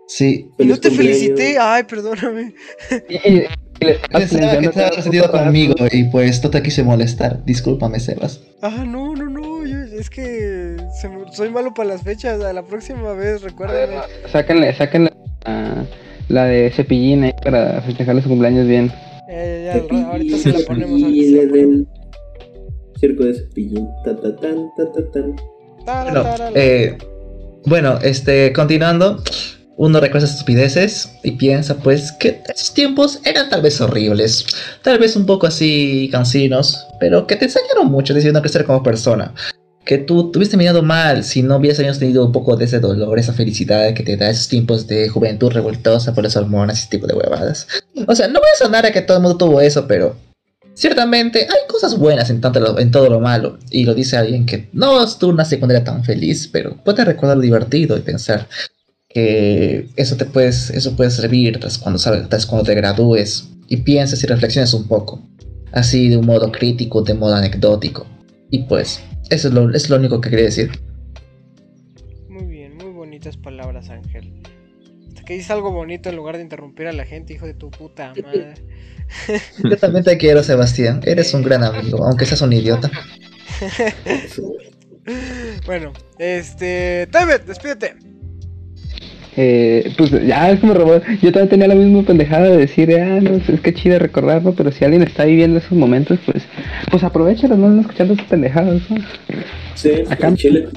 [0.09, 1.19] Sí, Y no Feliz te cumpleaños.
[1.19, 1.59] felicité.
[1.59, 2.55] Ay, perdóname.
[4.11, 7.45] Pensaba que estaba resentido conmigo y pues no te quise molestar.
[7.45, 8.41] Discúlpame, Sebas.
[8.63, 9.65] Ah, no, no, no.
[9.67, 12.43] yo- es que se soy malo para las fechas.
[12.43, 13.97] A la próxima vez, recuérdame.
[14.31, 15.13] Sáquenle, sáquenle
[15.45, 15.85] la,
[16.29, 18.93] la de cepillín ahí para festejarle su cumpleaños bien.
[19.29, 21.01] Eh, ya, al ra- ahorita se la ponemos.
[21.03, 21.87] el
[23.01, 23.89] circo de cepillín.
[24.05, 25.37] Ta, ta, tan, ta, ta, tan.
[25.85, 26.97] Bueno, eh,
[27.67, 29.23] bueno, este, continuando,
[29.83, 34.47] uno recuerda estupideces y piensa pues que esos tiempos eran tal vez horribles,
[34.81, 38.85] tal vez un poco así cansinos, pero que te enseñaron mucho, decidiendo a crecer como
[38.85, 39.35] persona.
[39.85, 43.19] Que tú te hubieses terminado mal si no hubieses tenido un poco de ese dolor,
[43.19, 46.91] esa felicidad que te da esos tiempos de juventud revoltosa por las hormonas y ese
[46.91, 47.67] tipo de huevadas.
[48.07, 50.15] O sea, no voy a sonar a que todo el mundo tuvo eso, pero
[50.75, 55.31] Ciertamente hay cosas buenas en, todo lo malo, y lo dice alguien que no estuvo
[55.31, 58.49] una secundaria tan feliz, pero puede recordar lo divertido y pensar
[59.13, 64.23] que eso te puedes, eso puede servir tras cuando, tras cuando te gradúes y pienses
[64.25, 65.23] y reflexiones un poco,
[65.73, 68.07] así de un modo crítico, de modo anecdótico.
[68.51, 70.71] Y pues, eso es lo, es lo único que quería decir.
[72.29, 74.43] Muy bien, muy bonitas palabras, Ángel.
[75.09, 77.71] Hasta que dices algo bonito en lugar de interrumpir a la gente, hijo de tu
[77.71, 78.55] puta madre.
[79.69, 82.91] Yo también te quiero, Sebastián, eres un gran amigo, aunque seas un idiota.
[85.67, 87.09] Bueno, este.
[87.11, 87.97] David, despídete.
[89.37, 91.03] Eh, pues ya es como robot.
[91.23, 94.71] Yo también tenía la misma pendejada de decir, ah, no, es que chido recordarlo, pero
[94.71, 96.45] si alguien está viviendo esos momentos, pues,
[96.91, 98.83] pues aprovechalo, no escuchando sus pendejadas.
[98.91, 98.97] ¿no?
[99.75, 100.69] Sí, Acá- en Chile.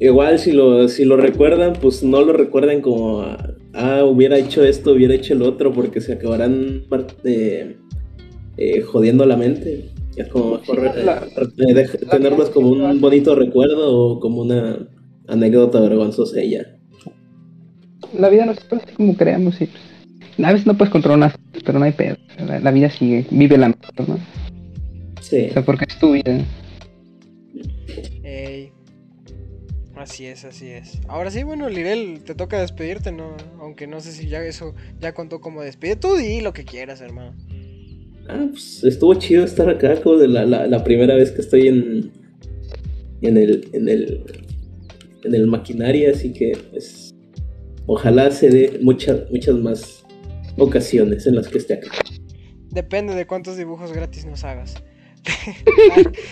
[0.00, 3.22] Igual si lo, si lo recuerdan, pues no lo recuerden como
[3.74, 6.82] ah, hubiera hecho esto, hubiera hecho el otro, porque se acabarán
[7.24, 7.76] eh,
[8.56, 9.90] eh, jodiendo la mente.
[10.16, 11.22] Es como mejor eh, la-
[11.68, 14.78] eh, tenerlos como un bonito recuerdo o como una
[15.28, 16.66] anécdota vergonzosa y ya.
[18.18, 21.32] La vida no es así como creemos y pues, a veces no puedes controlar unas
[21.32, 22.16] cosas, pero no hay pedo.
[22.38, 24.18] La, la vida sigue, vive la mejor, ¿no?
[25.20, 25.46] Sí.
[25.50, 26.44] O sea, porque es tu vida.
[28.22, 28.70] Ey.
[29.96, 31.00] Así es, así es.
[31.08, 33.36] Ahora sí, bueno, Lirel, te toca despedirte, ¿no?
[33.60, 35.96] Aunque no sé si ya eso ya contó como despedir.
[35.96, 37.34] Tú di lo que quieras, hermano.
[38.28, 41.68] Ah, pues estuvo chido estar acá, como de la, la, la primera vez que estoy
[41.68, 42.10] en,
[43.20, 44.24] en el, en el,
[45.24, 47.03] en el maquinaria, así que pues
[47.86, 50.04] ojalá se dé muchas, muchas más
[50.58, 51.88] ocasiones en las que esté acá.
[52.70, 54.74] Depende de cuántos dibujos gratis nos hagas.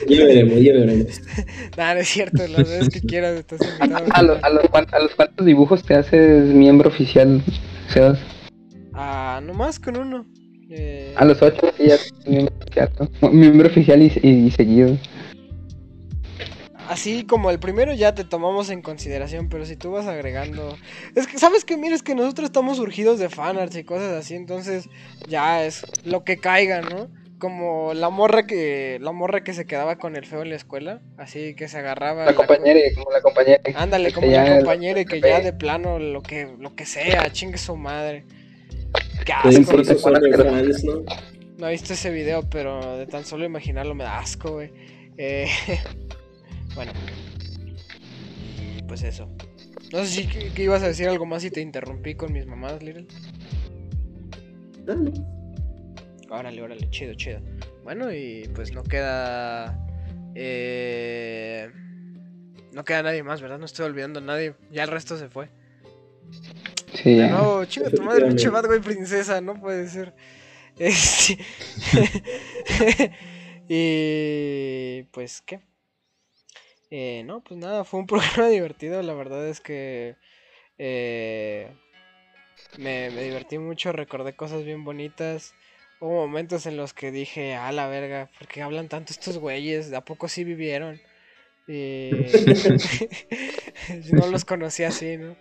[0.08, 1.20] Ya veremos, ya veremos.
[1.76, 4.06] Nah, no es cierto, las veces que quieras estás invitado.
[4.12, 7.42] A, los, a, los, cuan- a los cuantos dibujos te haces miembro oficial,
[7.88, 8.18] Sebas.
[8.92, 10.26] Ah, nomás con uno.
[10.70, 11.96] Eh, A los ocho sí ya
[12.26, 13.30] miembro oficial, ¿no?
[13.30, 14.96] Miembro oficial y, y seguido.
[16.88, 20.76] Así como el primero ya te tomamos en consideración, pero si tú vas agregando...
[21.14, 21.76] Es que, ¿sabes qué?
[21.76, 24.88] Mira, es que nosotros estamos surgidos de fanarts y cosas así, entonces
[25.28, 27.09] ya es lo que caiga, ¿no?
[27.38, 31.00] Como la morra que la morra que se quedaba con el feo en la escuela,
[31.16, 32.24] así que se agarraba...
[32.24, 33.60] La compañera, como la compañera.
[33.74, 37.30] Ándale, que como la compañera y que ya de plano lo que, lo que sea,
[37.32, 38.24] chingue su madre.
[39.24, 39.76] Qué No asco.
[39.76, 39.94] de
[40.44, 41.02] fans, ¿no?
[41.59, 44.72] No he visto ese video, pero de tan solo imaginarlo me da asco, güey.
[45.16, 45.48] Eh,
[46.74, 46.93] bueno.
[48.59, 49.28] Y pues eso.
[49.93, 52.47] No sé si que, que ibas a decir algo más y te interrumpí con mis
[52.47, 53.07] mamadas, Little.
[54.86, 55.12] No.
[56.31, 57.40] Órale, órale, chido, chido.
[57.85, 59.78] Bueno, y pues no queda.
[60.35, 61.70] Eh,
[62.73, 63.59] no queda nadie más, ¿verdad?
[63.59, 64.55] No estoy olvidando a nadie.
[64.70, 65.51] Ya el resto se fue.
[66.94, 67.28] Sí, De ya.
[67.31, 68.49] nuevo, chinga tu madre, pinche.
[68.49, 70.15] Bad Boy princesa, no puede ser.
[70.78, 71.39] Este...
[73.69, 75.61] y pues, ¿qué?
[76.94, 80.16] Eh, no, pues nada, fue un programa divertido, la verdad es que
[80.77, 81.73] eh,
[82.77, 85.55] me, divertí mucho, recordé cosas bien bonitas.
[86.01, 89.90] Hubo momentos en los que dije, a la verga, ¿por qué hablan tanto estos güeyes?
[89.94, 91.01] ¿A poco sí vivieron?
[91.66, 92.10] Y...
[94.12, 95.35] no los conocía así, ¿no?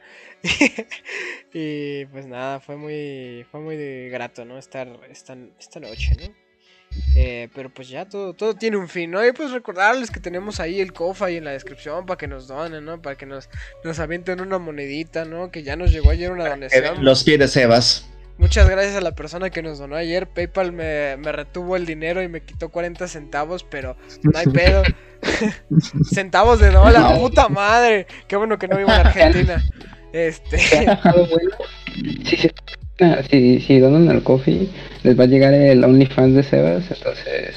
[1.54, 4.58] y pues nada, fue muy, fue muy grato, ¿no?
[4.58, 6.51] Estar esta, esta noche, ¿no?
[7.16, 9.26] Eh, pero pues ya todo, todo tiene un fin, ¿no?
[9.26, 12.48] Y pues recordarles que tenemos ahí el COFA ahí en la descripción para que nos
[12.48, 13.02] donen, ¿no?
[13.02, 13.50] Para que nos,
[13.84, 15.52] nos avienten una monedita, ¿no?
[15.52, 17.04] Que ya nos llegó ayer una donación.
[17.04, 18.08] Los pies de Sebas.
[18.38, 20.28] Muchas gracias a la persona que nos donó ayer.
[20.28, 24.82] PayPal me, me retuvo el dinero y me quitó 40 centavos, pero no hay pedo.
[26.12, 28.08] centavos de dólar, puta madre.
[28.28, 29.64] Qué bueno que no vivo en Argentina.
[30.14, 30.88] Este.
[33.30, 34.70] Si, si, donan al coffee,
[35.04, 37.56] les va a llegar el OnlyFans de Sebas, entonces.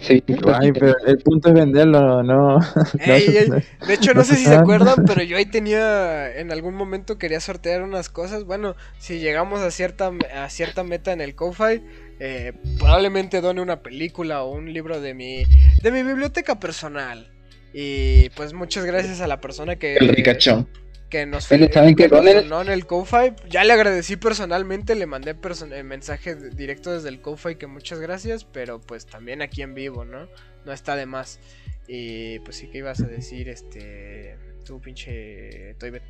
[0.00, 0.22] Sí,
[0.52, 2.58] Ay, pero el punto es venderlo, no.
[2.58, 2.62] no
[3.00, 6.52] Ey, ey, no- De hecho, no sé si se acuerdan, pero yo ahí tenía, en
[6.52, 8.44] algún momento quería sortear unas cosas.
[8.44, 11.82] Bueno, si llegamos a cierta, a cierta meta en el Ko-Fi,
[12.20, 15.44] eh, probablemente done una película o un libro de mi,
[15.82, 17.30] de mi biblioteca personal.
[17.72, 20.68] Y pues muchas gracias a la persona que, El ricachón.
[21.14, 23.34] Que nos, Bueno, ¿saben que donó en el Ko-Fi.
[23.48, 28.00] Ya le agradecí personalmente, le mandé person- eh, mensaje directo desde el Ko-Fi que muchas
[28.00, 30.26] gracias, pero pues también aquí en vivo, ¿no?
[30.64, 31.38] No está de más.
[31.86, 36.02] Y pues sí que ibas a decir, este, tú pinche Toybet.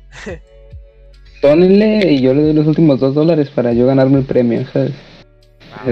[1.43, 4.93] Dónenle y yo le doy los últimos dos dólares para yo ganarme el premio, ¿sabes?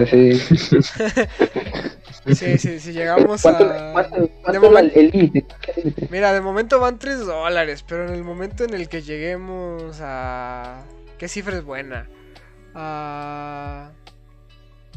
[0.10, 0.42] Sí.
[2.26, 3.92] Sí, sí, si llegamos ¿Cuánto, a...
[3.92, 5.46] cuánto- de cuánto momento- el.
[6.10, 10.84] Mira, de momento van 3 dólares, pero en el momento en el que lleguemos a...
[11.18, 12.08] ¿Qué cifra es buena?
[12.76, 13.92] A...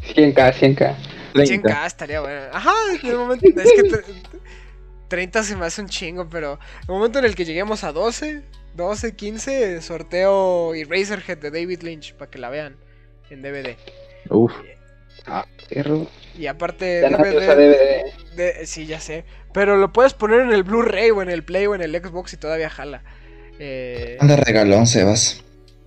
[0.02, 0.96] 100k, 100k.
[1.34, 1.68] 30.
[1.68, 2.40] 100k estaría bueno.
[2.52, 2.72] Ajá,
[3.02, 3.44] en el momento...
[3.46, 4.04] Es que tre-
[5.08, 8.42] 30 se me hace un chingo, pero el momento en el que lleguemos a 12,
[8.74, 12.76] 12, 15, sorteo Eraserhead de David Lynch para que la vean
[13.30, 13.76] en DVD.
[14.30, 14.52] Uf.
[15.68, 16.06] Perro.
[16.38, 18.36] Y aparte Ya DVD, DVD.
[18.36, 19.24] de- sí, ya sé.
[19.52, 22.34] Pero lo puedes poner en el Blu-ray o en el Play o en el Xbox
[22.34, 23.02] y todavía jala.
[23.58, 25.42] Eh, Anda regalón, Sebas.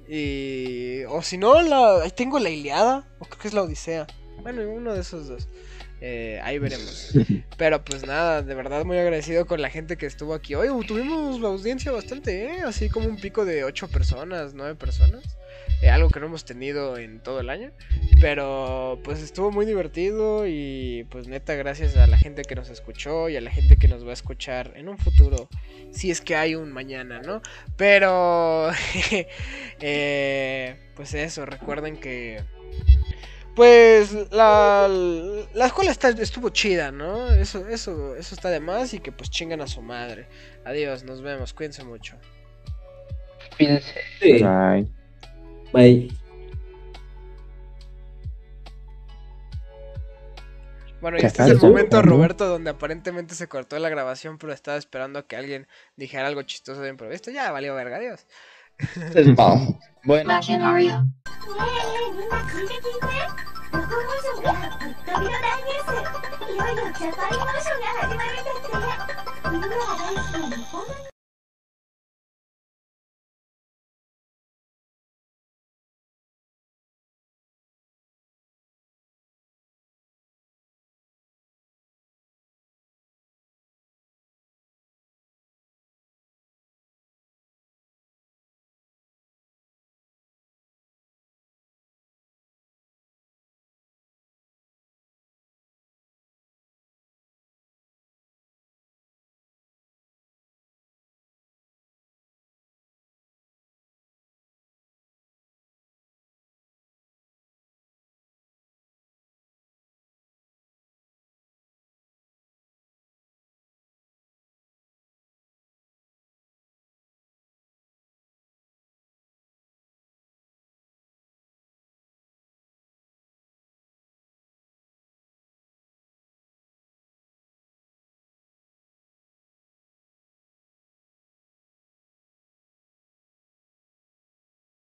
[0.07, 1.03] y...
[1.05, 2.01] O si no, la...
[2.03, 3.05] ahí tengo la Iliada.
[3.19, 4.07] O creo que es la Odisea.
[4.41, 5.47] Bueno, uno de esos dos.
[6.01, 7.11] Eh, ahí veremos.
[7.57, 10.69] Pero pues nada, de verdad muy agradecido con la gente que estuvo aquí hoy.
[10.87, 12.61] Tuvimos la audiencia bastante, ¿eh?
[12.65, 15.21] Así como un pico de 8 personas, 9 personas.
[15.81, 17.71] Eh, algo que no hemos tenido en todo el año.
[18.19, 23.29] Pero pues estuvo muy divertido y pues neta gracias a la gente que nos escuchó
[23.29, 25.47] y a la gente que nos va a escuchar en un futuro.
[25.91, 27.41] Si es que hay un mañana, ¿no?
[27.77, 28.71] Pero...
[29.79, 32.43] eh, pues eso, recuerden que...
[33.55, 34.87] Pues la,
[35.53, 37.29] la escuela está, estuvo chida, ¿no?
[37.33, 40.27] Eso, eso, eso está de más y que pues chingan a su madre.
[40.63, 42.15] Adiós, nos vemos, cuídense mucho.
[43.57, 43.99] Cuídense.
[44.21, 44.43] Sí.
[44.43, 44.98] Bye.
[45.73, 46.09] Bye.
[51.01, 52.01] Bueno, y ¿Qué este es el momento.
[52.01, 56.41] Roberto, donde aparentemente se cortó la grabación, pero estaba esperando a que alguien dijera algo
[56.43, 57.31] chistoso de improviso.
[57.31, 58.27] Ya valió verga, adiós.
[59.37, 59.79] No.
[60.03, 60.39] Bueno.